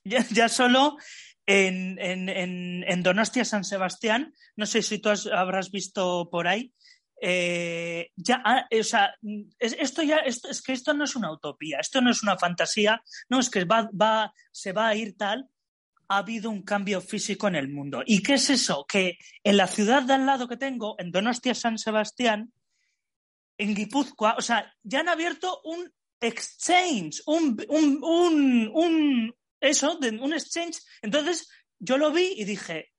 ya, 0.04 0.50
solo 0.50 0.98
en, 1.46 1.98
en, 2.00 3.04
Donostia 3.04 3.46
San 3.46 3.63
Sebastián, 3.63 4.34
no 4.56 4.65
sé 4.65 4.82
si 4.82 5.00
tú 5.00 5.10
habrás 5.34 5.72
visto 5.72 6.30
por 6.30 6.48
ahí, 6.48 6.74
eh, 7.22 8.10
ya, 8.17 8.41
ah, 8.43 8.67
o 8.69 8.84
sea, 8.84 9.15
esto 9.60 10.04
ya, 10.04 10.17
esto, 10.17 10.50
es 10.50 10.62
que 10.62 10.74
esto 10.74 10.93
no 10.93 11.06
es 11.06 11.15
una 11.15 11.32
utopía, 11.32 11.80
esto 11.80 12.02
no 12.02 12.12
es 12.12 12.22
una 12.22 12.38
fantasía, 12.38 13.02
no 13.30 13.39
es 13.39 13.50
que 13.50 13.63
va, 13.63 13.89
va, 13.93 14.34
se 14.52 14.74
va 14.74 14.89
a 14.89 14.96
ir 14.96 15.15
tal, 15.15 15.48
ha 16.10 16.17
habido 16.17 16.50
un 16.50 16.63
cambio 16.63 17.00
físico 17.00 17.48
en 17.48 17.56
el 17.56 17.69
mundo. 17.69 18.04
¿Y 18.06 18.22
qué 18.22 18.34
es 18.34 18.50
eso? 18.50 18.86
Que 18.88 19.17
en 19.43 19.56
la 19.56 19.67
ciudad 19.67 20.04
de 20.04 20.13
al 20.13 20.26
lado 20.26 20.50
que 20.50 20.58
tengo, 20.58 20.96
en 21.00 21.12
Donostia 21.12 21.56
San 21.56 21.78
Sebastián, 21.78 22.52
en 23.58 23.76
Guipúzcoa, 23.76 24.36
o 24.38 24.42
sea, 24.42 24.74
ya 24.84 25.00
han 25.00 25.10
abierto 25.10 25.62
un 25.63 25.92
exchange, 26.20 27.22
un, 27.26 27.63
un, 27.70 28.72
un, 28.74 29.36
eso, 29.60 29.98
de 29.98 30.10
un 30.10 30.34
exchange. 30.34 30.80
Entonces 31.02 31.50
yo 31.80 31.98
lo 31.98 32.12
vi 32.12 32.34
y 32.38 32.46
dije, 32.46 32.92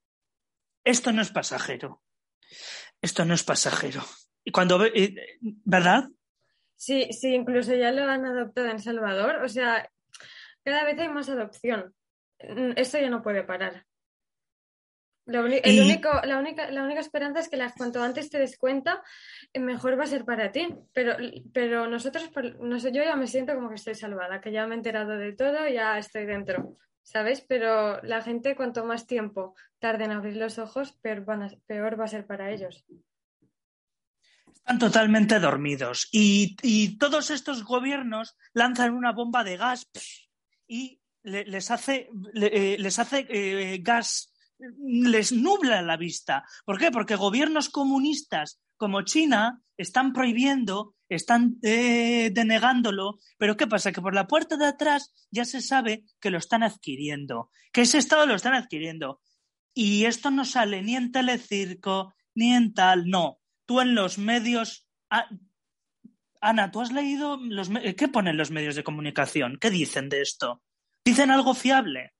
esto 0.84 1.12
no 1.12 1.22
es 1.22 1.30
pasajero, 1.30 2.02
esto 3.00 3.24
no 3.24 3.34
es 3.34 3.42
pasajero. 3.42 4.02
Y 4.44 4.50
cuando, 4.50 4.78
¿verdad? 5.64 6.04
Sí, 6.76 7.08
sí, 7.12 7.34
incluso 7.34 7.74
ya 7.74 7.92
lo 7.92 8.04
han 8.04 8.26
adoptado 8.26 8.68
en 8.68 8.78
Salvador. 8.78 9.42
O 9.42 9.48
sea, 9.48 9.90
cada 10.62 10.84
vez 10.84 10.98
hay 10.98 11.08
más 11.08 11.28
adopción. 11.30 11.94
Esto 12.38 12.98
ya 12.98 13.08
no 13.08 13.22
puede 13.22 13.42
parar. 13.42 13.86
El 15.26 15.82
único, 15.82 16.10
la, 16.24 16.38
única, 16.38 16.70
la 16.70 16.82
única 16.82 17.00
esperanza 17.00 17.40
es 17.40 17.48
que 17.48 17.56
las, 17.56 17.72
cuanto 17.74 18.02
antes 18.02 18.30
te 18.30 18.38
des 18.38 18.58
cuenta, 18.58 19.02
eh, 19.52 19.60
mejor 19.60 19.98
va 19.98 20.04
a 20.04 20.08
ser 20.08 20.24
para 20.24 20.52
ti. 20.52 20.68
Pero, 20.92 21.16
pero 21.52 21.88
nosotros, 21.88 22.30
no 22.60 22.78
sé, 22.78 22.92
yo 22.92 23.02
ya 23.02 23.16
me 23.16 23.26
siento 23.26 23.54
como 23.54 23.68
que 23.68 23.76
estoy 23.76 23.94
salvada, 23.94 24.40
que 24.40 24.52
ya 24.52 24.66
me 24.66 24.74
he 24.74 24.78
enterado 24.78 25.16
de 25.16 25.32
todo, 25.32 25.68
ya 25.68 25.98
estoy 25.98 26.26
dentro, 26.26 26.76
¿sabes? 27.02 27.40
Pero 27.40 28.02
la 28.02 28.22
gente, 28.22 28.56
cuanto 28.56 28.84
más 28.84 29.06
tiempo 29.06 29.54
tarde 29.78 30.04
en 30.04 30.12
abrir 30.12 30.36
los 30.36 30.58
ojos, 30.58 30.92
peor, 30.92 31.24
peor 31.66 31.98
va 31.98 32.04
a 32.04 32.08
ser 32.08 32.26
para 32.26 32.50
ellos. 32.50 32.84
Están 34.52 34.78
totalmente 34.78 35.38
dormidos 35.40 36.08
y, 36.10 36.56
y 36.62 36.96
todos 36.96 37.30
estos 37.30 37.64
gobiernos 37.64 38.36
lanzan 38.54 38.94
una 38.94 39.12
bomba 39.12 39.44
de 39.44 39.58
gas 39.58 39.90
y 40.66 41.00
les 41.24 41.70
hace, 41.70 42.10
eh, 42.34 42.76
les 42.78 42.98
hace 42.98 43.26
eh, 43.28 43.78
gas, 43.82 44.33
les 44.80 45.32
nubla 45.32 45.82
la 45.82 45.96
vista. 45.96 46.44
¿Por 46.64 46.78
qué? 46.78 46.90
Porque 46.90 47.16
gobiernos 47.16 47.68
comunistas 47.68 48.60
como 48.76 49.02
China 49.02 49.62
están 49.76 50.12
prohibiendo, 50.12 50.94
están 51.08 51.56
eh, 51.62 52.30
denegándolo, 52.32 53.18
pero 53.38 53.56
¿qué 53.56 53.66
pasa? 53.66 53.92
Que 53.92 54.02
por 54.02 54.14
la 54.14 54.26
puerta 54.26 54.56
de 54.56 54.66
atrás 54.66 55.12
ya 55.30 55.44
se 55.44 55.60
sabe 55.60 56.04
que 56.20 56.30
lo 56.30 56.38
están 56.38 56.62
adquiriendo, 56.62 57.50
que 57.72 57.82
ese 57.82 57.98
Estado 57.98 58.26
lo 58.26 58.34
están 58.34 58.54
adquiriendo. 58.54 59.20
Y 59.74 60.04
esto 60.04 60.30
no 60.30 60.44
sale 60.44 60.82
ni 60.82 60.94
en 60.94 61.10
Telecirco, 61.10 62.14
ni 62.34 62.52
en 62.52 62.74
tal, 62.74 63.08
no. 63.08 63.40
Tú 63.66 63.80
en 63.80 63.94
los 63.94 64.18
medios... 64.18 64.86
Ah, 65.10 65.28
Ana, 66.40 66.70
¿tú 66.70 66.80
has 66.80 66.92
leído 66.92 67.38
los, 67.38 67.70
qué 67.96 68.08
ponen 68.08 68.36
los 68.36 68.50
medios 68.50 68.76
de 68.76 68.84
comunicación? 68.84 69.58
¿Qué 69.60 69.70
dicen 69.70 70.08
de 70.10 70.20
esto? 70.20 70.62
¿Dicen 71.04 71.30
algo 71.30 71.54
fiable? 71.54 72.13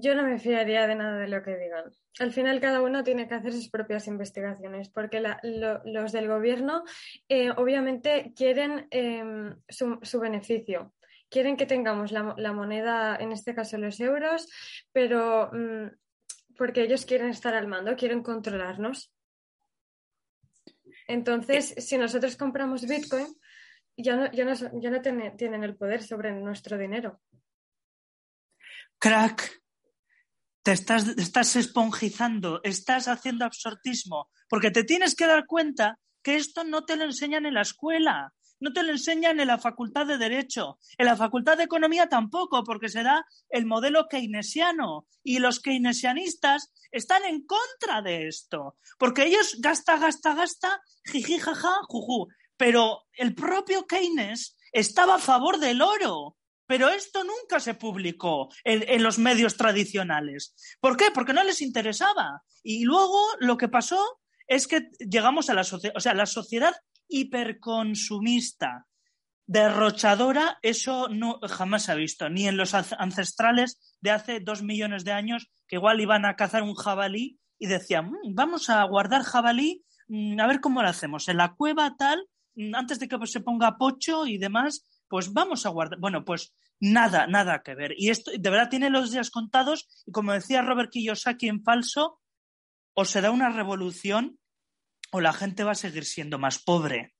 Yo 0.00 0.14
no 0.14 0.22
me 0.22 0.38
fiaría 0.38 0.86
de 0.86 0.94
nada 0.94 1.18
de 1.18 1.28
lo 1.28 1.42
que 1.42 1.56
digan. 1.56 1.92
Al 2.18 2.32
final 2.32 2.60
cada 2.60 2.80
uno 2.80 3.04
tiene 3.04 3.28
que 3.28 3.34
hacer 3.34 3.52
sus 3.52 3.68
propias 3.68 4.06
investigaciones, 4.06 4.88
porque 4.88 5.22
los 5.42 6.12
del 6.12 6.28
gobierno 6.28 6.84
eh, 7.28 7.50
obviamente 7.50 8.32
quieren 8.34 8.86
em, 8.90 9.56
su, 9.68 10.20
beneficio. 10.20 10.94
Quieren 11.28 11.56
que 11.56 11.66
tengamos 11.66 12.12
la, 12.12 12.52
moneda, 12.52 13.16
en 13.16 13.32
este 13.32 13.54
caso 13.54 13.78
los 13.78 13.98
euros, 14.00 14.48
pero 14.92 15.50
mm, 15.52 15.88
porque 16.56 16.82
ellos 16.82 17.04
quieren 17.04 17.28
estar 17.28 17.54
al 17.54 17.66
mando, 17.66 17.96
quieren 17.96 18.22
controlarnos. 18.22 19.12
Entonces, 21.08 21.74
si 21.78 21.98
nosotros 21.98 22.36
compramos 22.36 22.86
Bitcoin, 22.86 23.26
ya 23.96 24.16
no, 24.16 24.30
ya 24.32 24.44
no, 24.44 25.00
tienen 25.36 25.64
el 25.64 25.76
poder 25.76 26.02
sobre 26.02 26.32
nuestro 26.32 26.78
dinero 26.78 27.20
crack, 28.98 29.62
te 30.66 30.72
estás, 30.72 31.06
estás 31.16 31.54
esponjizando, 31.54 32.60
estás 32.64 33.06
haciendo 33.06 33.44
absortismo, 33.44 34.30
porque 34.48 34.72
te 34.72 34.82
tienes 34.82 35.14
que 35.14 35.28
dar 35.28 35.46
cuenta 35.46 36.00
que 36.24 36.34
esto 36.34 36.64
no 36.64 36.84
te 36.84 36.96
lo 36.96 37.04
enseñan 37.04 37.46
en 37.46 37.54
la 37.54 37.60
escuela, 37.60 38.32
no 38.58 38.72
te 38.72 38.82
lo 38.82 38.90
enseñan 38.90 39.38
en 39.38 39.46
la 39.46 39.58
facultad 39.58 40.06
de 40.06 40.18
Derecho, 40.18 40.80
en 40.98 41.06
la 41.06 41.14
facultad 41.14 41.56
de 41.56 41.62
Economía 41.62 42.08
tampoco, 42.08 42.64
porque 42.64 42.88
será 42.88 43.24
el 43.48 43.64
modelo 43.64 44.08
keynesiano. 44.10 45.06
Y 45.22 45.38
los 45.38 45.60
keynesianistas 45.60 46.72
están 46.90 47.24
en 47.26 47.46
contra 47.46 48.02
de 48.02 48.26
esto, 48.26 48.76
porque 48.98 49.26
ellos 49.26 49.58
gasta, 49.60 49.98
gasta, 49.98 50.34
gasta, 50.34 50.82
jiji, 51.04 51.38
jaja, 51.38 51.78
juju. 51.86 52.26
Pero 52.56 53.04
el 53.12 53.36
propio 53.36 53.86
Keynes 53.86 54.56
estaba 54.72 55.14
a 55.14 55.20
favor 55.20 55.60
del 55.60 55.80
oro. 55.80 56.35
Pero 56.66 56.88
esto 56.88 57.22
nunca 57.22 57.60
se 57.60 57.74
publicó 57.74 58.48
en, 58.64 59.02
los 59.02 59.18
medios 59.18 59.56
tradicionales. 59.56 60.54
¿Por 60.80 60.96
qué? 60.96 61.06
Porque 61.14 61.32
no 61.32 61.44
les 61.44 61.62
interesaba. 61.62 62.42
Y 62.62 62.84
luego 62.84 63.20
lo 63.38 63.56
que 63.56 63.68
pasó 63.68 64.20
es 64.46 64.66
que 64.66 64.90
llegamos 64.98 65.48
a 65.48 65.54
la 65.54 65.64
sociedad, 65.64 65.96
o 65.96 66.00
sea, 66.00 66.14
la 66.14 66.26
sociedad 66.26 66.74
hiperconsumista, 67.08 68.86
derrochadora, 69.46 70.58
eso 70.62 71.08
no 71.08 71.38
jamás 71.42 71.84
se 71.84 71.92
ha 71.92 71.94
visto, 71.94 72.28
ni 72.28 72.48
en 72.48 72.56
los 72.56 72.74
ancestrales 72.74 73.96
de 74.00 74.10
hace 74.10 74.40
dos 74.40 74.62
millones 74.62 75.04
de 75.04 75.12
años, 75.12 75.50
que 75.68 75.76
igual 75.76 76.00
iban 76.00 76.24
a 76.24 76.34
cazar 76.34 76.62
un 76.62 76.74
jabalí 76.74 77.38
y 77.58 77.66
decían, 77.66 78.10
mm, 78.10 78.34
vamos 78.34 78.68
a 78.70 78.82
guardar 78.84 79.22
jabalí, 79.22 79.84
mm, 80.08 80.40
a 80.40 80.46
ver 80.46 80.60
cómo 80.60 80.82
lo 80.82 80.88
hacemos, 80.88 81.28
en 81.28 81.36
la 81.36 81.54
cueva 81.54 81.96
tal, 81.96 82.26
mm, 82.56 82.74
antes 82.74 82.98
de 82.98 83.08
que 83.08 83.18
se 83.26 83.40
ponga 83.40 83.78
pocho 83.78 84.26
y 84.26 84.38
demás, 84.38 84.84
pues 85.08 85.32
vamos 85.32 85.66
a 85.66 85.70
guardar. 85.70 85.98
Bueno, 85.98 86.24
pues 86.24 86.54
nada, 86.80 87.26
nada 87.26 87.62
que 87.62 87.74
ver. 87.74 87.94
Y 87.96 88.10
esto 88.10 88.30
de 88.30 88.50
verdad 88.50 88.68
tiene 88.68 88.90
los 88.90 89.10
días 89.10 89.30
contados 89.30 89.88
y 90.06 90.12
como 90.12 90.32
decía 90.32 90.62
Robert 90.62 90.90
Kiyosaki 90.90 91.48
en 91.48 91.62
falso, 91.62 92.20
o 92.94 93.04
se 93.04 93.20
da 93.20 93.30
una 93.30 93.50
revolución 93.50 94.38
o 95.12 95.20
la 95.20 95.32
gente 95.32 95.64
va 95.64 95.72
a 95.72 95.76
seguir 95.76 96.04
siendo 96.04 96.38
más 96.38 96.58
pobre. 96.58 97.14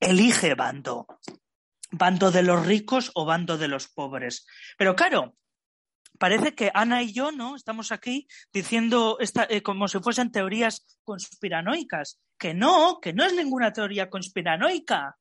Elige 0.00 0.54
bando. 0.54 1.06
Bando 1.90 2.30
de 2.30 2.42
los 2.42 2.66
ricos 2.66 3.12
o 3.14 3.24
bando 3.24 3.56
de 3.56 3.68
los 3.68 3.88
pobres. 3.88 4.46
Pero 4.76 4.96
claro, 4.96 5.36
parece 6.18 6.54
que 6.54 6.72
Ana 6.74 7.02
y 7.02 7.12
yo, 7.12 7.30
¿no? 7.30 7.54
Estamos 7.54 7.92
aquí 7.92 8.26
diciendo 8.52 9.18
esta, 9.20 9.46
eh, 9.48 9.62
como 9.62 9.86
si 9.86 10.00
fuesen 10.00 10.32
teorías 10.32 10.84
conspiranoicas. 11.04 12.20
Que 12.36 12.52
no, 12.52 12.98
que 13.00 13.12
no 13.12 13.24
es 13.24 13.32
ninguna 13.34 13.72
teoría 13.72 14.10
conspiranoica. 14.10 15.16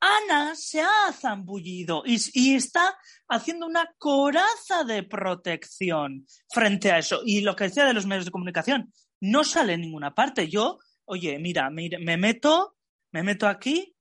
Ana 0.00 0.54
se 0.54 0.82
ha 0.82 1.12
zambullido 1.12 2.02
y, 2.04 2.54
está 2.54 2.96
haciendo 3.28 3.66
una 3.66 3.94
coraza 3.98 4.84
de 4.84 5.02
protección 5.02 6.26
frente 6.52 6.92
a 6.92 6.98
eso. 6.98 7.22
Y 7.24 7.40
lo 7.40 7.56
que 7.56 7.64
decía 7.64 7.84
de 7.84 7.94
los 7.94 8.06
medios 8.06 8.26
de 8.26 8.30
comunicación, 8.30 8.92
no 9.20 9.44
sale 9.44 9.74
en 9.74 9.80
ninguna 9.80 10.14
parte. 10.14 10.48
Yo, 10.48 10.78
oye, 11.06 11.38
mira, 11.38 11.70
me 11.70 12.16
meto, 12.16 12.76
me 13.12 13.22
meto 13.22 13.48
aquí, 13.48 13.96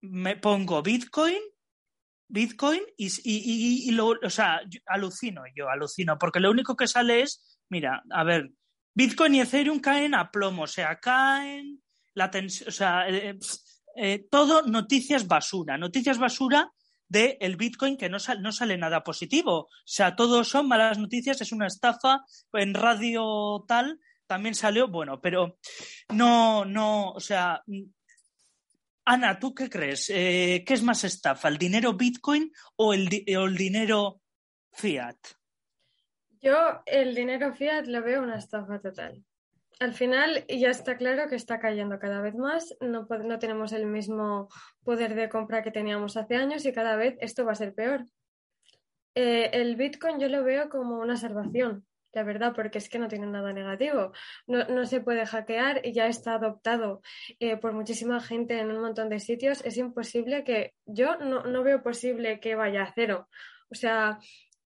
me 0.00 0.36
pongo 0.36 0.82
Bitcoin 0.82 1.40
Bitcoin 2.28 2.80
y, 2.96 3.08
y, 3.24 3.98
o 3.98 4.30
sea, 4.30 4.60
alucino, 4.86 5.42
yo 5.54 5.68
alucino, 5.68 6.18
porque 6.18 6.40
lo 6.40 6.50
único 6.50 6.74
que 6.76 6.88
sale 6.88 7.22
es, 7.22 7.60
mira, 7.68 8.02
a 8.10 8.24
ver, 8.24 8.50
Bitcoin 8.94 9.36
y 9.36 9.40
Ethereum 9.40 9.80
caen 9.80 10.14
a 10.14 10.30
plomo, 10.30 10.62
o 10.62 10.66
sea, 10.66 10.98
caen, 10.98 11.82
la 12.14 12.30
tensión, 12.30 12.68
o 12.68 12.72
sea, 12.72 13.08
eh, 13.08 13.38
eh, 13.96 14.26
todo 14.30 14.62
noticias 14.62 15.26
basura, 15.26 15.78
noticias 15.78 16.18
basura 16.18 16.72
del 17.08 17.36
el 17.40 17.56
Bitcoin 17.56 17.96
que 17.96 18.08
no, 18.08 18.18
no 18.40 18.52
sale 18.52 18.76
nada 18.76 19.02
positivo. 19.02 19.60
O 19.60 19.68
sea, 19.84 20.16
todo 20.16 20.44
son 20.44 20.68
malas 20.68 20.98
noticias, 20.98 21.40
es 21.40 21.52
una 21.52 21.66
estafa. 21.66 22.24
En 22.52 22.74
radio 22.74 23.64
tal 23.68 24.00
también 24.26 24.54
salió, 24.54 24.88
bueno, 24.88 25.20
pero 25.20 25.58
no, 26.08 26.64
no, 26.64 27.10
o 27.10 27.20
sea, 27.20 27.62
Ana, 29.04 29.38
¿tú 29.38 29.54
qué 29.54 29.68
crees? 29.68 30.08
Eh, 30.08 30.64
¿Qué 30.66 30.74
es 30.74 30.82
más 30.82 31.04
estafa, 31.04 31.48
el 31.48 31.58
dinero 31.58 31.92
Bitcoin 31.92 32.50
o 32.76 32.94
el, 32.94 33.24
o 33.36 33.44
el 33.44 33.56
dinero 33.56 34.22
fiat? 34.72 35.18
Yo 36.40 36.82
el 36.86 37.14
dinero 37.14 37.52
fiat 37.52 37.86
lo 37.86 38.02
veo 38.02 38.22
una 38.22 38.38
estafa 38.38 38.80
total. 38.80 39.22
Al 39.80 39.92
final 39.92 40.44
ya 40.48 40.70
está 40.70 40.96
claro 40.96 41.28
que 41.28 41.36
está 41.36 41.58
cayendo 41.58 41.98
cada 41.98 42.20
vez 42.20 42.34
más, 42.34 42.76
no, 42.80 43.06
no 43.24 43.38
tenemos 43.38 43.72
el 43.72 43.86
mismo 43.86 44.48
poder 44.84 45.14
de 45.14 45.28
compra 45.28 45.62
que 45.62 45.72
teníamos 45.72 46.16
hace 46.16 46.36
años 46.36 46.64
y 46.64 46.72
cada 46.72 46.96
vez 46.96 47.16
esto 47.20 47.44
va 47.44 47.52
a 47.52 47.56
ser 47.56 47.74
peor. 47.74 48.06
Eh, 49.14 49.50
el 49.52 49.76
Bitcoin 49.76 50.18
yo 50.18 50.28
lo 50.28 50.42
veo 50.42 50.68
como 50.68 50.98
una 50.98 51.16
salvación, 51.16 51.86
la 52.12 52.24
verdad, 52.24 52.52
porque 52.54 52.78
es 52.78 52.88
que 52.88 52.98
no 52.98 53.08
tiene 53.08 53.26
nada 53.26 53.52
negativo. 53.52 54.12
No, 54.46 54.64
no 54.66 54.86
se 54.86 55.00
puede 55.00 55.26
hackear 55.26 55.80
y 55.84 55.92
ya 55.92 56.06
está 56.06 56.34
adoptado 56.34 57.02
eh, 57.38 57.56
por 57.56 57.72
muchísima 57.72 58.20
gente 58.20 58.58
en 58.58 58.70
un 58.70 58.80
montón 58.80 59.08
de 59.08 59.20
sitios. 59.20 59.64
Es 59.64 59.76
imposible 59.76 60.44
que 60.44 60.74
yo 60.84 61.16
no, 61.16 61.44
no 61.44 61.62
veo 61.62 61.82
posible 61.82 62.40
que 62.40 62.54
vaya 62.54 62.82
a 62.82 62.92
cero. 62.92 63.28
O 63.70 63.74
sea, 63.74 64.18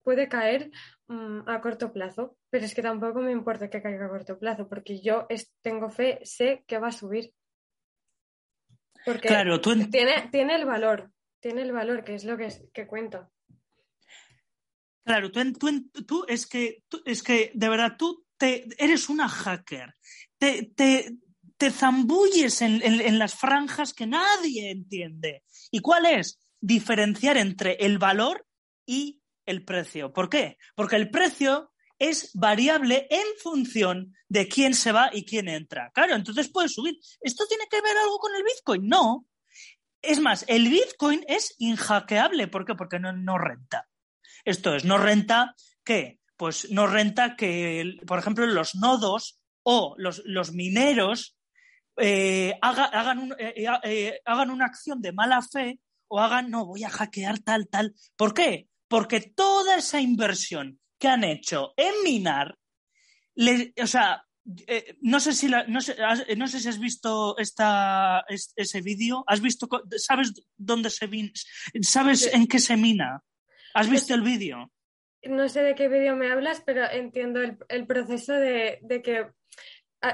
puede 0.03 0.29
caer 0.29 0.71
mm, 1.09 1.41
a 1.47 1.61
corto 1.61 1.93
plazo, 1.93 2.38
pero 2.51 2.65
es 2.65 2.75
que 2.75 2.83
tampoco 2.83 3.21
me 3.21 3.33
importa 3.33 3.69
que 3.69 3.83
caiga 3.83 4.07
a 4.07 4.09
corto 4.09 4.39
plazo, 4.39 4.69
porque 4.69 5.01
yo 5.01 5.27
tengo 5.61 5.91
fe, 5.91 6.21
sé 6.25 6.65
que 6.67 6.79
va 6.79 6.89
a 6.89 6.93
subir. 6.93 7.33
Porque 9.05 9.29
claro, 9.29 9.61
tiene, 9.61 10.29
tiene 10.31 10.57
el 10.57 10.65
valor, 10.65 11.13
tiene 11.41 11.63
el 11.63 11.73
valor, 11.73 12.05
que 12.05 12.15
es 12.15 12.25
lo 12.25 12.37
que, 12.37 12.49
que 12.73 12.87
cuenta. 12.87 13.31
Claro, 15.05 15.31
tú, 15.31 15.41
tú, 16.07 16.25
es, 16.29 16.47
que, 16.47 16.83
es 17.05 17.23
que 17.23 17.51
de 17.55 17.69
verdad 17.69 17.97
tú 17.99 18.27
te, 18.37 18.67
eres 18.83 19.09
una 19.09 19.29
hacker, 19.29 19.95
te, 20.37 20.71
te, 20.75 21.71
zambulles 21.71 22.61
en, 22.63 22.83
en 22.83 23.19
las 23.19 23.35
franjas 23.35 23.93
que 23.95 24.07
nadie 24.07 24.71
entiende. 24.71 25.45
¿Y 25.71 25.81
cuál 25.81 26.07
es? 26.07 26.39
Diferenciar 26.61 27.37
entre 27.37 27.75
el 27.75 27.99
valor 27.99 28.47
y 28.87 29.23
el 29.47 29.65
precio. 29.65 30.13
¿Por 30.13 30.29
qué? 30.29 30.59
Porque 30.75 30.97
el 30.97 31.11
precio 31.11 31.73
es 31.99 32.31
variable 32.35 33.07
en 33.11 33.27
función 33.43 34.15
de 34.29 34.49
quién 34.49 34.75
se 34.75 34.93
va 34.93 35.11
y 35.13 35.25
quién 35.25 35.49
entra. 35.49 35.91
Claro, 35.93 36.15
entonces 36.15 36.49
puede 36.49 36.69
subir. 36.69 36.97
¿Esto 37.21 37.45
tiene 37.47 37.65
que 37.71 37.81
ver 37.81 37.97
algo 37.97 38.19
con 38.19 38.35
el 38.35 38.43
Bitcoin? 38.45 38.89
No. 38.89 39.27
Es 40.01 40.21
más, 40.21 40.45
el 40.49 40.69
Bitcoin 40.69 41.25
es 41.27 41.55
inhackeable. 41.59 42.47
¿Por 42.49 42.65
qué? 42.65 42.75
Porque 42.75 42.99
no, 42.99 43.39
renta. 43.39 43.89
Esto 44.45 44.75
es, 44.75 44.85
no 44.85 44.99
renta 44.99 45.55
¿qué? 45.85 46.21
Pues 46.37 46.71
no 46.71 46.87
renta 46.87 47.35
que, 47.35 47.97
por 48.07 48.19
ejemplo, 48.19 48.47
los 48.47 48.77
nodos 48.77 49.41
o 49.65 49.95
los, 49.99 50.53
mineros 50.53 51.37
eh, 51.97 52.55
hagan, 52.63 53.35
eh, 53.39 53.67
eh, 53.83 54.21
hagan 54.25 54.51
una 54.51 54.67
acción 54.67 55.03
de 55.03 55.13
mala 55.13 55.43
fe 55.43 55.81
o 56.07 56.21
hagan, 56.21 56.49
no, 56.49 56.65
voy 56.65 56.85
a 56.85 56.91
hackear 56.91 57.41
tal, 57.41 57.69
tal. 57.69 57.95
¿Por 58.17 58.33
qué? 58.35 58.69
porque 58.89 59.21
toda 59.21 59.77
esa 59.77 60.01
inversión 60.01 60.81
que 60.99 61.09
han 61.09 61.25
hecho 61.25 61.73
en 61.77 61.95
minar, 62.05 62.57
o 63.81 63.87
sea, 63.87 64.25
eh, 64.67 64.97
no, 65.03 65.21
sé 65.21 65.33
si 65.33 65.49
no, 65.49 65.81
sé, 65.81 65.97
no, 66.37 66.49
sé, 66.49 66.61
si 66.61 66.69
has 66.69 66.79
visto 66.79 67.37
esta, 67.39 68.25
ese 68.29 68.81
vídeo, 68.81 69.23
has 69.27 69.41
visto, 69.41 69.69
sabes 69.97 70.33
dónde 70.57 70.91
se 70.91 71.09
sabes 71.83 72.33
en 72.33 72.47
qué 72.47 72.59
se 72.59 72.77
mina, 72.77 73.23
has 73.75 73.91
visto 73.91 74.15
el 74.15 74.23
vídeo. 74.23 74.73
No 75.25 75.49
sé 75.49 75.63
de 75.63 75.75
qué 75.75 75.89
vídeo 75.89 76.17
me 76.17 76.31
hablas, 76.31 76.63
pero 76.65 76.89
entiendo 76.91 77.41
el, 77.43 77.87
proceso 77.87 78.33
de, 78.33 78.79
de 78.83 79.03
que 79.03 79.27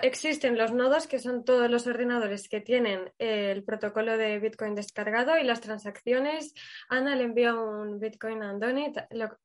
existen 0.03 0.57
los 0.57 0.73
nodos, 0.73 1.07
que 1.07 1.18
son 1.18 1.44
todos 1.44 1.70
los 1.70 1.87
ordenadores 1.87 2.49
que 2.49 2.61
tienen 2.61 3.12
el 3.18 3.64
protocolo 3.64 4.16
de 4.16 4.38
Bitcoin 4.38 4.75
descargado 4.75 5.37
y 5.37 5.44
las 5.44 5.61
transacciones. 5.61 6.55
Ana 6.88 7.14
le 7.16 7.25
envía 7.25 7.55
un 7.55 8.01
Bitcoin 8.01 8.42
a 8.42 8.51
Andoni 8.51 8.92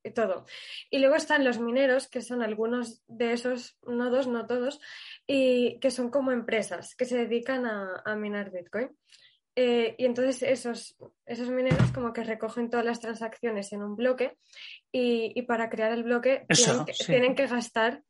y 0.03 0.11
todo. 0.11 0.45
Y 0.89 0.99
luego 0.99 1.15
están 1.15 1.43
los 1.43 1.59
mineros, 1.59 2.07
que 2.07 2.21
son 2.21 2.41
algunos 2.41 3.03
de 3.07 3.33
esos 3.33 3.77
nodos, 3.83 4.27
no 4.27 4.47
todos, 4.47 4.79
y 5.27 5.77
que 5.79 5.91
son 5.91 6.09
como 6.09 6.31
empresas 6.31 6.95
que 6.95 7.05
se 7.05 7.17
dedican 7.17 7.65
a, 7.65 8.15
minar 8.15 8.51
Bitcoin. 8.51 8.89
Eh, 9.55 9.95
y 9.97 10.05
entonces 10.05 10.41
esos, 10.43 10.95
esos 11.25 11.49
mineros 11.49 11.91
como 11.91 12.13
que 12.13 12.23
recogen 12.23 12.69
todas 12.69 12.85
las 12.85 13.01
transacciones 13.01 13.73
en 13.73 13.83
un 13.83 13.95
bloque 13.97 14.37
y, 14.91 15.41
para 15.41 15.69
crear 15.69 15.91
el 15.91 16.03
bloque 16.03 16.45
tienen 17.07 17.35
que 17.35 17.47
gastar 17.47 18.03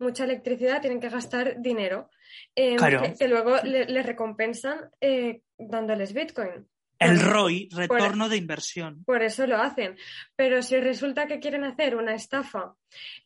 mucha 0.00 0.24
electricidad, 0.24 0.80
tienen 0.80 1.00
que 1.00 1.08
gastar 1.08 1.60
dinero, 1.60 2.10
em, 2.54 2.76
que, 3.18 3.28
luego 3.28 3.56
les 3.62 4.06
recompensan 4.06 4.90
eh, 5.00 5.42
dándoles 5.56 6.12
Bitcoin. 6.12 6.66
El 7.00 7.18
ROI, 7.18 7.70
retorno 7.72 8.28
de 8.28 8.36
inversión. 8.36 9.02
Por 9.04 9.22
eso 9.22 9.46
lo 9.46 9.56
hacen. 9.56 9.96
Pero 10.36 10.60
si 10.60 10.78
resulta 10.78 11.26
que 11.26 11.40
quieren 11.40 11.64
hacer 11.64 11.96
una 11.96 12.14
estafa 12.14 12.74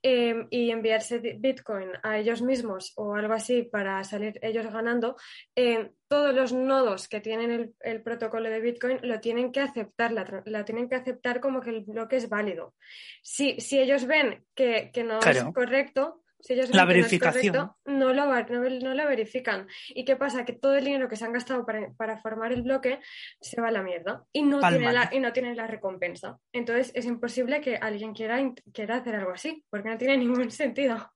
em, 0.01 0.47
y 0.49 0.71
enviarse 0.71 1.19
Bitcoin 1.19 1.89
a 2.05 2.19
ellos 2.19 2.41
mismos 2.41 2.93
o 2.95 3.17
algo 3.17 3.35
así 3.35 3.65
para 3.65 4.05
salir 4.05 4.39
ellos 4.43 4.73
ganando, 4.73 5.17
em, 5.57 5.91
todos 6.07 6.33
los 6.33 6.53
nodos 6.53 7.09
que 7.09 7.21
tienen 7.21 7.75
el, 7.81 8.03
protocolo 8.03 8.49
de 8.49 8.61
Bitcoin 8.61 9.01
lo 9.03 9.19
tienen 9.19 9.51
que 9.51 9.61
aceptar, 9.61 10.13
la, 10.13 10.65
tienen 10.65 10.89
que 10.89 10.95
aceptar 10.95 11.41
como 11.41 11.61
que 11.61 11.71
el 11.71 11.81
bloque 11.81 12.15
es 12.15 12.29
válido. 12.29 12.77
Si, 13.23 13.61
si 13.61 13.81
ellos 13.81 14.07
ven 14.07 14.45
que, 14.55 14.93
no 15.05 15.19
es 15.19 15.45
correcto, 15.53 16.24
si 16.45 16.53
ellos 16.53 16.69
la 16.75 16.85
verificación. 16.85 17.73
No, 17.87 18.13
lo, 18.13 18.27
no, 18.27 19.09
verifican. 19.09 19.67
¿Y 19.89 20.05
qué 20.05 20.15
pasa? 20.17 20.45
Que 20.45 20.53
todo 20.53 20.75
el 20.75 20.85
dinero 20.85 21.09
que 21.09 21.17
se 21.17 21.25
han 21.25 21.33
gastado 21.33 21.65
para, 21.65 22.19
formar 22.19 22.53
el 22.53 22.63
bloque 22.63 23.01
se 23.41 23.63
va 23.63 23.69
a 23.69 23.71
la 23.71 23.83
mierda 23.83 24.25
y 24.31 24.43
no, 24.43 24.61
tiene 24.61 24.93
la, 24.93 25.09
y 25.11 25.21
no 25.21 25.33
tiene 25.33 25.55
la 25.55 25.67
recompensa. 25.67 26.39
Entonces 26.53 26.93
es 26.95 27.07
imposible 27.07 27.63
que 27.63 27.77
alguien 27.77 28.13
quiera, 28.13 28.39
quiera 28.75 28.97
hacer 28.97 29.15
algo 29.15 29.33
así, 29.33 29.65
porque 29.71 29.89
no 29.89 29.97
tiene 29.97 30.17
ningún 30.19 30.51
sentido. 30.51 31.11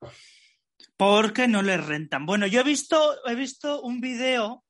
Porque 0.97 1.47
no 1.47 1.61
le 1.61 1.77
rentan. 1.77 2.25
Bueno, 2.25 2.47
yo 2.47 2.63
he 2.63 2.65
visto, 2.65 2.99
he 3.27 3.35
visto 3.35 3.83
un 3.83 4.01
video 4.01 4.65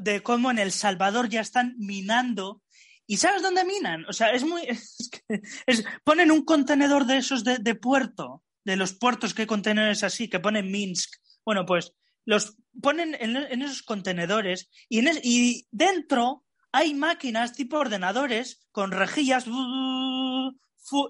de 0.00 0.22
cómo 0.22 0.50
en 0.50 0.58
El 0.58 0.72
Salvador 0.72 1.28
ya 1.28 1.40
están 1.40 1.76
minando 1.78 2.62
¿Y 3.10 3.16
sabes 3.16 3.42
dónde 3.42 3.64
minan? 3.64 4.04
O 4.06 4.12
sea, 4.12 4.32
es 4.32 4.44
muy. 4.44 4.62
Es 5.66 5.84
ponen 6.04 6.30
un 6.30 6.44
contenedor 6.44 7.06
de 7.06 7.16
esos 7.16 7.42
de, 7.42 7.74
puerto 7.74 8.42
de 8.68 8.76
los 8.76 8.92
puertos 8.92 9.32
que 9.32 9.42
hay 9.42 9.46
contenedores 9.46 10.04
así, 10.04 10.28
que 10.28 10.40
ponen 10.40 10.70
Minsk. 10.70 11.14
Bueno, 11.44 11.64
pues 11.64 11.94
los 12.26 12.56
ponen 12.82 13.16
en, 13.18 13.62
esos 13.62 13.82
contenedores 13.82 14.68
y, 14.90 14.98
en 14.98 15.18
y 15.22 15.66
dentro 15.70 16.44
hay 16.70 16.92
máquinas 16.92 17.54
tipo 17.54 17.78
ordenadores 17.78 18.68
con 18.70 18.90
rejillas 18.92 19.46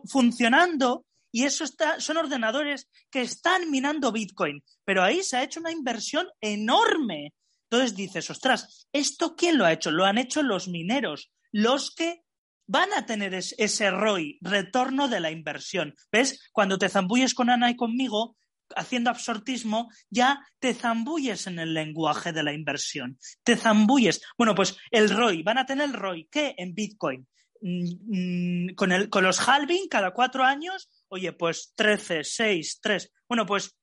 funcionando 0.06 1.04
y 1.32 1.44
eso 1.44 1.64
está, 1.64 1.98
son 1.98 2.18
ordenadores 2.18 2.88
que 3.10 3.22
están 3.22 3.70
minando 3.72 4.12
Bitcoin. 4.12 4.62
Pero 4.84 5.02
ahí 5.02 5.24
se 5.24 5.36
ha 5.36 5.42
hecho 5.42 5.58
una 5.58 5.72
inversión 5.72 6.28
enorme. 6.40 7.34
Entonces 7.68 7.96
dices, 7.96 8.30
ostras, 8.30 8.86
¿esto 8.92 9.34
quién 9.34 9.58
lo 9.58 9.64
ha 9.64 9.72
hecho? 9.72 9.90
Lo 9.90 10.04
han 10.04 10.18
hecho 10.18 10.42
los 10.44 10.68
mineros, 10.68 11.32
los 11.50 11.92
que 11.92 12.22
van 12.68 12.92
a 12.92 13.06
tener 13.06 13.34
ese 13.34 13.90
ROI, 13.90 14.38
retorno 14.40 15.08
de 15.08 15.20
la 15.20 15.30
inversión. 15.30 15.94
¿Ves? 16.12 16.48
Cuando 16.52 16.78
te 16.78 16.88
zambulles 16.88 17.34
con 17.34 17.50
Ana 17.50 17.70
y 17.70 17.76
conmigo, 17.76 18.36
haciendo 18.76 19.10
absortismo, 19.10 19.90
ya 20.10 20.46
te 20.60 20.74
zambulles 20.74 21.46
en 21.46 21.58
el 21.58 21.72
lenguaje 21.72 22.32
de 22.32 22.42
la 22.42 22.52
inversión. 22.52 23.18
Te 23.42 23.56
zambulles. 23.56 24.20
Bueno, 24.36 24.54
pues 24.54 24.76
el 24.90 25.08
ROI, 25.08 25.42
van 25.42 25.58
a 25.58 25.66
tener 25.66 25.88
el 25.88 25.94
ROI. 25.94 26.28
¿Qué? 26.30 26.54
En 26.58 26.74
Bitcoin. 26.74 27.26
Mm, 27.60 28.68
mm, 28.68 28.74
con, 28.74 28.92
el, 28.92 29.08
con 29.08 29.24
los 29.24 29.40
halving 29.40 29.88
cada 29.88 30.12
cuatro 30.12 30.44
años, 30.44 30.88
oye, 31.08 31.32
pues 31.32 31.72
13, 31.74 32.22
6, 32.22 32.78
3. 32.80 33.12
Bueno, 33.26 33.46
pues 33.46 33.76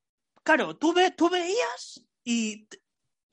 claro, 0.44 0.78
tú, 0.78 0.94
ve, 0.94 1.12
tú 1.12 1.30
veías 1.30 2.06
y, 2.24 2.68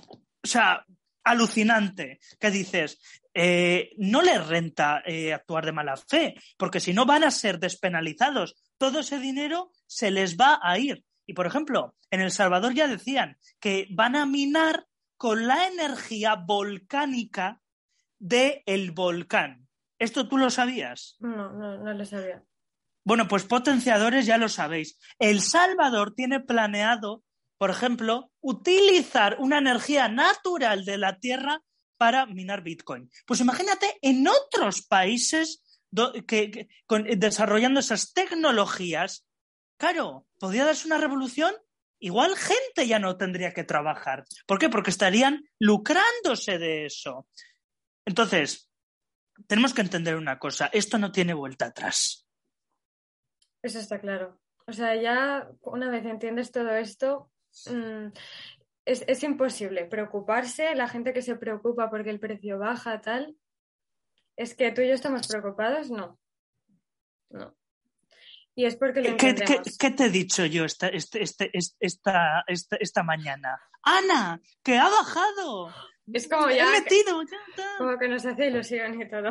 o 0.09 0.19
sea, 0.43 0.85
alucinante 1.23 2.19
que 2.41 2.51
dices, 2.51 2.99
eh, 3.35 3.93
no 3.97 4.23
les 4.23 4.47
renta 4.47 5.03
eh, 5.07 5.33
actuar 5.33 5.65
de 5.65 5.73
mala 5.73 5.97
fe, 5.97 6.35
porque 6.57 6.81
si 6.81 6.93
no 6.93 7.07
van 7.07 7.25
a 7.25 7.31
ser 7.31 7.59
despenalizados. 7.59 8.57
Todo 8.79 9.01
ese 9.01 9.19
dinero 9.19 9.71
se 9.87 10.11
les 10.11 10.37
va 10.37 10.61
a 10.63 10.79
ir. 10.79 11.05
Y, 11.27 11.35
por 11.35 11.47
ejemplo, 11.47 11.95
en 12.11 12.21
El 12.21 12.31
Salvador 12.31 12.75
ya 12.75 12.89
decían 12.89 13.39
que 13.61 13.87
van 13.91 14.17
a 14.17 14.27
minar 14.27 14.87
con 15.17 15.47
la 15.47 15.69
energía 15.69 16.35
volcánica 16.35 17.61
del 18.19 18.91
volcán. 18.91 19.69
¿Esto 19.99 20.29
tú 20.29 20.37
lo 20.37 20.51
sabías? 20.51 21.17
No, 21.21 21.53
no, 21.53 21.79
no 21.79 21.93
lo 21.93 22.05
sabía. 22.05 22.43
Bueno, 23.05 23.29
pues 23.29 23.45
potenciadores 23.45 24.27
ya 24.27 24.37
lo 24.37 24.49
sabéis. 24.49 24.99
El 25.19 25.41
Salvador 25.41 26.15
tiene 26.15 26.41
planeado, 26.41 27.23
por 27.57 27.71
ejemplo, 27.71 28.31
utilizar 28.41 29.37
una 29.39 29.59
energía 29.59 30.09
natural 30.09 30.85
de 30.85 30.99
la 30.99 31.19
Tierra 31.19 31.63
para 32.03 32.27
minar 32.27 32.65
Bitcoin. 32.65 33.09
Pues 33.25 33.39
imagínate 33.39 33.97
en 34.03 34.27
otros 34.27 34.83
países 34.83 35.63
que, 36.27 36.69
desarrollando 37.17 37.79
esas 37.79 38.13
tecnologías, 38.13 39.25
claro, 39.79 40.27
podría 40.41 40.65
darse 40.65 40.89
una 40.89 40.99
revolución, 40.99 41.55
igual 42.01 42.35
gente 42.35 42.89
ya 42.89 42.99
no 42.99 43.17
tendría 43.17 43.55
que 43.55 43.63
trabajar. 43.63 44.25
¿Por 44.49 44.59
qué? 44.59 44.69
Porque 44.69 44.91
estarían 44.91 45.45
lucrándose 45.61 46.59
de 46.59 46.87
eso. 46.87 47.29
Entonces, 48.05 48.69
tenemos 49.47 49.73
que 49.73 49.83
entender 49.83 50.17
una 50.17 50.41
cosa, 50.41 50.71
esto 50.73 50.99
no 50.99 51.13
tiene 51.13 51.35
vuelta 51.35 51.67
atrás. 51.67 52.27
Eso 53.63 53.79
está 53.79 54.01
claro. 54.01 54.41
O 54.67 54.73
sea, 54.73 55.01
ya 55.01 55.49
una 55.61 55.89
vez 55.89 56.05
entiendes 56.05 56.51
todo 56.51 56.73
esto, 56.73 57.31
mm, 57.67 58.09
es, 58.85 59.05
es, 59.07 59.23
imposible 59.23 59.85
preocuparse. 59.85 60.75
La 60.75 60.89
gente 60.89 61.13
que 61.13 61.23
se 61.23 61.37
preocupa 61.37 61.91
porque 61.91 62.11
el 62.11 62.21
precio 62.21 62.59
baja, 62.59 63.01
tal, 63.01 63.37
es 64.37 64.55
que 64.55 64.73
tú 64.73 64.81
y 64.81 64.89
yo 64.89 64.95
estamos 64.95 65.27
preocupados, 65.27 65.91
no. 65.91 66.19
No. 67.31 67.57
Y 68.55 68.67
es 68.67 68.77
porque 68.77 69.01
lo 69.01 69.17
¿Qué, 69.17 69.35
¿qué, 69.79 69.91
te 69.91 70.05
he 70.05 70.11
dicho 70.11 70.45
yo 70.45 70.65
esta, 70.67 70.89
este, 70.89 71.23
este, 71.23 71.51
esta, 71.81 72.45
esta, 72.47 72.77
esta, 72.77 73.03
mañana? 73.03 73.59
¡Ana! 73.83 74.41
¡Que 74.63 74.77
ha 74.77 74.89
bajado! 74.91 75.73
Es 76.13 76.29
como 76.29 76.51
ya. 76.51 76.77
He 76.77 76.81
metido, 76.81 77.23
Como 77.79 77.99
que 77.99 78.09
nos 78.09 78.27
hace 78.27 78.49
ilusión 78.49 79.01
y 79.01 79.09
todo. 79.09 79.31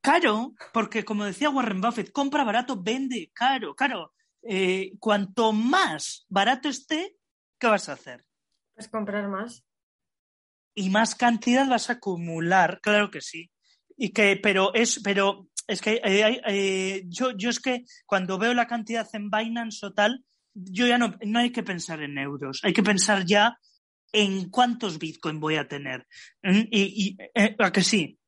Caro, 0.00 0.54
porque 0.72 1.04
como 1.04 1.24
decía 1.24 1.50
Warren 1.50 1.80
Buffett, 1.80 2.12
compra 2.12 2.44
barato, 2.44 2.80
vende 2.80 3.32
caro. 3.34 3.74
Caro, 3.74 4.14
eh, 4.42 4.92
cuanto 5.00 5.52
más 5.52 6.24
barato 6.28 6.68
esté, 6.68 7.17
¿qué 7.58 7.66
vas 7.66 7.88
a 7.88 7.92
hacer? 7.92 8.24
Pues 8.74 8.88
comprar 8.88 9.28
más. 9.28 9.64
Y 10.74 10.90
más 10.90 11.14
cantidad 11.14 11.68
vas 11.68 11.90
a 11.90 11.94
acumular, 11.94 12.80
claro 12.80 13.10
que 13.10 13.20
sí. 13.20 13.50
Y 13.96 14.10
que, 14.10 14.38
pero 14.40 14.72
es, 14.74 15.00
pero 15.02 15.48
es 15.66 15.80
que 15.80 16.00
eh, 16.04 16.40
eh, 16.46 17.02
yo, 17.06 17.32
yo 17.32 17.50
es 17.50 17.60
que 17.60 17.84
cuando 18.06 18.38
veo 18.38 18.54
la 18.54 18.68
cantidad 18.68 19.08
en 19.12 19.30
Binance 19.30 19.84
o 19.84 19.92
tal, 19.92 20.24
yo 20.54 20.86
ya 20.86 20.98
no, 20.98 21.16
no 21.26 21.38
hay 21.38 21.50
que 21.50 21.62
pensar 21.62 22.02
en 22.02 22.18
euros, 22.18 22.60
hay 22.62 22.72
que 22.72 22.82
pensar 22.82 23.24
ya 23.24 23.58
en 24.12 24.50
cuántos 24.50 24.98
Bitcoin 24.98 25.40
voy 25.40 25.56
a 25.56 25.68
tener. 25.68 26.06
¿Mm? 26.42 26.62
Y, 26.70 27.18
¿A 27.58 27.72
que 27.72 27.82
sí? 27.82 28.18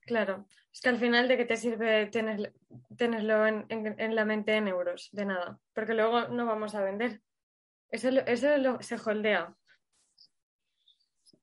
Claro. 0.00 0.46
Es 0.72 0.80
que 0.80 0.88
al 0.90 0.98
final, 0.98 1.26
¿de 1.26 1.36
qué 1.36 1.44
te 1.46 1.56
sirve 1.56 2.06
tenerlo 2.06 3.46
en, 3.46 4.14
la 4.14 4.24
mente 4.24 4.54
en 4.54 4.68
euros? 4.68 5.08
De 5.12 5.24
nada. 5.24 5.58
Porque 5.72 5.94
luego 5.94 6.28
no 6.28 6.44
vamos 6.44 6.74
a 6.74 6.82
vender. 6.82 7.22
Eso, 7.90 8.08
eso 8.08 8.78
se 8.80 8.96
holdea. 8.96 9.54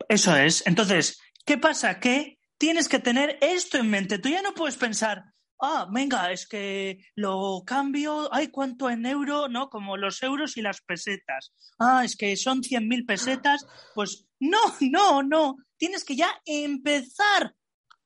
Eso 0.09 0.35
es. 0.35 0.65
Entonces, 0.67 1.19
¿qué 1.45 1.57
pasa? 1.57 1.99
Que 1.99 2.39
tienes 2.57 2.87
que 2.87 2.99
tener 2.99 3.37
esto 3.41 3.77
en 3.77 3.89
mente. 3.89 4.19
Tú 4.19 4.29
ya 4.29 4.41
no 4.41 4.53
puedes 4.53 4.77
pensar, 4.77 5.23
ah, 5.61 5.87
venga, 5.89 6.31
es 6.31 6.47
que 6.47 6.99
lo 7.15 7.63
cambio, 7.65 8.33
ay, 8.33 8.49
¿cuánto 8.49 8.89
en 8.89 9.05
euro? 9.05 9.47
¿No? 9.47 9.69
Como 9.69 9.97
los 9.97 10.21
euros 10.23 10.57
y 10.57 10.61
las 10.61 10.81
pesetas. 10.81 11.53
Ah, 11.79 12.03
es 12.03 12.15
que 12.15 12.35
son 12.35 12.61
100.000 12.61 13.05
pesetas. 13.05 13.65
Pues 13.95 14.27
no, 14.39 14.59
no, 14.81 15.23
no. 15.23 15.55
Tienes 15.77 16.03
que 16.03 16.15
ya 16.15 16.41
empezar 16.45 17.55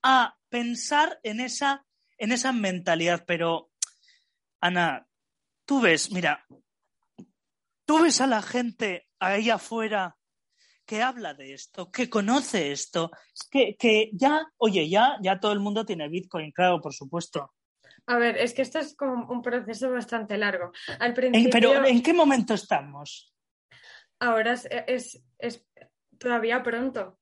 a 0.02 0.36
pensar 0.48 1.18
en 1.22 1.40
esa, 1.40 1.84
en 2.16 2.32
esa 2.32 2.52
mentalidad. 2.52 3.24
Pero, 3.26 3.70
Ana, 4.60 5.06
tú 5.64 5.80
ves, 5.80 6.12
mira, 6.12 6.46
tú 7.88 8.02
ves 8.02 8.20
a 8.20 8.26
la 8.26 8.42
gente 8.42 9.08
ahí 9.18 9.48
afuera 9.48 10.14
que 10.84 11.02
habla 11.02 11.32
de 11.32 11.54
esto, 11.54 11.90
que 11.90 12.10
conoce 12.10 12.70
esto, 12.70 13.10
que, 13.50 13.76
que 13.78 14.10
ya, 14.12 14.46
oye, 14.58 14.90
ya, 14.90 15.16
ya 15.22 15.40
todo 15.40 15.52
el 15.52 15.60
mundo 15.60 15.86
tiene 15.86 16.08
Bitcoin, 16.08 16.52
claro, 16.52 16.82
por 16.82 16.92
supuesto. 16.92 17.54
A 18.06 18.18
ver, 18.18 18.36
es 18.36 18.52
que 18.52 18.60
esto 18.60 18.78
es 18.78 18.94
como 18.94 19.26
un 19.32 19.40
proceso 19.40 19.90
bastante 19.90 20.36
largo. 20.36 20.70
Al 21.00 21.14
principio... 21.14 21.50
Pero 21.50 21.84
¿en 21.86 22.02
qué 22.02 22.12
momento 22.12 22.54
estamos? 22.54 23.34
Ahora 24.18 24.52
es, 24.52 25.22
es, 25.38 25.64
todavía 26.18 26.62
pronto. 26.62 27.18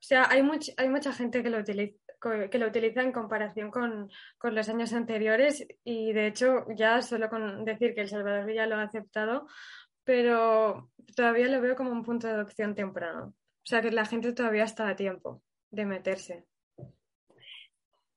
O 0.00 0.02
sea, 0.02 0.26
hay, 0.30 0.42
hay 0.76 0.88
mucha 0.88 1.12
gente 1.12 1.42
que 1.42 1.50
lo 1.50 1.58
utiliza, 1.58 1.98
que 2.50 2.58
lo 2.58 2.66
utiliza 2.66 3.02
en 3.02 3.12
comparación 3.12 3.70
con, 3.70 4.10
los 4.42 4.68
años 4.68 4.92
anteriores 4.92 5.66
y 5.84 6.12
de 6.12 6.26
hecho 6.26 6.66
ya 6.74 7.00
solo 7.02 7.28
con 7.28 7.64
decir 7.64 7.94
que 7.94 8.02
El 8.02 8.08
Salvador 8.08 8.52
ya 8.52 8.66
lo 8.66 8.76
ha 8.76 8.82
aceptado, 8.82 9.46
pero 10.08 10.90
todavía 11.14 11.48
lo 11.48 11.60
veo 11.60 11.76
como 11.76 11.92
un 11.92 12.02
punto 12.02 12.26
de 12.26 12.32
adopción 12.32 12.74
temprano. 12.74 13.34
O 13.36 13.66
sea 13.66 13.82
que 13.82 13.90
la 13.90 14.06
gente 14.06 14.32
todavía 14.32 14.64
está 14.64 14.88
a 14.88 14.96
tiempo 14.96 15.42
de 15.70 15.84
meterse. 15.84 16.46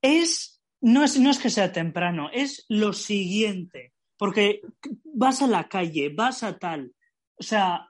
Es, 0.00 0.62
no 0.80 1.04
es, 1.04 1.20
no 1.20 1.28
es 1.28 1.38
que 1.38 1.50
sea 1.50 1.70
temprano, 1.70 2.30
es 2.32 2.64
lo 2.70 2.94
siguiente, 2.94 3.92
porque 4.16 4.62
vas 5.04 5.42
a 5.42 5.46
la 5.46 5.68
calle, 5.68 6.08
vas 6.16 6.42
a 6.42 6.58
tal. 6.58 6.94
O 7.38 7.42
sea, 7.42 7.86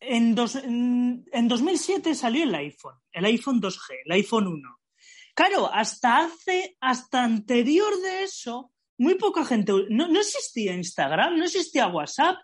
en, 0.00 0.34
dos, 0.34 0.54
en, 0.54 1.26
en 1.30 1.48
2007 1.48 2.14
salió 2.14 2.44
el 2.44 2.54
iPhone, 2.54 2.96
el 3.12 3.26
iPhone 3.26 3.60
2G, 3.60 3.94
el 4.06 4.12
iPhone 4.12 4.46
1. 4.46 4.80
Claro, 5.34 5.70
hasta 5.70 6.20
hace, 6.20 6.78
hasta 6.80 7.24
anterior 7.24 7.94
de 8.00 8.22
eso, 8.22 8.72
muy 8.96 9.16
poca 9.16 9.44
gente, 9.44 9.74
no, 9.90 10.08
no 10.08 10.18
existía 10.18 10.72
Instagram, 10.72 11.36
no 11.36 11.44
existía 11.44 11.88
WhatsApp. 11.88 12.38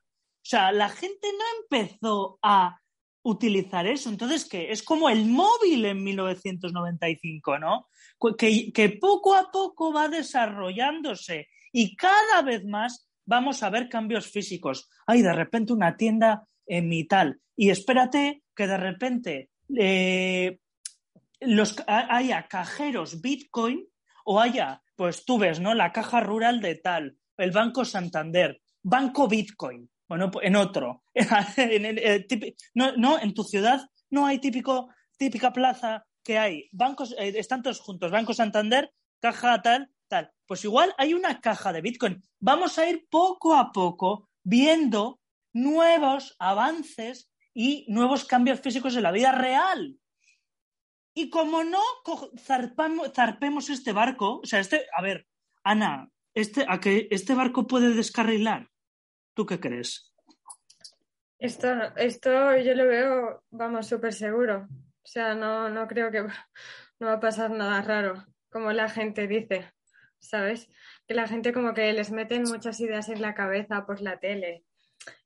O 0.44 0.46
sea, 0.46 0.72
la 0.72 0.90
gente 0.90 1.28
no 1.32 1.44
empezó 1.62 2.38
a 2.42 2.78
utilizar 3.22 3.86
eso. 3.86 4.10
Entonces, 4.10 4.46
¿qué? 4.46 4.70
Es 4.70 4.82
como 4.82 5.08
el 5.08 5.24
móvil 5.24 5.86
en 5.86 6.04
1995, 6.04 7.58
¿no? 7.58 7.88
Que, 8.36 8.70
que, 8.70 8.90
poco 8.90 9.34
a 9.34 9.50
poco 9.50 9.90
va 9.90 10.08
desarrollándose 10.08 11.48
y 11.72 11.96
cada 11.96 12.42
vez 12.42 12.64
más 12.66 13.08
vamos 13.24 13.62
a 13.62 13.70
ver 13.70 13.88
cambios 13.88 14.26
físicos. 14.26 14.90
Hay 15.06 15.22
de 15.22 15.32
repente 15.32 15.72
una 15.72 15.96
tienda 15.96 16.46
en 16.66 16.88
mi 16.88 17.04
tal 17.04 17.40
y 17.56 17.70
espérate 17.70 18.42
que 18.54 18.66
de 18.66 18.76
repente 18.76 19.50
eh, 19.76 20.58
los, 21.40 21.76
haya 21.86 22.46
cajeros 22.48 23.20
Bitcoin 23.22 23.86
o 24.24 24.40
haya, 24.40 24.82
pues 24.96 25.24
tú 25.24 25.38
ves, 25.38 25.60
¿no? 25.60 25.74
La 25.74 25.92
caja 25.92 26.20
rural 26.20 26.60
de 26.60 26.74
tal, 26.76 27.16
el 27.36 27.50
Banco 27.50 27.84
Santander, 27.84 28.60
Banco 28.82 29.28
Bitcoin, 29.28 29.90
bueno, 30.08 30.30
en 30.42 30.56
otro. 30.56 31.02
en 31.14 32.26
no, 32.74 32.96
no, 32.96 33.18
en 33.18 33.34
tu 33.34 33.44
ciudad 33.44 33.80
no 34.10 34.26
hay 34.26 34.38
típico, 34.38 34.88
típica 35.16 35.52
plaza 35.52 36.06
que 36.22 36.38
hay 36.38 36.68
bancos, 36.72 37.14
eh, 37.18 37.34
están 37.36 37.62
todos 37.62 37.80
juntos, 37.80 38.10
Banco 38.10 38.32
Santander, 38.32 38.92
caja 39.20 39.60
tal, 39.62 39.90
tal. 40.08 40.32
Pues 40.46 40.64
igual 40.64 40.94
hay 40.98 41.14
una 41.14 41.40
caja 41.40 41.72
de 41.72 41.82
Bitcoin. 41.82 42.22
Vamos 42.40 42.78
a 42.78 42.88
ir 42.88 43.06
poco 43.10 43.54
a 43.54 43.72
poco 43.72 44.28
viendo 44.42 45.20
nuevos 45.52 46.34
avances 46.38 47.30
y 47.52 47.86
nuevos 47.88 48.24
cambios 48.24 48.60
físicos 48.60 48.96
en 48.96 49.04
la 49.04 49.12
vida 49.12 49.32
real. 49.32 49.98
Y 51.14 51.30
como 51.30 51.62
no 51.62 51.80
zarpemos 52.38 53.70
este 53.70 53.92
barco, 53.92 54.40
o 54.42 54.46
sea, 54.46 54.58
este, 54.58 54.86
a 54.96 55.00
ver, 55.00 55.28
Ana, 55.62 56.10
este, 56.34 56.66
¿a 56.68 56.80
que 56.80 57.06
este 57.10 57.34
barco 57.34 57.68
puede 57.68 57.94
descarrilar? 57.94 58.68
¿Tú 59.34 59.44
qué 59.46 59.58
crees? 59.58 60.12
Esto, 61.38 61.68
esto 61.96 62.56
yo 62.56 62.74
lo 62.74 62.86
veo, 62.86 63.44
vamos, 63.50 63.88
súper 63.88 64.12
seguro. 64.12 64.68
O 64.70 65.06
sea, 65.06 65.34
no, 65.34 65.68
no 65.68 65.86
creo 65.86 66.10
que 66.10 66.22
no 67.00 67.06
va 67.06 67.14
a 67.14 67.20
pasar 67.20 67.50
nada 67.50 67.82
raro, 67.82 68.24
como 68.50 68.72
la 68.72 68.88
gente 68.88 69.26
dice, 69.26 69.72
¿sabes? 70.20 70.68
Que 71.06 71.14
la 71.14 71.26
gente 71.26 71.52
como 71.52 71.74
que 71.74 71.92
les 71.92 72.10
meten 72.10 72.44
muchas 72.44 72.80
ideas 72.80 73.08
en 73.08 73.20
la 73.20 73.34
cabeza 73.34 73.84
por 73.84 74.00
la 74.00 74.18
tele 74.18 74.64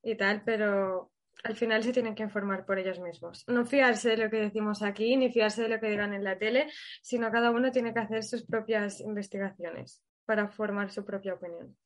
y 0.03 0.17
tal, 0.17 0.43
pero 0.45 1.13
al 1.45 1.55
final 1.55 1.85
se 1.85 1.93
tienen 1.93 2.15
que 2.15 2.25
informar 2.25 2.67
por 2.67 2.79
ellos 2.79 2.99
mismos. 2.99 3.45
No 3.47 3.65
fiarse 3.65 4.11
de 4.11 4.17
lo 4.17 4.31
que 4.31 4.41
decimos 4.41 4.83
aquí, 4.83 5.17
ni 5.17 5.31
fiarse 5.31 5.63
de 5.63 5.69
lo 5.69 5.79
que 5.79 5.91
digan 5.91 6.15
en 6.15 6.25
la 6.25 6.39
tele, 6.39 6.69
sino 7.03 7.31
cada 7.31 7.51
uno 7.51 7.71
tiene 7.71 7.93
que 7.93 8.01
hacer 8.01 8.25
sus 8.25 8.45
propias 8.45 9.01
investigaciones 9.01 10.03
para 10.25 10.49
formar 10.49 10.91
su 10.91 11.05
propia 11.05 11.35
opinión. 11.35 11.77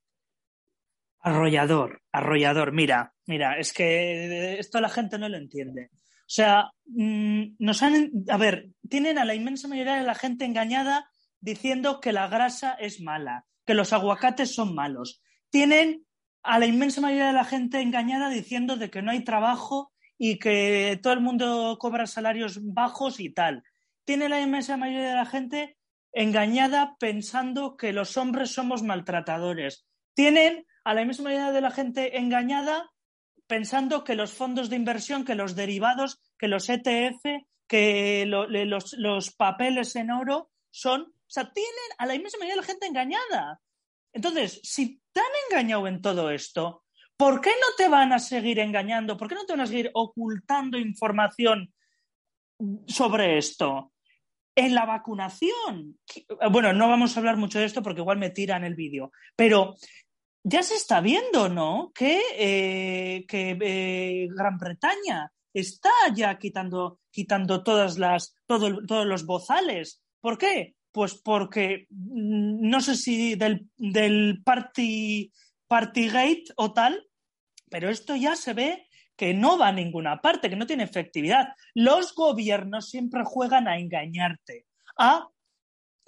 Arrollador, 1.22 2.02
arrollador. 2.10 2.72
Mira, 2.72 3.14
mira, 3.26 3.56
es 3.58 3.72
que 3.72 4.58
esto 4.58 4.80
la 4.80 4.88
gente 4.88 5.18
no 5.18 5.28
lo 5.28 5.36
entiende. 5.36 5.90
O 5.94 6.34
sea, 6.34 6.72
mm, 6.86 7.56
nos 7.58 7.82
han, 7.82 8.10
a 8.28 8.36
ver, 8.36 8.70
tienen 8.88 9.18
a 9.18 9.24
la 9.24 9.34
inmensa 9.34 9.68
mayoría 9.68 9.96
de 9.96 10.04
la 10.04 10.14
gente 10.14 10.44
engañada 10.44 11.08
diciendo 11.40 12.00
que 12.00 12.12
la 12.12 12.26
grasa 12.28 12.72
es 12.72 13.00
mala, 13.00 13.46
que 13.66 13.74
los 13.74 13.92
aguacates 13.92 14.54
son 14.54 14.74
malos. 14.74 15.22
Tienen 15.50 16.04
a 16.42 16.58
la 16.58 16.66
inmensa 16.66 17.00
mayoría 17.00 17.28
de 17.28 17.32
la 17.34 17.44
gente 17.44 17.80
engañada 17.80 18.28
diciendo 18.28 18.76
de 18.76 18.90
que 18.90 19.02
no 19.02 19.12
hay 19.12 19.24
trabajo 19.24 19.92
y 20.18 20.38
que 20.38 20.98
todo 21.02 21.12
el 21.12 21.20
mundo 21.20 21.76
cobra 21.78 22.06
salarios 22.06 22.60
bajos 22.62 23.20
y 23.20 23.30
tal. 23.30 23.62
Tiene 24.04 24.28
la 24.28 24.40
inmensa 24.40 24.76
mayoría 24.76 25.10
de 25.10 25.16
la 25.16 25.26
gente 25.26 25.76
engañada 26.12 26.96
pensando 26.98 27.76
que 27.76 27.92
los 27.92 28.16
hombres 28.16 28.50
somos 28.50 28.82
maltratadores. 28.82 29.86
Tienen 30.14 30.66
a 30.84 30.94
la 30.94 31.04
misma 31.04 31.32
idea 31.32 31.52
de 31.52 31.60
la 31.60 31.70
gente 31.70 32.18
engañada 32.18 32.90
pensando 33.46 34.04
que 34.04 34.14
los 34.14 34.32
fondos 34.32 34.70
de 34.70 34.76
inversión, 34.76 35.24
que 35.24 35.34
los 35.34 35.54
derivados, 35.54 36.20
que 36.38 36.48
los 36.48 36.68
ETF, 36.68 37.22
que 37.68 38.24
los, 38.26 38.94
los, 38.96 39.34
papeles 39.34 39.94
en 39.96 40.10
oro 40.10 40.50
son, 40.70 41.02
o 41.02 41.30
sea, 41.30 41.52
tienen 41.52 41.72
a 41.98 42.06
la 42.06 42.14
misma 42.14 42.40
medida 42.40 42.56
la 42.56 42.62
gente 42.62 42.86
engañada. 42.86 43.60
Entonces, 44.12 44.60
si 44.62 45.00
te 45.12 45.20
han 45.20 45.26
engañado 45.50 45.86
en 45.86 46.00
todo 46.00 46.30
esto, 46.30 46.84
¿por 47.16 47.40
qué 47.40 47.50
no 47.50 47.66
te 47.76 47.88
van 47.88 48.12
a 48.12 48.18
seguir 48.18 48.58
engañando? 48.58 49.16
¿Por 49.16 49.28
qué 49.28 49.34
no 49.34 49.44
te 49.44 49.52
van 49.52 49.62
a 49.62 49.66
seguir 49.66 49.90
ocultando 49.94 50.78
información 50.78 51.72
sobre 52.86 53.38
esto? 53.38 53.92
En 54.54 54.74
la 54.74 54.84
vacunación, 54.84 55.98
bueno, 56.50 56.74
no 56.74 56.88
vamos 56.88 57.16
a 57.16 57.20
hablar 57.20 57.38
mucho 57.38 57.58
de 57.58 57.64
esto 57.64 57.82
porque 57.82 58.00
igual 58.00 58.18
me 58.18 58.30
tiran 58.30 58.64
el 58.64 58.74
vídeo, 58.74 59.10
pero 59.34 59.76
ya 60.44 60.62
se 60.62 60.74
está 60.74 61.00
viendo, 61.00 61.48
¿no? 61.48 61.92
Que, 61.94 62.20
eh, 62.36 63.26
eh, 63.30 64.28
Gran 64.30 64.58
Bretaña 64.58 65.32
está 65.52 65.90
ya 66.14 66.38
quitando, 66.38 67.00
quitando 67.10 67.62
todas 67.62 67.98
las, 67.98 68.34
todos 68.46 69.06
los 69.06 69.26
bozales. 69.26 70.02
¿Por 70.20 70.38
qué? 70.38 70.74
Pues 70.90 71.14
porque 71.14 71.86
mm, 71.90 72.68
no 72.68 72.80
sé 72.80 72.96
si 72.96 73.34
del, 73.34 73.68
del 73.76 74.42
party, 74.44 75.32
Partygate 75.72 76.44
o 76.56 76.74
tal, 76.74 77.08
pero 77.70 77.88
esto 77.88 78.14
ya 78.14 78.36
se 78.36 78.52
ve 78.52 78.88
que 79.16 79.32
no 79.32 79.56
va 79.56 79.68
a 79.68 79.72
ninguna 79.72 80.20
parte, 80.20 80.50
que 80.50 80.56
no 80.56 80.66
tiene 80.66 80.82
efectividad. 80.82 81.54
Los 81.72 82.14
gobiernos 82.14 82.90
siempre 82.90 83.22
juegan 83.24 83.66
a 83.68 83.78
engañarte, 83.78 84.66
a 84.98 85.30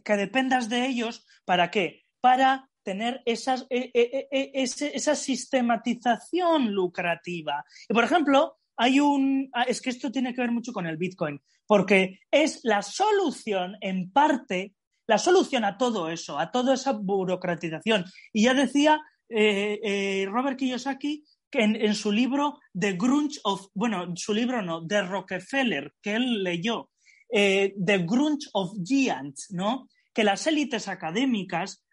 que 0.05 0.17
dependas 0.17 0.69
de 0.69 0.85
ellos, 0.85 1.25
¿para 1.47 1.71
qué? 1.71 2.03
Para 2.21 2.69
tener 2.85 3.23
esas, 3.25 3.67
e, 3.71 3.91
e, 3.93 4.29
e, 4.31 4.63
esa 4.63 5.15
sistematización 5.17 6.73
lucrativa. 6.73 7.65
Y, 7.89 7.95
por 7.95 8.05
ejemplo, 8.05 8.59
hay 8.77 9.01
un... 9.01 9.51
Ah, 9.53 9.65
es 9.65 9.81
que 9.81 9.91
esto 9.91 10.13
tiene 10.13 10.35
que 10.35 10.41
ver 10.41 10.53
mucho 10.53 10.73
con 10.73 10.87
el 10.87 10.97
Bitcoin, 10.97 11.41
porque 11.67 12.21
es 12.31 12.61
la 12.63 12.83
solución, 12.83 13.77
en 13.81 14.11
parte, 14.11 14.75
la 15.07 15.19
solución 15.19 15.65
a 15.65 15.77
todo 15.79 16.09
eso, 16.11 16.39
a 16.39 16.51
toda 16.51 16.75
esa 16.75 16.93
burocratización. 16.93 18.05
Y 18.33 18.45
ya 18.45 18.55
decía 18.55 19.01
eh, 19.29 19.81
eh, 19.83 20.27
Robert 20.31 20.59
Kiyosaki 20.59 21.25
que 21.51 21.63
en, 21.63 21.95
su 21.95 22.11
libro 22.11 22.59
The 22.77 22.95
Grunge 22.95 23.39
of, 23.45 23.69
bueno, 23.75 24.13
su 24.17 24.35
libro 24.35 24.61
no, 24.61 24.81
de 24.81 25.03
Rockefeller, 25.03 25.95
que 26.03 26.15
él 26.15 26.43
leyó, 26.43 26.91
eh, 27.31 27.75
The 27.79 27.99
Grunge 27.99 28.49
of 28.55 28.73
Giants, 28.85 29.53
¿no? 29.53 29.89
Que 30.13 30.25
las 30.25 30.49
élites 30.49 30.89
académicas, 30.89 31.84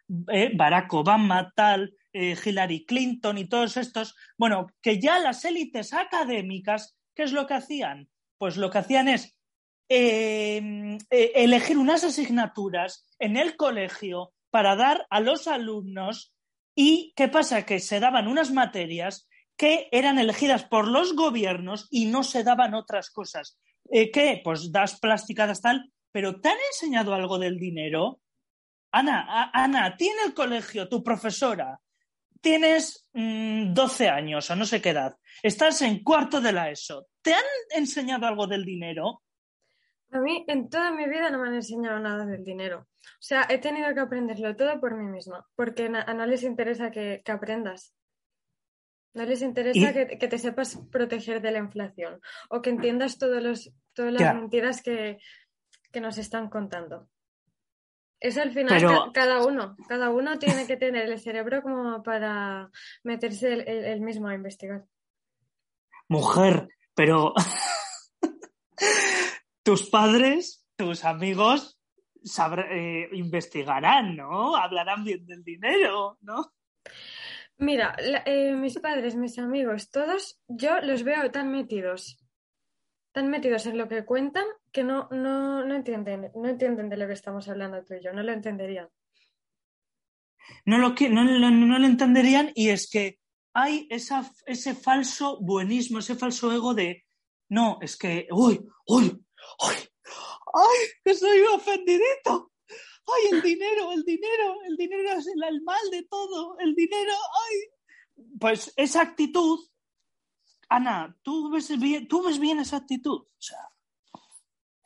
Barack 0.55 0.93
Obama, 0.93 1.51
tal, 1.55 1.93
Hillary 2.13 2.85
Clinton 2.85 3.37
y 3.37 3.45
todos 3.45 3.77
estos, 3.77 4.15
bueno, 4.37 4.67
que 4.81 4.99
ya 4.99 5.19
las 5.19 5.45
élites 5.45 5.93
académicas, 5.93 6.97
¿qué 7.15 7.23
es 7.23 7.31
lo 7.31 7.47
que 7.47 7.53
hacían? 7.53 8.09
Pues 8.37 8.57
lo 8.57 8.69
que 8.69 8.79
hacían 8.79 9.07
es 9.07 9.37
elegir 9.89 11.77
unas 11.77 12.03
asignaturas 12.03 13.07
en 13.19 13.37
el 13.37 13.55
colegio 13.55 14.33
para 14.49 14.75
dar 14.75 15.05
a 15.09 15.19
los 15.19 15.47
alumnos 15.47 16.33
¿Y 16.75 17.13
qué 17.15 17.27
pasa? 17.27 17.65
Que 17.65 17.79
se 17.79 17.99
daban 17.99 18.27
unas 18.27 18.51
materias 18.51 19.27
que 19.57 19.89
eran 19.91 20.17
elegidas 20.17 20.63
por 20.63 20.87
los 20.87 21.15
gobiernos 21.15 21.87
y 21.91 22.05
no 22.05 22.23
se 22.23 22.43
daban 22.43 22.73
otras 22.73 23.11
cosas. 23.11 23.59
Eh, 23.91 24.11
¿Qué? 24.11 24.41
Pues 24.43 24.71
das 24.71 24.99
plasticadas 24.99 25.61
tal, 25.61 25.91
pero 26.11 26.39
¿te 26.39 26.49
han 26.49 26.57
enseñado 26.71 27.13
algo 27.13 27.37
del 27.37 27.57
dinero? 27.57 28.21
Ana, 28.91 29.51
Ana, 29.53 29.95
tiene 29.95 30.23
el 30.25 30.33
colegio, 30.33 30.89
tu 30.89 31.03
profesora, 31.03 31.79
tienes 32.41 33.07
12 33.13 33.71
mm, 33.73 34.13
años 34.13 34.49
o 34.49 34.55
no 34.55 34.65
sé 34.65 34.81
qué 34.81 34.89
edad, 34.89 35.15
estás 35.41 35.81
en 35.81 36.03
cuarto 36.03 36.41
de 36.41 36.51
la 36.51 36.69
ESO, 36.69 37.07
¿te 37.21 37.33
han 37.33 37.45
enseñado 37.75 38.27
algo 38.27 38.47
del 38.47 38.65
dinero? 38.65 39.21
A 40.11 40.19
mí 40.19 40.43
en 40.47 40.69
toda 40.69 40.91
mi 40.91 41.07
vida 41.07 41.29
no 41.29 41.39
me 41.39 41.47
han 41.47 41.55
enseñado 41.55 41.99
nada 41.99 42.25
del 42.25 42.43
dinero. 42.43 42.87
O 43.03 43.23
sea, 43.23 43.45
he 43.49 43.59
tenido 43.59 43.93
que 43.93 44.01
aprenderlo 44.01 44.55
todo 44.55 44.79
por 44.79 44.95
mí 44.95 45.05
misma, 45.05 45.47
porque 45.55 45.85
a 45.85 46.13
no 46.13 46.25
les 46.25 46.43
interesa 46.43 46.91
que, 46.91 47.21
aprendas. 47.27 47.95
No 49.13 49.25
les 49.25 49.41
interesa 49.41 49.93
que, 49.93 50.05
te 50.05 50.37
sepas 50.37 50.77
proteger 50.91 51.41
de 51.41 51.51
la 51.51 51.59
inflación 51.59 52.19
o 52.49 52.61
que 52.61 52.69
entiendas 52.69 53.17
todos 53.17 53.41
los, 53.41 53.73
todas 53.93 54.13
las 54.13 54.35
mentiras 54.35 54.81
que, 54.81 55.17
nos 55.99 56.17
están 56.17 56.49
contando. 56.49 57.09
Es 58.21 58.37
al 58.37 58.51
final 58.51 59.11
cada 59.13 59.43
uno, 59.43 59.75
cada 59.89 60.11
uno 60.11 60.37
tiene 60.37 60.67
que 60.67 60.77
tener 60.77 61.09
el 61.09 61.19
cerebro 61.19 61.63
como 61.63 62.03
para 62.03 62.69
meterse 63.03 63.51
el 63.91 64.01
mismo 64.01 64.27
a 64.27 64.35
investigar. 64.35 64.85
Mujer, 66.07 66.67
pero 66.93 67.33
tus 69.63 69.89
padres, 69.89 70.67
tus 70.75 71.03
amigos, 71.03 71.79
eh, 72.69 73.09
investigarán, 73.13 74.15
¿no? 74.15 74.55
Hablarán 74.55 75.03
bien 75.03 75.25
del 75.25 75.43
dinero, 75.43 76.19
¿no? 76.21 76.53
Mira, 77.57 77.95
eh, 78.25 78.53
mis 78.53 78.77
padres, 78.77 79.15
mis 79.15 79.39
amigos, 79.39 79.89
todos, 79.89 80.39
yo 80.47 80.79
los 80.81 81.01
veo 81.01 81.31
tan 81.31 81.51
metidos, 81.51 82.23
tan 83.13 83.31
metidos 83.31 83.65
en 83.65 83.79
lo 83.79 83.87
que 83.87 84.05
cuentan 84.05 84.45
que 84.71 84.83
no, 84.83 85.07
no, 85.11 85.65
no 85.65 85.75
entienden, 85.75 86.31
no 86.35 86.49
entienden 86.49 86.89
de 86.89 86.97
lo 86.97 87.07
que 87.07 87.13
estamos 87.13 87.47
hablando 87.49 87.83
tú 87.83 87.93
y 87.93 88.03
yo, 88.03 88.13
no 88.13 88.23
lo 88.23 88.31
entenderían. 88.31 88.89
No 90.65 90.77
lo, 90.77 90.95
no, 91.09 91.51
no 91.51 91.79
lo 91.79 91.85
entenderían 91.85 92.51
y 92.55 92.69
es 92.69 92.89
que 92.89 93.19
hay 93.53 93.87
esa, 93.89 94.31
ese 94.45 94.75
falso 94.75 95.39
buenismo, 95.41 95.99
ese 95.99 96.15
falso 96.15 96.51
ego 96.51 96.73
de, 96.73 97.05
no, 97.49 97.79
es 97.81 97.97
que, 97.97 98.27
uy, 98.31 98.61
uy, 98.87 99.21
¡Ay! 99.59 99.77
¡Ay! 100.53 100.79
¡Que 101.03 101.15
soy 101.15 101.41
ofendidito! 101.53 102.51
¡Ay, 102.67 103.23
el 103.31 103.41
dinero, 103.41 103.91
el 103.91 104.03
dinero! 104.03 104.55
El 104.67 104.77
dinero 104.77 105.11
es 105.13 105.27
el 105.27 105.61
mal 105.63 105.89
de 105.91 106.03
todo. 106.03 106.57
El 106.59 106.75
dinero, 106.75 107.13
¡ay! 107.13 107.57
Pues 108.39 108.73
esa 108.75 109.01
actitud, 109.01 109.59
Ana, 110.69 111.17
¿tú 111.21 111.49
ves 111.51 111.77
bien, 111.79 112.07
tú 112.07 112.23
ves 112.23 112.39
bien 112.39 112.59
esa 112.59 112.77
actitud? 112.77 113.25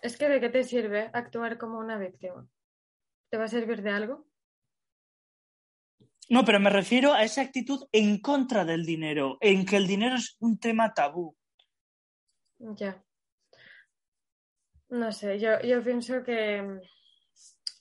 Es 0.05 0.17
que 0.17 0.29
de 0.29 0.39
qué 0.39 0.49
te 0.49 0.63
sirve 0.63 1.09
actuar 1.13 1.57
como 1.57 1.79
una 1.79 1.97
víctima. 1.97 2.47
¿Te 3.31 3.37
va 3.37 3.45
a 3.45 3.47
servir 3.47 3.81
de 3.81 3.89
algo? 3.89 4.27
No, 6.29 6.45
pero 6.45 6.59
me 6.59 6.69
refiero 6.69 7.11
a 7.11 7.23
esa 7.23 7.41
actitud 7.41 7.87
en 7.91 8.21
contra 8.21 8.65
del 8.65 8.85
dinero, 8.85 9.39
en 9.41 9.65
que 9.65 9.77
el 9.77 9.87
dinero 9.87 10.17
es 10.17 10.37
un 10.39 10.59
tema 10.59 10.93
tabú. 10.93 11.35
Ya. 12.59 13.03
No 14.89 15.11
sé, 15.11 15.39
yo, 15.39 15.59
yo 15.61 15.83
pienso 15.83 16.23
que, 16.23 16.81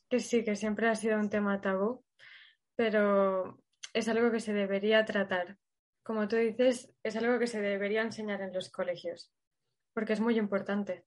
que 0.08 0.18
sí, 0.18 0.42
que 0.44 0.56
siempre 0.56 0.88
ha 0.88 0.94
sido 0.94 1.18
un 1.18 1.28
tema 1.28 1.60
tabú, 1.60 2.06
pero 2.74 3.62
es 3.92 4.08
algo 4.08 4.30
que 4.30 4.40
se 4.40 4.54
debería 4.54 5.04
tratar. 5.04 5.58
Como 6.02 6.26
tú 6.26 6.36
dices, 6.36 6.90
es 7.02 7.16
algo 7.16 7.38
que 7.38 7.48
se 7.48 7.60
debería 7.60 8.00
enseñar 8.00 8.40
en 8.40 8.54
los 8.54 8.70
colegios, 8.70 9.30
porque 9.92 10.14
es 10.14 10.20
muy 10.20 10.38
importante. 10.38 11.04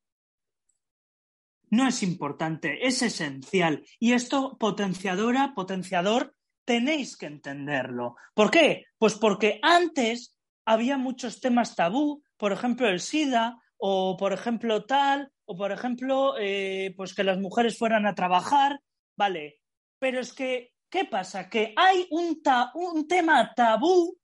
No 1.69 1.87
es 1.87 2.03
importante, 2.03 2.87
es 2.87 3.01
esencial. 3.01 3.83
Y 3.99 4.13
esto, 4.13 4.57
potenciadora, 4.57 5.53
potenciador, 5.53 6.35
tenéis 6.65 7.17
que 7.17 7.25
entenderlo. 7.25 8.15
¿Por 8.33 8.51
qué? 8.51 8.85
Pues 8.97 9.15
porque 9.15 9.59
antes 9.61 10.35
había 10.65 10.97
muchos 10.97 11.39
temas 11.39 11.75
tabú, 11.75 12.23
por 12.37 12.51
ejemplo, 12.51 12.87
el 12.87 12.99
SIDA, 12.99 13.57
o 13.77 14.17
por 14.17 14.33
ejemplo 14.33 14.85
tal, 14.85 15.31
o 15.45 15.55
por 15.55 15.71
ejemplo, 15.71 16.35
eh, 16.39 16.93
pues 16.97 17.13
que 17.13 17.23
las 17.23 17.39
mujeres 17.39 17.77
fueran 17.77 18.05
a 18.05 18.15
trabajar, 18.15 18.81
vale, 19.15 19.61
pero 19.99 20.19
es 20.19 20.33
que, 20.33 20.73
¿qué 20.89 21.05
pasa? 21.05 21.49
Que 21.49 21.73
hay 21.75 22.07
un, 22.11 22.41
un 22.75 23.07
tema 23.07 23.53
tabú 23.55 24.17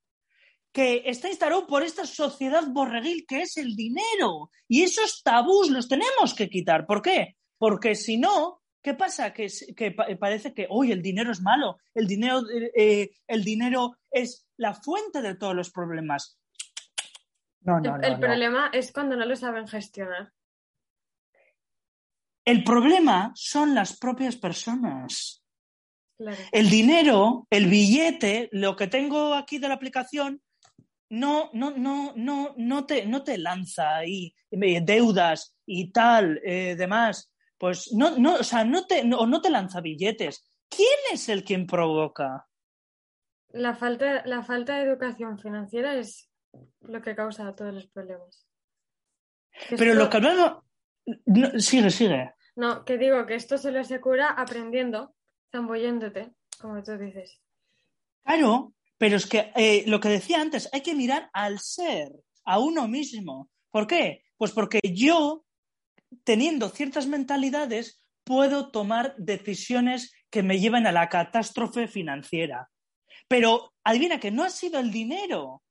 que 0.74 1.04
está 1.06 1.30
instalado 1.30 1.68
por 1.68 1.84
esta 1.84 2.06
sociedad 2.06 2.64
borreguil 2.68 3.26
que 3.28 3.44
es 3.44 3.58
el 3.58 3.76
dinero. 3.76 4.50
Y 4.68 4.82
esos 4.82 5.22
tabús 5.24 5.70
los 5.70 5.88
tenemos 5.88 6.34
que 6.34 6.50
quitar. 6.50 6.88
¿Por 6.88 7.02
qué? 7.02 7.38
Porque 7.60 7.94
si 7.94 8.18
no, 8.18 8.62
¿qué 8.82 8.96
pasa? 8.96 9.32
Que, 9.34 9.48
que 9.78 9.92
parece 9.92 10.54
que 10.54 10.68
hoy 10.70 10.92
el 10.92 11.04
dinero 11.04 11.32
es 11.32 11.42
malo, 11.42 11.78
el 11.94 12.08
dinero, 12.08 12.42
eh, 12.76 13.12
el 13.28 13.44
dinero 13.44 13.98
es 14.10 14.48
la 14.58 14.74
fuente 14.74 15.22
de 15.22 15.36
todos 15.36 15.56
los 15.56 15.72
problemas. 15.72 16.40
No, 17.62 17.80
no, 17.80 17.96
el, 17.98 18.06
el 18.06 18.20
problema 18.20 18.72
es 18.74 18.92
cuando 18.92 19.16
no 19.16 19.26
lo 19.26 19.36
saben 19.36 19.68
gestionar. 19.68 20.34
El 22.44 22.64
problema 22.64 23.32
son 23.36 23.76
las 23.76 23.98
propias 23.98 24.36
personas. 24.36 25.44
El 26.52 26.70
dinero, 26.70 27.48
el 27.50 27.68
billete, 27.68 28.50
lo 28.52 28.76
que 28.76 28.88
tengo 28.88 29.34
aquí 29.34 29.60
de 29.60 29.68
la 29.68 29.76
aplicación, 29.76 30.42
no, 31.10 31.50
no, 31.54 31.72
no, 31.72 32.14
no, 32.16 32.54
no, 32.58 32.86
te, 32.86 33.06
no 33.06 33.24
te 33.24 33.38
lanza 33.38 33.98
ahí 33.98 34.34
deudas 34.50 35.56
y 35.66 35.92
tal, 35.92 36.40
eh, 36.44 36.76
demás. 36.78 37.32
pues 37.58 37.92
no, 37.94 38.18
no, 38.18 38.36
o 38.36 38.44
sea, 38.44 38.64
no 38.66 38.86
te, 38.86 39.04
no, 39.04 39.26
no 39.26 39.42
te 39.42 39.50
lanza 39.50 39.80
billetes. 39.82 40.44
¿Quién 40.70 40.98
es 41.12 41.30
el 41.30 41.44
quien 41.44 41.66
provoca? 41.68 42.48
La 43.52 43.76
falta, 43.76 44.26
la 44.26 44.42
falta 44.44 44.76
de 44.78 44.84
educación 44.84 45.38
financiera 45.38 45.96
es 45.96 46.30
lo 46.82 47.02
que 47.02 47.16
causa 47.16 47.56
todos 47.56 47.74
los 47.74 47.88
problemas. 47.88 48.48
Que 49.70 49.78
Pero 49.78 49.92
esto- 49.92 50.04
lo 50.04 50.10
que 50.10 50.18
hablamos... 50.18 50.64
no, 51.26 51.60
sigue, 51.60 51.90
sigue. 51.92 52.34
No, 52.56 52.84
que 52.86 52.98
digo 52.98 53.26
que 53.26 53.36
esto 53.36 53.58
solo 53.58 53.84
se 53.84 54.02
cura 54.02 54.30
aprendiendo, 54.30 55.16
zambulléndote, 55.52 56.32
como 56.60 56.82
tú 56.84 56.98
dices. 56.98 57.40
Claro, 58.24 58.74
pero 58.98 59.18
es 59.18 59.26
que 59.26 59.52
eh, 59.56 59.84
lo 59.88 60.00
que 60.00 60.10
decía 60.10 60.42
antes, 60.42 60.70
hay 60.72 60.82
que 60.82 60.96
mirar 60.96 61.30
al 61.34 61.60
ser, 61.60 62.12
a 62.46 62.60
uno 62.60 62.88
mismo. 62.88 63.50
¿Por 63.72 63.88
qué? 63.88 64.24
Pues 64.38 64.52
porque 64.52 64.80
yo, 64.84 65.46
teniendo 66.24 66.70
ciertas 66.70 67.08
mentalidades, 67.08 68.04
puedo 68.24 68.72
tomar 68.72 69.16
decisiones 69.18 70.14
que 70.30 70.44
me 70.44 70.60
lleven 70.60 70.88
a 70.88 70.92
la 70.92 71.10
catástrofe 71.10 71.88
financiera. 71.88 72.70
Pero 73.28 73.74
adivina 73.84 74.20
que 74.20 74.32
no 74.32 74.44
ha 74.44 74.50
sido 74.50 74.80
el 74.80 74.92
dinero. 74.92 75.64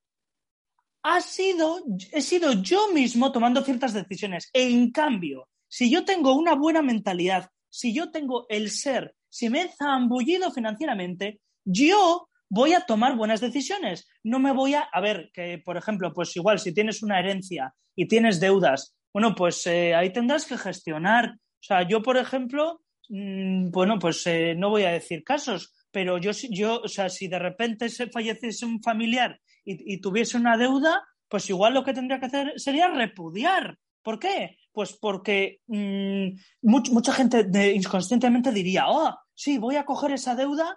Ha 1.03 1.21
sido, 1.21 1.81
he 2.13 2.23
sido 2.23 2.53
yo 2.53 2.93
mismo 2.93 3.33
tomando 3.33 3.65
ciertas 3.65 3.93
decisiones. 3.93 4.49
En 4.53 4.91
cambio, 4.93 5.49
si 5.69 5.91
yo 5.91 6.05
tengo 6.05 6.35
una 6.35 6.55
buena 6.55 6.83
mentalidad, 6.83 7.51
si 7.69 7.95
yo 7.95 8.11
tengo 8.11 8.47
el 8.49 8.71
ser, 8.71 9.15
si 9.29 9.49
me 9.49 9.63
he 9.63 9.69
zambullido 9.69 10.53
financieramente, 10.53 11.41
yo 11.65 12.29
voy 12.55 12.75
a 12.75 12.83
tomar 12.83 13.17
buenas 13.17 13.41
decisiones. 13.41 14.07
No 14.23 14.39
me 14.39 14.53
voy 14.53 14.75
a, 14.75 14.81
a 14.93 15.01
ver, 15.01 15.31
que 15.33 15.59
por 15.65 15.77
ejemplo, 15.79 16.13
pues 16.13 16.37
igual 16.37 16.59
si 16.59 16.75
tienes 16.75 17.03
una 17.03 17.19
herencia 17.19 17.75
y 17.97 18.07
tienes 18.09 18.41
deudas, 18.41 18.95
bueno, 19.13 19.35
pues 19.35 19.67
eh, 19.67 19.95
ahí 19.95 20.13
tendrás 20.13 20.45
que 20.47 20.59
gestionar. 20.59 21.31
O 21.35 21.65
sea, 21.65 21.89
yo, 21.89 22.03
por 22.03 22.17
ejemplo, 22.19 22.83
mm, 23.09 23.71
bueno, 23.71 23.99
pues 23.99 24.27
eh, 24.27 24.55
no 24.57 24.69
voy 24.71 24.83
a 24.85 24.91
decir 24.93 25.25
casos, 25.25 25.73
pero 25.91 26.19
yo, 26.19 26.33
yo, 26.51 26.81
o 26.85 26.89
sea, 26.89 27.09
si 27.09 27.29
de 27.29 27.39
repente 27.39 27.89
se 27.89 28.09
falleciese 28.09 28.67
un 28.67 28.83
familiar 28.83 29.41
y, 29.65 29.95
y 29.95 30.01
tuviese 30.01 30.37
una 30.37 30.57
deuda, 30.59 31.03
pues 31.29 31.49
igual 31.49 31.73
lo 31.75 31.85
que 31.85 31.95
tendría 31.95 32.21
que 32.21 32.27
hacer 32.27 32.53
sería 32.57 32.89
repudiar. 32.89 33.79
¿Por 34.03 34.19
qué? 34.19 34.59
Pues 34.73 34.93
porque 35.01 35.61
mm, 35.69 36.27
much- 36.63 36.91
mucha 36.91 37.13
gente 37.13 37.47
inconscientemente 37.75 38.51
diría, 38.53 38.85
oh, 38.89 39.15
sí, 39.35 39.57
voy 39.59 39.77
a 39.77 39.85
coger 39.85 40.13
esa 40.13 40.35
deuda, 40.35 40.77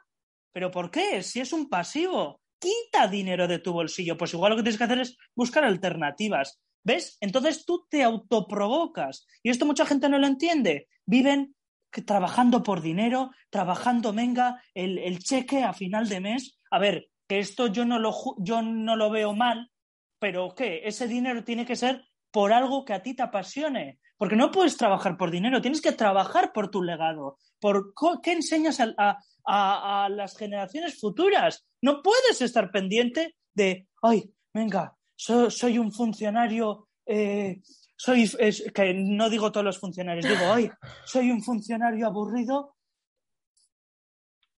pero 0.55 0.71
¿por 0.71 0.89
qué? 0.89 1.21
Si 1.21 1.41
es 1.41 1.51
un 1.51 1.67
pasivo, 1.67 2.39
quita 2.57 3.09
dinero 3.09 3.45
de 3.45 3.59
tu 3.59 3.73
bolsillo. 3.73 4.15
Pues 4.15 4.33
igual 4.33 4.51
lo 4.51 4.55
que 4.55 4.63
tienes 4.63 4.77
que 4.77 4.85
hacer 4.85 4.99
es 5.01 5.17
buscar 5.35 5.65
alternativas. 5.65 6.61
¿Ves? 6.81 7.17
Entonces 7.19 7.65
tú 7.65 7.85
te 7.89 8.03
autoprovocas. 8.03 9.27
Y 9.43 9.49
esto 9.49 9.65
mucha 9.65 9.85
gente 9.85 10.07
no 10.07 10.17
lo 10.17 10.27
entiende. 10.27 10.87
Viven 11.05 11.57
que- 11.91 12.03
trabajando 12.03 12.63
por 12.63 12.81
dinero, 12.81 13.31
trabajando, 13.49 14.13
venga, 14.13 14.63
el, 14.73 14.97
el 14.99 15.19
cheque 15.19 15.61
a 15.61 15.73
final 15.73 16.07
de 16.07 16.21
mes. 16.21 16.57
A 16.71 16.79
ver, 16.79 17.09
que 17.27 17.39
esto 17.39 17.67
yo 17.67 17.83
no 17.83 17.99
lo, 17.99 18.15
yo 18.37 18.61
no 18.61 18.95
lo 18.95 19.09
veo 19.09 19.33
mal, 19.33 19.73
pero 20.19 20.55
¿qué? 20.55 20.83
Ese 20.85 21.09
dinero 21.09 21.43
tiene 21.43 21.65
que 21.65 21.75
ser 21.75 22.05
por 22.35 22.51
algo 22.51 22.83
que 22.83 22.91
a 22.91 23.01
ti 23.01 23.13
te 23.15 23.23
apasione. 23.23 23.99
Porque 24.17 24.35
no 24.35 24.51
puedes 24.51 24.75
trabajar 24.75 25.15
por 25.15 25.31
dinero, 25.31 25.61
tienes 25.61 25.79
que 25.81 25.93
trabajar 25.93 26.51
por 26.51 26.69
tu 26.69 26.83
legado, 26.83 27.37
por 27.61 27.93
qué 28.21 28.33
enseñas 28.33 28.79
a, 28.81 30.09
las 30.09 30.35
generaciones 30.37 30.99
futuras. 30.99 31.65
No 31.81 32.01
puedes 32.01 32.41
estar 32.41 32.71
pendiente 32.71 33.35
de, 33.53 33.87
ay, 34.01 34.33
venga, 34.53 34.97
so- 35.15 35.49
soy 35.49 35.77
un 35.77 35.93
funcionario, 35.93 36.89
eh, 37.05 37.61
soy, 37.95 38.29
es- 38.39 38.69
que 38.73 38.93
no 38.93 39.29
digo 39.29 39.49
todos 39.53 39.65
los 39.65 39.79
funcionarios, 39.79 40.25
digo, 40.27 40.51
ay, 40.51 40.69
soy 41.05 41.31
un 41.31 41.41
funcionario 41.41 42.05
aburrido, 42.05 42.75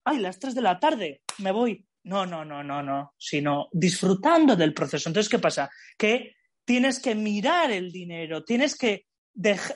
ay, 0.06 0.18
las 0.20 0.40
3 0.40 0.56
de 0.56 0.62
la 0.64 0.80
tarde, 0.80 1.22
me 1.40 1.52
voy. 1.52 1.86
No, 2.06 2.26
no, 2.26 2.44
no, 2.44 2.64
no, 2.64 2.82
no, 2.82 3.14
sino 3.18 3.68
disfrutando 3.72 4.56
del 4.56 4.74
proceso. 4.74 5.10
Entonces, 5.10 5.30
¿qué 5.30 5.40
pasa? 5.40 5.70
Que 5.98 6.37
tienes 6.68 7.00
que 7.00 7.16
mirar 7.16 7.72
el 7.72 7.94
dinero, 7.94 8.44
tienes 8.44 8.76
que 8.76 9.06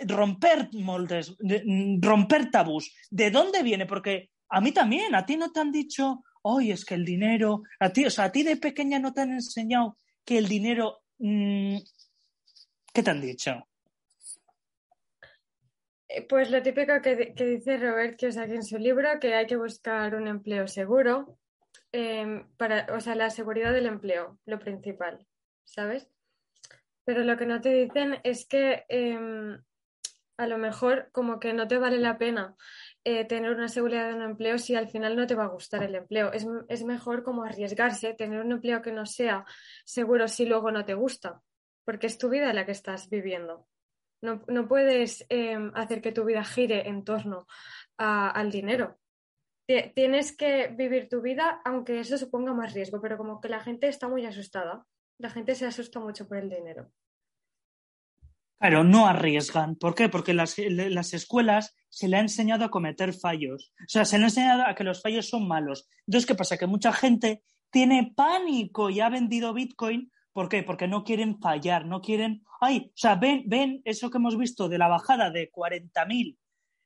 romper 0.06 0.68
moldes, 0.74 1.34
de- 1.40 1.64
romper 2.02 2.52
tabús. 2.52 2.94
¿De 3.10 3.32
dónde 3.32 3.64
viene? 3.64 3.86
Porque 3.86 4.30
a 4.50 4.60
mí 4.60 4.74
también, 4.74 5.16
a 5.16 5.26
ti 5.26 5.38
no 5.38 5.54
te 5.54 5.62
han 5.62 5.72
dicho, 5.72 6.22
oye, 6.42 6.74
es 6.74 6.84
que 6.84 6.96
el 6.96 7.06
dinero, 7.06 7.64
a 7.80 7.94
ti, 7.94 8.06
o 8.06 8.10
sea, 8.10 8.26
a 8.26 8.32
ti 8.32 8.44
de 8.44 8.58
pequeña 8.58 9.00
no 9.00 9.14
te 9.14 9.22
han 9.22 9.32
enseñado 9.32 9.98
que 10.26 10.38
el 10.38 10.50
dinero, 10.50 11.04
mm, 11.20 11.78
¿qué 12.94 13.04
te 13.04 13.10
han 13.10 13.22
dicho? 13.22 13.66
Eh, 16.10 16.24
Pues 16.28 16.52
lo 16.52 16.62
típico 16.62 17.02
que 17.02 17.16
dice 17.38 17.78
Robert 17.78 18.18
Kiyosaki 18.18 18.56
en 18.56 18.66
su 18.66 18.78
libro, 18.78 19.18
que 19.22 19.34
hay 19.34 19.48
que 19.48 19.56
buscar 19.56 20.14
un 20.16 20.28
empleo 20.28 20.68
seguro, 20.68 21.38
em, 21.94 22.50
para, 22.58 22.86
o 22.94 23.00
sea, 23.00 23.16
la 23.16 23.30
seguridad 23.30 23.72
del 23.72 23.86
empleo, 23.86 24.40
lo 24.46 24.60
principal, 24.60 25.26
¿sabes? 25.64 26.10
Pero 27.06 27.24
lo 27.24 27.38
que 27.38 27.46
no 27.46 27.62
te 27.62 27.70
dicen 27.74 28.20
es 28.24 28.48
que 28.48 28.86
em, 28.90 29.60
a 30.38 30.48
lo 30.48 30.58
mejor 30.58 31.10
como 31.12 31.40
que 31.40 31.54
no 31.54 31.68
te 31.68 31.78
vale 31.78 31.98
la 32.00 32.18
pena 32.18 32.56
eh, 33.04 33.26
tener 33.26 33.52
una 33.52 33.68
seguridad 33.68 34.08
de 34.10 34.16
un 34.16 34.22
empleo 34.22 34.58
si 34.60 34.76
al 34.76 34.88
final 34.90 35.16
no 35.16 35.26
te 35.28 35.36
va 35.36 35.46
a 35.46 35.50
gustar 35.50 35.84
el 35.84 35.96
empleo. 35.96 36.32
Es, 36.32 36.46
es 36.70 36.84
mejor 36.84 37.24
como 37.24 37.44
arriesgarse, 37.44 38.14
tener 38.14 38.40
un 38.42 38.52
empleo 38.52 38.82
que 38.82 38.92
no 38.92 39.06
sea 39.06 39.46
seguro 39.86 40.28
si 40.28 40.46
luego 40.46 40.72
no 40.72 40.86
te 40.86 40.94
gusta, 40.94 41.42
porque 41.86 42.08
es 42.08 42.18
tu 42.18 42.30
vida 42.30 42.54
la 42.54 42.66
que 42.66 42.72
estás 42.72 43.10
viviendo. 43.10 43.68
No, 44.24 44.44
no 44.48 44.68
puedes 44.68 45.26
eh, 45.30 45.58
hacer 45.74 46.02
que 46.02 46.12
tu 46.12 46.24
vida 46.26 46.44
gire 46.44 46.88
en 46.88 47.04
torno 47.04 47.48
al 47.98 48.52
dinero. 48.52 49.00
Ti- 49.68 49.92
Tienes 49.96 50.36
que 50.38 50.68
vivir 50.68 51.10
tu 51.10 51.22
vida 51.22 51.62
aunque 51.66 52.00
eso 52.00 52.18
suponga 52.20 52.54
más 52.54 52.74
riesgo, 52.74 53.02
pero 53.02 53.18
como 53.18 53.42
que 53.42 53.50
la 53.50 53.60
gente 53.62 53.88
está 53.88 54.08
muy 54.08 54.26
asustada. 54.26 54.86
La 55.22 55.30
gente 55.30 55.54
se 55.56 55.66
asusta 55.68 56.00
mucho 56.00 56.28
por 56.28 56.38
el 56.38 56.50
dinero. 56.50 56.92
Claro, 58.60 58.84
no 58.84 59.08
arriesgan. 59.08 59.76
¿Por 59.76 59.94
qué? 59.96 60.10
Porque 60.10 60.34
las, 60.34 60.56
las 60.58 61.14
escuelas 61.14 61.76
se 61.90 62.08
le 62.08 62.18
ha 62.18 62.22
enseñado 62.22 62.66
a 62.66 62.70
cometer 62.72 63.14
fallos. 63.14 63.72
O 63.80 63.88
sea, 63.88 64.06
se 64.06 64.18
le 64.18 64.24
ha 64.24 64.28
enseñado 64.28 64.64
a 64.66 64.74
que 64.76 64.84
los 64.84 65.02
fallos 65.02 65.30
son 65.30 65.48
malos. 65.48 65.88
Entonces, 66.08 66.26
¿qué 66.28 66.36
pasa? 66.36 66.58
Que 66.58 66.68
mucha 66.68 66.92
gente 66.92 67.44
tiene 67.72 68.14
pánico 68.16 68.90
y 68.90 69.00
ha 69.00 69.10
vendido 69.10 69.54
Bitcoin. 69.54 70.12
¿Por 70.34 70.50
qué? 70.50 70.64
Porque 70.64 70.88
no 70.88 71.04
quieren 71.04 71.40
fallar, 71.40 71.86
no 71.86 72.02
quieren... 72.02 72.44
Ay, 72.60 72.88
o 72.90 72.92
sea, 72.98 73.16
ven, 73.16 73.44
ven 73.48 73.82
eso 73.86 74.10
que 74.10 74.18
hemos 74.18 74.38
visto 74.38 74.70
de 74.70 74.78
la 74.78 74.88
bajada 74.88 75.30
de 75.30 75.52
40.000 75.52 76.38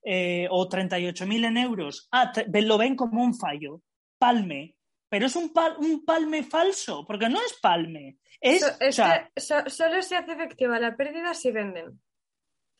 eh, 0.03 0.47
o 0.49 0.67
38.000 0.67 1.45
en 1.45 1.57
euros. 1.57 2.07
Ah, 2.11 2.31
te- 2.31 2.61
lo 2.61 2.77
ven 2.77 2.95
como 2.95 3.23
un 3.23 3.33
fallo. 3.33 3.81
Palme. 4.17 4.74
Pero 5.09 5.27
es 5.27 5.35
un, 5.35 5.53
pal- 5.53 5.77
un 5.77 6.03
palme 6.03 6.43
falso, 6.43 7.05
porque 7.05 7.29
no 7.29 7.39
es 7.39 7.53
palme. 7.61 8.17
Es, 8.41 8.61
So- 8.61 8.67
es 8.79 8.89
o 8.89 9.03
sea, 9.03 9.29
que 9.33 9.41
so- 9.41 9.69
solo 9.69 10.01
se 10.01 10.15
hace 10.17 10.33
efectiva 10.33 10.79
la 10.79 10.95
pérdida 10.95 11.33
si 11.33 11.51
venden. 11.51 12.01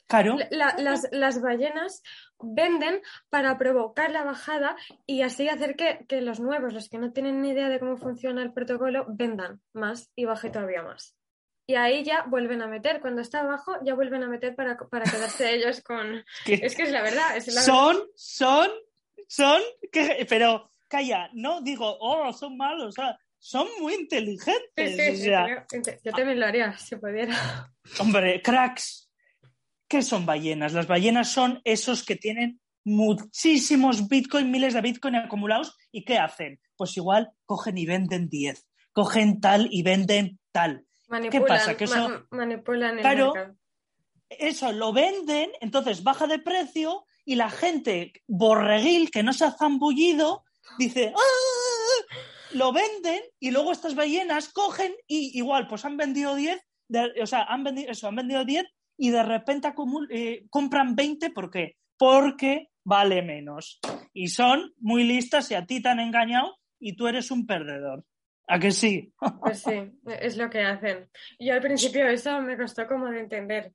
claro. 0.07 0.37
La- 0.37 0.47
la- 0.51 0.75
las, 0.77 1.07
las 1.11 1.41
ballenas 1.41 2.01
venden 2.39 3.01
para 3.29 3.57
provocar 3.57 4.11
la 4.11 4.23
bajada 4.23 4.75
y 5.05 5.21
así 5.21 5.47
hacer 5.49 5.75
que, 5.75 6.05
que 6.07 6.21
los 6.21 6.39
nuevos, 6.39 6.73
los 6.73 6.89
que 6.89 6.97
no 6.97 7.11
tienen 7.13 7.41
ni 7.41 7.49
idea 7.51 7.69
de 7.69 7.79
cómo 7.79 7.97
funciona 7.97 8.43
el 8.43 8.53
protocolo, 8.53 9.05
vendan 9.07 9.61
más 9.73 10.11
y 10.15 10.25
baje 10.25 10.49
todavía 10.49 10.83
más. 10.83 11.15
Y 11.67 11.73
ahí 11.75 12.03
ya 12.03 12.23
vuelven 12.27 12.61
a 12.61 12.67
meter, 12.67 13.01
cuando 13.01 13.21
está 13.21 13.39
abajo, 13.39 13.73
ya 13.83 13.95
vuelven 13.95 14.21
a 14.23 14.27
meter 14.27 14.55
para, 14.55 14.77
para 14.77 15.05
quedarse 15.09 15.51
ellos 15.55 15.81
con... 15.81 16.23
Es 16.45 16.75
que 16.75 16.83
es 16.83 16.91
la 16.91 17.01
verdad, 17.01 17.35
es 17.37 17.47
la 17.53 17.61
son, 17.61 17.97
son, 18.15 18.69
son, 19.27 19.61
que, 19.91 20.27
pero 20.29 20.69
calla, 20.87 21.29
no 21.33 21.61
digo, 21.61 21.97
oh, 21.99 22.31
son 22.33 22.57
malos, 22.57 22.87
o 22.87 22.91
sea, 22.91 23.17
son 23.39 23.67
muy 23.79 23.93
inteligentes. 23.93 24.95
Sí, 24.95 24.95
sí, 24.95 25.11
o 25.11 25.15
sea, 25.23 25.65
yo 26.03 26.11
también 26.11 26.39
lo 26.39 26.45
haría, 26.45 26.77
si 26.77 26.95
pudiera. 26.95 27.35
hombre, 27.99 28.41
cracks, 28.41 29.09
¿qué 29.87 30.01
son 30.01 30.25
ballenas? 30.25 30.73
Las 30.73 30.87
ballenas 30.87 31.31
son 31.31 31.61
esos 31.63 32.03
que 32.03 32.15
tienen 32.15 32.59
muchísimos 32.83 34.07
bitcoin, 34.07 34.51
miles 34.51 34.73
de 34.73 34.81
bitcoin 34.81 35.15
acumulados, 35.15 35.75
¿y 35.91 36.03
qué 36.05 36.17
hacen? 36.17 36.59
Pues 36.75 36.95
igual 36.97 37.31
cogen 37.45 37.77
y 37.77 37.85
venden 37.85 38.29
10, 38.29 38.67
cogen 38.93 39.39
tal 39.41 39.67
y 39.71 39.83
venden 39.83 40.39
tal. 40.51 40.85
Manipulan, 41.07 41.47
pasa? 41.47 41.77
Que 41.77 41.83
eso- 41.85 42.09
ma- 42.09 42.25
manipulan 42.31 42.95
el 42.97 43.01
Claro. 43.01 43.33
mercado. 43.33 43.55
eso 44.27 44.71
lo 44.71 44.91
venden, 44.91 45.51
entonces 45.61 46.03
baja 46.03 46.25
de 46.25 46.39
precio 46.39 47.05
y 47.25 47.35
la 47.35 47.49
gente 47.51 48.11
borreguil 48.27 49.11
que 49.11 49.21
no 49.21 49.33
se 49.33 49.45
ha 49.45 49.51
zambullido 49.51 50.43
dice, 50.77 51.13
"Ah", 51.15 52.15
lo 52.53 52.71
venden 52.71 53.21
y 53.39 53.51
luego 53.51 53.71
estas 53.71 53.95
ballenas 53.95 54.51
cogen 54.51 54.93
y 55.07 55.37
igual, 55.37 55.67
pues 55.67 55.85
han 55.85 55.97
vendido 55.97 56.35
10, 56.35 56.61
de- 56.87 57.13
o 57.21 57.25
sea, 57.25 57.43
han 57.43 57.63
vendido, 57.63 57.91
eso, 57.91 58.07
han 58.07 58.15
vendido 58.15 58.45
10 58.45 58.65
y 58.97 59.09
de 59.09 59.23
repente 59.23 59.73
eh, 60.09 60.45
compran 60.49 60.95
20, 60.95 61.29
¿por 61.31 61.49
qué? 61.51 61.75
Porque 61.97 62.69
vale 62.83 63.21
menos. 63.21 63.79
Y 64.13 64.27
son 64.29 64.73
muy 64.77 65.03
listas 65.03 65.49
y 65.51 65.55
a 65.55 65.65
ti 65.65 65.81
te 65.81 65.89
han 65.89 65.99
engañado 65.99 66.57
y 66.79 66.95
tú 66.95 67.07
eres 67.07 67.31
un 67.31 67.45
perdedor. 67.45 68.05
¿A 68.47 68.59
que 68.59 68.71
sí? 68.71 69.11
Pues 69.41 69.59
sí, 69.59 69.91
es 70.05 70.37
lo 70.37 70.49
que 70.51 70.61
hacen. 70.61 71.09
Yo 71.39 71.53
al 71.55 71.61
principio 71.61 72.07
eso 72.07 72.41
me 72.41 72.55
costó 72.57 72.85
como 72.87 73.09
de 73.09 73.21
entender. 73.21 73.73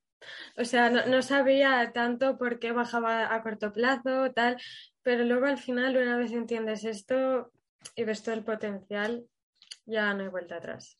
O 0.55 0.63
sea, 0.63 0.89
no, 0.89 1.05
no 1.07 1.21
sabía 1.21 1.91
tanto 1.93 2.37
por 2.37 2.57
qué 2.59 2.71
bajaba 2.71 3.33
a 3.35 3.41
corto 3.43 3.73
plazo, 3.73 4.31
tal, 4.33 4.57
pero 5.03 5.23
luego 5.23 5.45
al 5.45 5.57
final, 5.57 5.97
una 5.97 6.17
vez 6.17 6.31
entiendes 6.31 6.83
esto 6.83 7.51
y 7.95 8.03
ves 8.03 8.23
todo 8.23 8.35
el 8.35 8.43
potencial, 8.43 9.25
ya 9.85 10.13
no 10.13 10.23
hay 10.23 10.29
vuelta 10.29 10.57
atrás. 10.57 10.97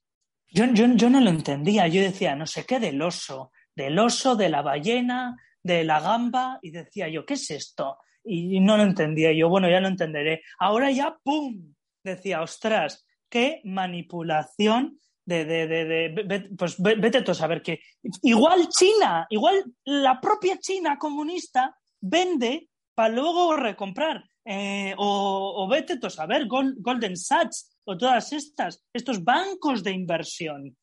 Yo, 0.48 0.66
yo, 0.74 0.86
yo 0.96 1.10
no 1.10 1.22
lo 1.22 1.30
entendía, 1.30 1.88
yo 1.88 2.02
decía, 2.02 2.36
no 2.36 2.46
sé 2.46 2.66
qué 2.66 2.80
del 2.80 3.02
oso, 3.02 3.52
del 3.76 3.98
oso, 4.00 4.36
de 4.36 4.50
la 4.50 4.62
ballena, 4.62 5.38
de 5.64 5.84
la 5.84 6.00
gamba, 6.00 6.60
y 6.62 6.72
decía 6.72 7.08
yo, 7.08 7.26
¿qué 7.26 7.36
es 7.36 7.50
esto? 7.52 7.98
Y 8.24 8.60
no 8.60 8.78
lo 8.78 8.84
entendía, 8.84 9.32
yo, 9.32 9.50
bueno, 9.50 9.70
ya 9.70 9.80
lo 9.80 9.88
entenderé. 9.88 10.44
Ahora 10.60 10.92
ya, 10.92 11.18
¡pum! 11.24 11.74
Decía, 12.04 12.42
ostras, 12.42 13.06
qué 13.30 13.62
manipulación 13.64 15.00
de, 15.26 15.46
de, 15.46 15.68
de, 15.68 16.10
de 16.26 16.50
pues 16.58 16.76
vete 16.80 17.22
tú 17.22 17.32
a 17.32 17.36
saber 17.36 17.62
que 17.62 17.80
igual 18.24 18.68
China, 18.70 19.28
igual 19.30 19.64
la 19.86 20.20
propia 20.20 20.58
China 20.58 20.98
comunista 20.98 21.76
vende 22.02 22.68
para 22.94 23.14
luego 23.14 23.56
recomprar. 23.56 24.24
Eh, 24.44 24.94
o, 24.98 25.64
o, 25.64 25.68
vete 25.68 25.98
tú 25.98 26.08
a 26.08 26.10
saber, 26.10 26.48
Golden 26.48 27.16
Sachs 27.16 27.78
o 27.84 27.96
todas 27.96 28.34
estas, 28.34 28.84
estos 28.92 29.24
bancos 29.24 29.84
de 29.84 29.92
inversión. 29.92 30.76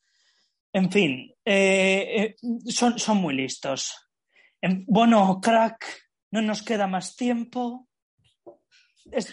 En 0.73 0.91
fin, 0.91 1.35
eh, 1.45 2.07
eh, 2.17 2.37
son, 2.71 2.99
son, 2.99 3.19
muy 3.19 3.35
listos. 3.35 3.95
Bueno, 4.87 5.41
crack, 5.41 5.85
no 6.31 6.43
nos 6.43 6.63
queda 6.63 6.87
más 6.87 7.17
tiempo. 7.17 7.89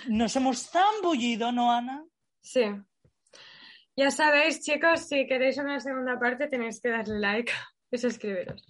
Nos 0.07 0.35
hemos 0.35 0.69
zambullido, 0.69 1.51
¿no, 1.51 1.71
Ana? 1.71 2.03
Sí. 2.41 2.63
Ya 3.97 4.11
sabéis, 4.11 4.61
chicos, 4.61 5.07
si 5.07 5.25
queréis 5.25 5.57
una 5.57 5.79
segunda 5.79 6.19
parte 6.19 6.47
tenéis 6.47 6.81
que 6.81 6.89
darle 6.89 7.19
like 7.19 7.51
y 7.91 7.97
suscribiros. 7.97 8.65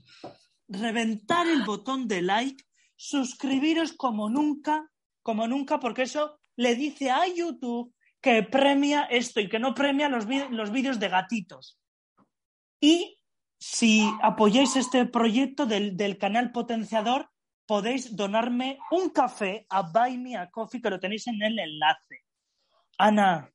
Reventar 0.67 1.47
el 1.47 1.63
botón 1.63 2.07
de 2.07 2.21
like, 2.21 2.63
suscribiros 2.95 3.93
como 3.93 4.29
nunca, 4.29 4.89
como 5.21 5.47
nunca, 5.47 5.79
porque 5.79 6.03
eso 6.03 6.39
le 6.55 6.75
dice 6.75 7.11
a 7.11 7.27
YouTube 7.27 7.93
que 8.21 8.43
premia 8.43 9.03
esto 9.03 9.39
y 9.39 9.49
que 9.49 9.59
no 9.59 9.73
premia 9.73 10.09
los, 10.09 10.25
los 10.49 10.71
vídeos 10.71 10.99
de 10.99 11.09
gatitos. 11.09 11.79
Y 12.79 13.19
si 13.59 14.09
apoyáis 14.21 14.75
este 14.75 15.05
proyecto 15.05 15.65
del, 15.65 15.95
del, 15.95 16.17
canal 16.17 16.51
potenciador, 16.51 17.29
podéis 17.65 18.15
donarme 18.15 18.79
un 18.91 19.09
café 19.09 19.65
a 19.69 19.81
Buy 19.81 20.17
Me 20.17 20.37
a 20.37 20.49
Coffee, 20.49 20.81
que 20.81 20.89
lo 20.89 20.99
tenéis 20.99 21.27
en 21.27 21.41
el 21.41 21.57
enlace. 21.59 22.23
Ana, 22.97 23.51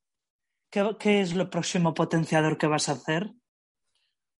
¿qué, 0.70 0.97
¿qué, 0.99 1.20
es 1.20 1.34
lo 1.34 1.49
próximo 1.49 1.95
potenciador 1.95 2.59
que 2.59 2.66
vas 2.66 2.88
a 2.88 2.93
hacer? 2.93 3.32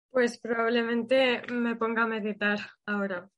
Pues 0.09 0.39
probablemente 0.39 1.41
me 1.49 1.75
ponga 1.75 2.03
a 2.03 2.07
meditar 2.07 2.59
ahora. 2.85 3.29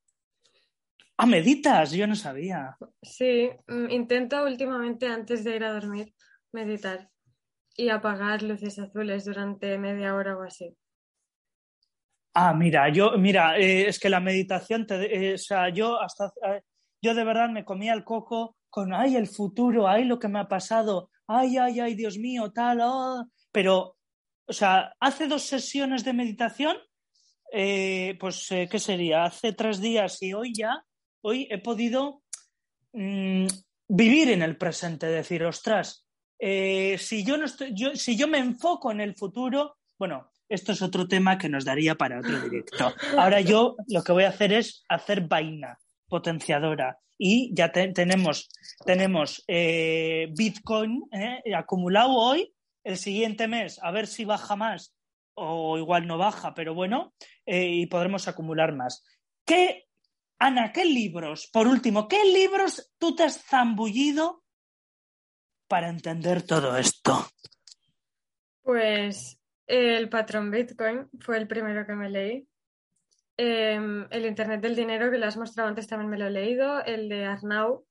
¿Ah, 1.18 1.26
meditas? 1.26 1.92
Yo 1.92 2.08
no 2.08 2.16
sabía. 2.16 2.76
Sí, 3.02 3.50
mm, 3.68 3.90
intento 3.92 4.44
últimamente 4.44 5.08
antes 5.08 5.44
de 5.44 5.56
ir 5.56 5.64
a 5.64 5.74
dormir 5.74 6.14
meditar 6.52 7.10
y 7.76 7.90
apagar 7.90 8.44
luces 8.44 8.80
azules 8.80 9.26
durante 9.26 9.78
media 9.78 10.16
hora 10.16 10.38
o 10.38 10.44
así. 10.44 10.76
Ah, 12.36 12.54
mira, 12.54 12.90
yo, 12.90 13.12
mira, 13.18 13.60
eh, 13.60 13.88
es 13.88 14.00
que 14.00 14.10
la 14.10 14.20
meditación, 14.20 14.88
te, 14.88 15.30
eh, 15.30 15.34
o 15.36 15.38
sea, 15.38 15.70
yo 15.70 16.02
hasta, 16.02 16.34
eh, 16.48 16.62
yo 17.00 17.14
de 17.14 17.24
verdad 17.24 17.50
me 17.50 17.64
comía 17.64 17.94
el 17.94 18.04
coco 18.04 18.58
con, 18.72 18.92
ay, 18.92 19.16
el 19.16 19.28
futuro, 19.28 19.88
ay, 19.88 20.06
lo 20.06 20.18
que 20.18 20.28
me 20.28 20.40
ha 20.40 20.48
pasado, 20.48 21.12
ay, 21.28 21.58
ay, 21.58 21.80
ay, 21.80 21.94
Dios 21.94 22.18
mío, 22.18 22.52
tal, 22.52 22.80
oh. 22.82 23.28
pero, 23.52 23.98
o 24.48 24.54
sea, 24.54 24.96
hace 25.00 25.28
dos 25.28 25.44
sesiones 25.44 26.04
de 26.04 26.14
meditación, 26.14 26.76
pues, 27.52 28.48
¿qué 28.50 28.80
sería? 28.80 29.26
Hace 29.26 29.54
tres 29.54 29.80
días 29.80 30.20
y 30.24 30.34
hoy 30.34 30.54
ya, 30.56 30.84
hoy 31.24 31.48
he 31.50 31.58
podido 31.58 32.22
mmm, 32.94 33.48
vivir 33.88 34.30
en 34.30 34.42
el 34.42 34.58
presente, 34.58 35.08
decir, 35.08 35.44
ostras, 35.44 36.06
si 36.40 37.24
yo 37.24 37.38
no 37.38 37.46
estoy, 37.46 37.74
si 37.96 38.18
yo 38.18 38.28
me 38.28 38.38
enfoco 38.38 38.92
en 38.92 39.00
el 39.00 39.16
futuro, 39.16 39.78
bueno, 39.98 40.30
esto 40.50 40.72
es 40.72 40.82
otro 40.82 41.08
tema 41.08 41.38
que 41.38 41.50
nos 41.50 41.66
daría 41.66 41.96
para 41.96 42.20
otro 42.20 42.40
directo. 42.42 42.94
Ahora 43.18 43.42
yo 43.42 43.76
lo 43.88 44.04
que 44.04 44.12
voy 44.12 44.26
a 44.26 44.30
hacer 44.30 44.54
es 44.54 44.84
hacer 44.90 45.22
vaina 45.22 45.80
potenciadora 46.08 47.00
y 47.18 47.54
ya 47.56 47.72
te, 47.72 47.88
tenemos, 47.94 48.50
tenemos 48.86 49.44
eh, 49.48 50.28
Bitcoin 50.38 51.04
eh, 51.12 51.56
acumulado 51.56 52.14
hoy, 52.14 52.54
el 52.84 52.98
siguiente 52.98 53.48
mes 53.48 53.80
a 53.82 53.92
ver 53.92 54.08
si 54.08 54.26
baja 54.26 54.56
más 54.56 54.96
o 55.36 55.78
igual 55.78 56.06
no 56.06 56.18
baja, 56.18 56.54
pero 56.54 56.76
bueno, 56.76 57.14
eh, 57.46 57.68
y 57.68 57.86
podremos 57.88 58.28
acumular 58.28 58.76
más. 58.76 59.04
¿Qué, 59.46 59.86
Ana, 60.46 60.74
qué 60.74 60.84
libros, 60.84 61.50
por 61.54 61.68
último, 61.68 62.06
qué 62.10 62.22
libros 62.26 62.92
tú 62.98 63.16
te 63.16 63.24
has 63.24 63.42
zambullido 63.46 64.44
para 65.70 65.88
entender 65.88 66.46
todo 66.46 66.76
esto? 66.76 67.26
Pues 68.62 69.40
el 69.66 70.10
patrón 70.10 70.52
Bitcoin 70.52 71.08
fue 71.22 71.38
el 71.38 71.48
primero 71.48 71.86
que 71.86 71.94
me 71.94 72.10
leí. 72.10 72.46
Eh, 73.38 74.06
el 74.10 74.26
Internet 74.26 74.60
del 74.60 74.76
Dinero, 74.76 75.10
que 75.10 75.18
lo 75.18 75.28
has 75.28 75.38
mostrado 75.38 75.70
antes, 75.70 75.88
también 75.88 76.10
me 76.10 76.18
lo 76.18 76.28
he 76.28 76.32
leído. 76.32 76.84
El 76.84 77.08
de 77.08 77.24
Arnau. 77.24 77.86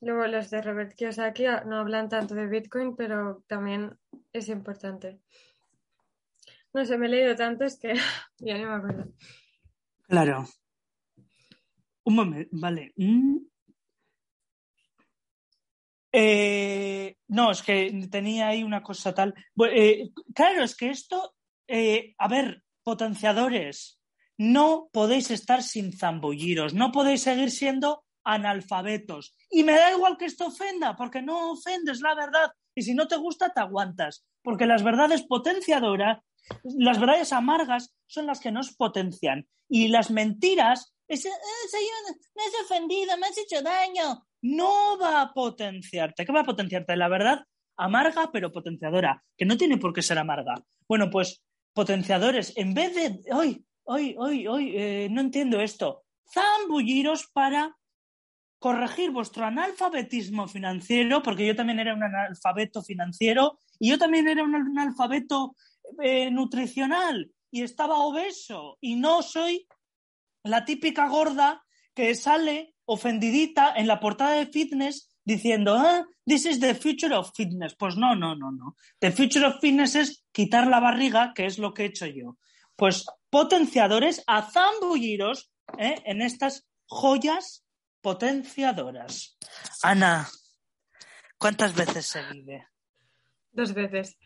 Luego 0.00 0.26
los 0.26 0.48
de 0.48 0.62
Robert 0.62 0.94
Kiyosaki 0.94 1.44
no 1.66 1.80
hablan 1.80 2.08
tanto 2.08 2.34
de 2.34 2.46
Bitcoin, 2.46 2.96
pero 2.96 3.44
también 3.46 3.94
es 4.32 4.48
importante. 4.48 5.20
No 6.72 6.86
sé, 6.86 6.96
me 6.96 7.08
he 7.08 7.10
leído 7.10 7.36
tantos 7.36 7.78
que 7.78 7.92
ya 8.38 8.56
no 8.56 8.70
me 8.70 8.76
acuerdo. 8.76 9.12
Claro. 10.08 10.46
Un 12.08 12.14
momento, 12.14 12.48
vale. 12.52 12.94
Eh, 16.10 17.16
no, 17.28 17.50
es 17.50 17.60
que 17.60 18.08
tenía 18.10 18.48
ahí 18.48 18.62
una 18.62 18.82
cosa 18.82 19.14
tal. 19.14 19.34
Eh, 19.70 20.08
claro, 20.34 20.64
es 20.64 20.74
que 20.74 20.88
esto, 20.88 21.34
eh, 21.66 22.14
a 22.16 22.28
ver, 22.28 22.62
potenciadores, 22.82 24.00
no 24.38 24.88
podéis 24.90 25.30
estar 25.30 25.62
sin 25.62 25.92
zambulliros, 25.92 26.72
no 26.72 26.92
podéis 26.92 27.20
seguir 27.20 27.50
siendo 27.50 28.06
analfabetos. 28.24 29.36
Y 29.50 29.62
me 29.62 29.72
da 29.72 29.92
igual 29.92 30.16
que 30.16 30.24
esto 30.24 30.46
ofenda, 30.46 30.96
porque 30.96 31.20
no 31.20 31.50
ofendes 31.50 32.00
la 32.00 32.14
verdad. 32.14 32.50
Y 32.74 32.84
si 32.84 32.94
no 32.94 33.06
te 33.06 33.16
gusta, 33.18 33.52
te 33.52 33.60
aguantas. 33.60 34.24
Porque 34.42 34.64
las 34.64 34.82
verdades 34.82 35.24
potenciadoras, 35.24 36.22
las 36.64 36.98
verdades 36.98 37.34
amargas 37.34 37.94
son 38.06 38.24
las 38.24 38.40
que 38.40 38.50
nos 38.50 38.74
potencian. 38.74 39.46
Y 39.68 39.88
las 39.88 40.10
mentiras, 40.10 40.94
ese, 41.08 41.30
me 41.30 42.42
has 42.42 42.64
ofendido, 42.64 43.16
me 43.18 43.26
has 43.26 43.38
hecho 43.38 43.62
daño 43.62 44.28
no 44.42 44.98
va 44.98 45.22
a 45.22 45.32
potenciarte. 45.32 46.24
¿Qué 46.24 46.32
va 46.32 46.40
a 46.40 46.44
potenciarte? 46.44 46.96
La 46.96 47.08
verdad, 47.08 47.44
amarga 47.76 48.30
pero 48.32 48.52
potenciadora, 48.52 49.22
que 49.36 49.44
no 49.44 49.56
tiene 49.56 49.78
por 49.78 49.92
qué 49.92 50.02
ser 50.02 50.18
amarga. 50.18 50.54
Bueno, 50.88 51.10
pues 51.10 51.42
potenciadores, 51.72 52.52
en 52.56 52.74
vez 52.74 52.94
de, 52.94 53.20
hoy, 53.32 53.64
hoy, 53.84 54.14
hoy, 54.18 54.46
hoy, 54.46 54.76
eh, 54.76 55.08
no 55.10 55.20
entiendo 55.20 55.60
esto, 55.60 56.04
zambulliros 56.32 57.28
para 57.32 57.76
corregir 58.58 59.10
vuestro 59.10 59.44
analfabetismo 59.44 60.48
financiero, 60.48 61.22
porque 61.22 61.46
yo 61.46 61.54
también 61.54 61.78
era 61.78 61.94
un 61.94 62.02
analfabeto 62.02 62.82
financiero 62.82 63.60
y 63.78 63.90
yo 63.90 63.98
también 63.98 64.26
era 64.26 64.42
un 64.42 64.54
analfabeto 64.54 65.54
eh, 66.02 66.30
nutricional 66.30 67.30
y 67.52 67.62
estaba 67.62 68.00
obeso 68.00 68.76
y 68.80 68.96
no 68.96 69.22
soy 69.22 69.68
la 70.48 70.64
típica 70.64 71.08
gorda 71.08 71.64
que 71.94 72.14
sale 72.14 72.74
ofendidita 72.84 73.74
en 73.76 73.86
la 73.86 74.00
portada 74.00 74.32
de 74.32 74.46
fitness 74.46 75.08
diciendo, 75.24 75.74
ah, 75.74 76.06
this 76.26 76.46
is 76.46 76.58
the 76.60 76.74
future 76.74 77.14
of 77.14 77.30
fitness. 77.34 77.74
Pues 77.74 77.96
no, 77.96 78.14
no, 78.14 78.34
no, 78.34 78.50
no. 78.50 78.76
The 78.98 79.12
future 79.12 79.46
of 79.46 79.60
fitness 79.60 79.94
es 79.94 80.24
quitar 80.32 80.66
la 80.66 80.80
barriga, 80.80 81.32
que 81.34 81.46
es 81.46 81.58
lo 81.58 81.74
que 81.74 81.82
he 81.82 81.86
hecho 81.86 82.06
yo. 82.06 82.38
Pues 82.76 83.04
potenciadores 83.28 84.22
a 84.26 84.42
zambulliros 84.42 85.50
¿eh? 85.76 86.00
en 86.06 86.22
estas 86.22 86.66
joyas 86.86 87.64
potenciadoras. 88.00 89.36
Ana, 89.82 90.28
¿cuántas 91.36 91.74
veces 91.74 92.06
se 92.06 92.22
vive? 92.32 92.66
Dos 93.52 93.74
veces. 93.74 94.16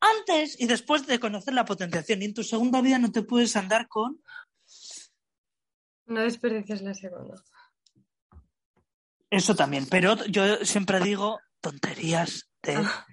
Antes 0.00 0.58
y 0.58 0.66
después 0.66 1.06
de 1.06 1.20
conocer 1.20 1.54
la 1.54 1.64
potenciación 1.64 2.22
y 2.22 2.26
en 2.26 2.34
tu 2.34 2.42
segunda 2.42 2.80
vida 2.80 2.98
no 2.98 3.12
te 3.12 3.22
puedes 3.22 3.54
andar 3.56 3.86
con 3.88 4.20
no 6.10 6.22
desperdicies 6.22 6.82
la 6.82 6.92
segunda. 6.92 7.36
Eso 9.30 9.54
también, 9.54 9.86
pero 9.88 10.16
yo 10.26 10.64
siempre 10.64 10.98
digo 10.98 11.38
tonterías 11.60 12.50
de 12.62 12.76
ah. 12.76 13.06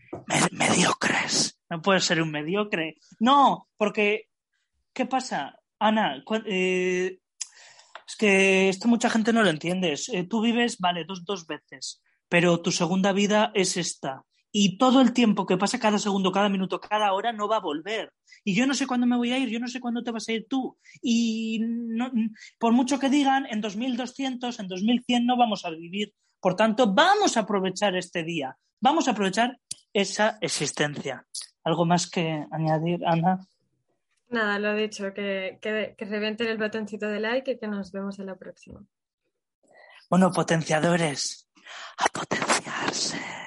mediocres. 0.51 1.59
No 1.69 1.81
puede 1.81 1.99
ser 1.99 2.21
un 2.23 2.31
mediocre. 2.31 2.95
No, 3.19 3.69
porque, 3.77 4.29
¿qué 4.93 5.05
pasa? 5.05 5.59
Ana, 5.77 6.23
eh, 6.47 7.19
es 8.07 8.15
que 8.15 8.69
esto 8.69 8.87
mucha 8.87 9.11
gente 9.11 9.31
no 9.31 9.43
lo 9.43 9.49
entiende. 9.49 9.95
Eh, 10.11 10.27
tú 10.27 10.41
vives, 10.41 10.79
vale, 10.79 11.05
dos, 11.05 11.23
dos 11.23 11.45
veces, 11.45 12.01
pero 12.27 12.63
tu 12.63 12.71
segunda 12.71 13.11
vida 13.11 13.51
es 13.53 13.77
esta. 13.77 14.23
Y 14.51 14.77
todo 14.77 15.01
el 15.01 15.13
tiempo 15.13 15.45
que 15.45 15.57
pasa 15.57 15.79
cada 15.79 15.99
segundo, 15.99 16.31
cada 16.31 16.49
minuto, 16.49 16.79
cada 16.79 17.13
hora 17.13 17.33
no 17.33 17.47
va 17.47 17.57
a 17.57 17.61
volver. 17.61 18.13
Y 18.43 18.55
yo 18.55 18.65
no 18.65 18.73
sé 18.73 18.87
cuándo 18.87 19.05
me 19.05 19.17
voy 19.17 19.31
a 19.31 19.37
ir, 19.37 19.49
yo 19.49 19.59
no 19.59 19.67
sé 19.67 19.79
cuándo 19.79 20.03
te 20.03 20.11
vas 20.11 20.27
a 20.29 20.33
ir 20.33 20.47
tú. 20.47 20.77
Y 21.01 21.61
por 22.57 22.73
mucho 22.73 22.99
que 22.99 23.09
digan, 23.09 23.45
en 23.49 23.61
2200, 23.61 24.59
en 24.59 24.67
2100 24.67 25.25
no 25.25 25.37
vamos 25.37 25.65
a 25.65 25.69
vivir. 25.69 26.13
Por 26.39 26.55
tanto, 26.55 26.93
vamos 26.93 27.35
a 27.35 27.41
aprovechar 27.41 27.95
este 27.95 28.23
día, 28.23 28.57
vamos 28.79 29.07
a 29.07 29.11
aprovechar 29.11 29.59
esa 29.93 30.37
existencia. 30.41 31.25
¿Algo 31.63 31.85
más 31.85 32.09
que 32.09 32.45
añadir, 32.51 33.05
Ana? 33.05 33.39
Nada, 34.29 34.59
lo 34.59 34.73
he 34.73 34.81
dicho, 34.81 35.13
que, 35.13 35.57
que, 35.61 35.95
que 35.97 36.05
revienten 36.05 36.47
el 36.47 36.57
botoncito 36.57 37.07
de 37.07 37.19
like 37.19 37.51
y 37.51 37.57
que 37.57 37.67
nos 37.67 37.91
vemos 37.91 38.19
en 38.19 38.27
la 38.27 38.35
próxima. 38.35 38.81
Bueno, 40.09 40.31
potenciadores, 40.31 41.49
a 41.97 42.05
potenciarse. 42.07 43.46